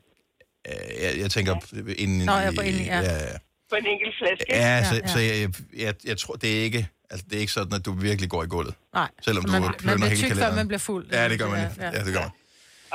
Øh, 0.68 1.02
jeg, 1.02 1.18
jeg 1.18 1.30
tænker 1.30 1.54
inden... 1.98 2.26
Nå, 2.26 2.32
ja, 2.32 2.50
på 2.56 2.60
inden, 2.60 2.84
ja. 2.84 3.00
ja, 3.00 3.12
ja. 3.14 3.38
På 3.70 3.76
en 3.76 3.86
enkelt 3.86 4.14
flaske. 4.18 4.44
Ja, 4.48 4.84
så, 4.84 5.02
så 5.12 5.18
jeg, 5.18 5.50
jeg, 5.76 5.94
jeg 6.04 6.18
tror, 6.18 6.34
det 6.34 6.58
er 6.58 6.62
ikke... 6.62 6.88
Altså, 7.10 7.26
det 7.30 7.36
er 7.36 7.40
ikke 7.40 7.52
sådan, 7.52 7.72
at 7.72 7.84
du 7.84 7.92
virkelig 7.92 8.30
går 8.30 8.42
i 8.42 8.46
gulvet. 8.46 8.74
Nej. 8.94 9.10
Selvom 9.24 9.42
Så 9.42 9.46
du 9.46 9.52
man, 9.52 9.62
man 9.62 9.74
plønder 9.78 9.96
bliver 9.96 10.08
hele 10.08 10.16
tyk, 10.20 10.28
før 10.28 10.34
kalenderen. 10.34 10.56
man 10.56 10.68
bliver 10.68 10.78
fuld. 10.78 11.06
Ja, 11.12 11.28
det 11.28 11.38
gør 11.38 11.48
man. 11.48 11.58
Ja, 11.58 11.70
Ja, 11.84 11.98
ja. 11.98 12.04
det 12.04 12.12
gør 12.12 12.20
man. 12.20 12.30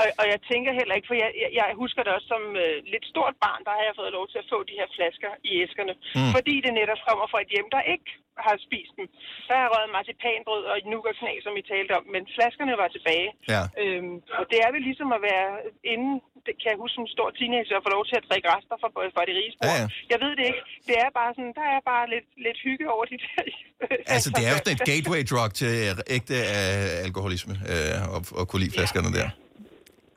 Og, 0.01 0.07
og 0.21 0.25
jeg 0.33 0.39
tænker 0.51 0.71
heller 0.79 0.95
ikke, 0.97 1.09
for 1.11 1.17
jeg, 1.23 1.29
jeg, 1.41 1.49
jeg 1.59 1.65
husker 1.83 2.01
det 2.03 2.11
også 2.17 2.29
som 2.33 2.43
øh, 2.63 2.75
lidt 2.93 3.05
stort 3.13 3.35
barn, 3.45 3.61
der 3.67 3.73
har 3.77 3.83
jeg 3.87 3.95
fået 4.01 4.15
lov 4.17 4.25
til 4.31 4.39
at 4.43 4.49
få 4.53 4.57
de 4.69 4.77
her 4.79 4.89
flasker 4.95 5.31
i 5.49 5.51
æskerne. 5.65 5.93
Mm. 6.17 6.31
Fordi 6.35 6.55
det 6.65 6.71
netop 6.79 7.01
kommer 7.07 7.25
fra 7.31 7.39
et 7.43 7.53
hjem, 7.55 7.69
der 7.75 7.81
ikke 7.93 8.09
har 8.45 8.55
spist 8.67 8.93
dem. 8.97 9.05
Der 9.47 9.53
har 9.57 9.63
jeg 9.65 9.71
røget 9.73 9.91
marcipanbrød 9.97 10.63
og 10.71 10.75
nougatknæ, 10.91 11.33
som 11.45 11.53
I 11.61 11.63
talte 11.73 11.91
om, 11.99 12.03
men 12.13 12.21
flaskerne 12.35 12.73
var 12.81 12.89
tilbage. 12.95 13.29
Ja. 13.53 13.63
Øhm, 13.81 14.15
og 14.39 14.43
det 14.51 14.57
er 14.65 14.69
vel 14.75 14.83
ligesom 14.89 15.09
at 15.17 15.21
være 15.31 15.49
inden, 15.93 16.15
det 16.45 16.53
kan 16.59 16.67
jeg 16.71 16.77
huske 16.83 16.95
som 16.99 17.07
stor 17.15 17.29
teenager, 17.39 17.75
at 17.79 17.83
få 17.87 17.91
lov 17.97 18.03
til 18.09 18.15
at 18.19 18.25
drikke 18.29 18.47
rester 18.53 18.75
fra, 18.81 18.89
fra 19.15 19.23
de 19.29 19.33
rige 19.39 19.53
Ja, 19.67 19.73
ja. 19.81 19.85
Jeg 20.11 20.19
ved 20.23 20.31
det 20.39 20.45
ikke. 20.51 20.61
Det 20.89 20.95
er 21.03 21.09
bare 21.19 21.31
sådan, 21.37 21.53
der 21.59 21.67
er 21.75 21.81
bare 21.93 22.05
lidt, 22.13 22.27
lidt 22.45 22.57
hygge 22.65 22.85
over 22.95 23.05
de 23.11 23.17
der. 23.23 23.41
Altså, 24.15 24.29
det 24.37 24.43
er 24.47 24.51
jo 24.53 24.59
sådan 24.63 24.75
et 24.77 24.83
gateway 24.91 25.21
drug 25.31 25.49
til 25.61 25.71
ægte 26.17 26.35
øh, 26.55 27.07
alkoholisme, 27.07 27.53
øh, 27.71 28.15
og, 28.15 28.21
og 28.39 28.43
kunne 28.47 28.61
lide 28.63 28.73
flaskerne 28.77 29.09
der. 29.19 29.29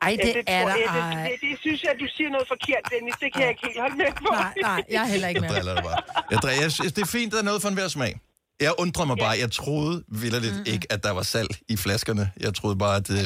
Ej, 0.01 0.17
det, 0.23 0.35
Ja, 0.35 0.41
er 0.47 0.61
tror 0.61 0.69
der 0.69 0.75
jeg, 0.77 0.85
ej. 0.85 1.23
det, 1.23 1.31
det, 1.41 1.49
det, 1.51 1.59
synes 1.59 1.83
jeg, 1.83 1.91
at 1.91 1.97
du 1.99 2.07
siger 2.17 2.29
noget 2.29 2.47
forkert, 2.47 2.83
Dennis. 2.93 3.15
Det 3.23 3.33
kan 3.33 3.41
jeg 3.41 3.49
ikke 3.49 3.63
helt 3.67 3.79
holde 3.79 3.95
med 3.95 4.11
på. 4.17 4.29
Nej, 4.31 4.53
nej, 4.61 4.83
jeg 4.91 5.01
er 5.01 5.05
heller 5.05 5.27
ikke 5.27 5.41
Jeg 5.41 5.47
med. 5.49 5.55
driller 5.55 5.73
dig 5.75 5.83
bare. 5.83 6.01
Jeg, 6.31 6.37
driller, 6.39 6.61
jeg 6.61 6.71
synes, 6.71 6.93
det 6.93 7.01
er 7.01 7.05
fint, 7.05 7.33
der 7.33 7.39
er 7.39 7.43
noget 7.43 7.61
for 7.61 7.69
enhver 7.69 7.87
smag. 7.87 8.19
Jeg 8.61 8.73
undrer 8.77 9.05
mig 9.05 9.17
bare, 9.17 9.35
jeg 9.39 9.51
troede 9.51 10.03
vildt 10.07 10.53
mm 10.57 10.63
ikke, 10.73 10.87
at 10.89 11.03
der 11.03 11.11
var 11.11 11.23
salt 11.23 11.59
i 11.69 11.77
flaskerne. 11.77 12.31
Jeg 12.39 12.53
troede 12.55 12.75
bare, 12.77 12.95
at 12.95 13.09
øh, 13.11 13.17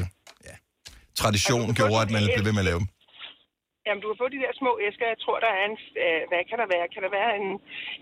ja, 0.47 0.53
tradition 1.17 1.74
gjorde, 1.74 2.01
at 2.01 2.11
man 2.11 2.24
blev 2.36 2.45
ved 2.45 2.51
med 2.51 2.59
at 2.59 2.65
lave 2.65 2.80
dem. 2.80 2.88
Jamen, 3.89 4.01
du 4.03 4.07
kan 4.11 4.17
få 4.23 4.27
de 4.35 4.39
der 4.45 4.51
små 4.61 4.71
æsker. 4.87 5.05
Jeg 5.13 5.19
tror, 5.25 5.37
der 5.45 5.51
er 5.59 5.63
en... 5.69 5.75
Øh, 6.03 6.21
hvad 6.29 6.41
kan 6.49 6.57
der 6.61 6.67
være? 6.75 6.85
Kan 6.93 7.01
der 7.05 7.11
være 7.19 7.31
en, 7.39 7.47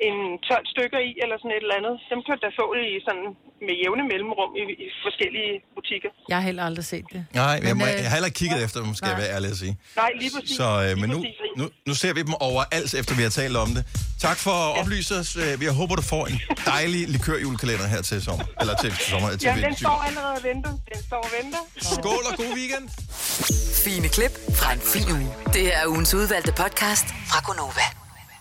en 0.07 0.17
12 0.51 0.73
stykker 0.73 0.99
i, 1.09 1.11
eller 1.23 1.35
sådan 1.41 1.53
et 1.57 1.63
eller 1.65 1.77
andet? 1.79 1.95
Dem 2.11 2.19
kan 2.25 2.31
du 2.35 2.39
da 2.45 2.49
få 2.61 2.65
i 2.85 2.87
sådan 3.07 3.25
med 3.67 3.75
jævne 3.83 4.03
mellemrum 4.11 4.51
i, 4.61 4.63
i 4.85 4.87
forskellige 5.05 5.53
butikker. 5.77 6.09
Jeg 6.31 6.37
har 6.39 6.45
heller 6.49 6.63
aldrig 6.69 6.85
set 6.93 7.05
det. 7.13 7.21
Nej, 7.43 7.55
men 7.59 7.67
jeg, 7.71 7.77
må, 7.81 7.85
øh, 7.85 7.91
jeg 8.03 8.09
har 8.09 8.15
heller 8.17 8.29
ikke 8.31 8.41
kigget 8.43 8.59
efter 8.67 8.79
dem, 8.85 8.91
skal 8.99 9.07
jeg 9.11 9.17
nej. 9.17 9.23
være 9.23 9.31
ærlig 9.37 9.49
at 9.55 9.59
sige. 9.63 9.73
Nej, 10.01 10.11
lige 10.21 10.31
præcis. 10.35 10.55
Så, 10.61 10.67
øh, 10.77 10.83
Lige 10.83 10.95
men 11.01 11.07
nu, 11.13 11.17
præcis. 11.21 11.37
nu, 11.59 11.65
nu 11.89 11.93
ser 12.01 12.11
vi 12.17 12.21
dem 12.29 12.35
overalt, 12.49 12.89
efter 13.01 13.11
vi 13.19 13.23
har 13.27 13.33
talt 13.41 13.57
om 13.65 13.69
det. 13.77 13.83
Tak 14.27 14.37
for 14.45 14.55
at 14.65 14.71
oplyse 14.79 15.11
os. 15.21 15.29
Øh, 15.43 15.51
Jeg 15.69 15.73
håber, 15.81 15.93
du 16.01 16.05
får 16.15 16.23
en 16.31 16.37
dejlig 16.73 17.01
likørjulekalender 17.13 17.87
her 17.93 18.01
til 18.09 18.17
sommer. 18.27 18.45
Eller 18.61 18.75
til 18.83 18.91
sommer. 19.11 19.27
Til 19.29 19.45
Jamen, 19.47 19.63
den 19.67 19.75
står 19.83 19.97
allerede 20.07 20.33
og 20.39 20.43
venter. 20.49 20.71
Den 20.93 20.99
står 21.09 21.21
og 21.27 21.31
venter. 21.39 21.61
Skål 21.95 22.23
og 22.29 22.33
god 22.41 22.51
weekend. 22.59 22.85
Fine 23.87 24.07
klip 24.17 24.33
fra 24.59 24.67
en 24.77 24.81
fin 24.93 25.07
uge. 25.17 25.29
Det 25.55 25.61
her 25.69 25.76
er 25.81 25.87
ugens 25.87 26.13
udvalgte 26.13 26.51
podcast 26.51 27.07
fra 27.29 27.39
Gonova. 27.45 28.06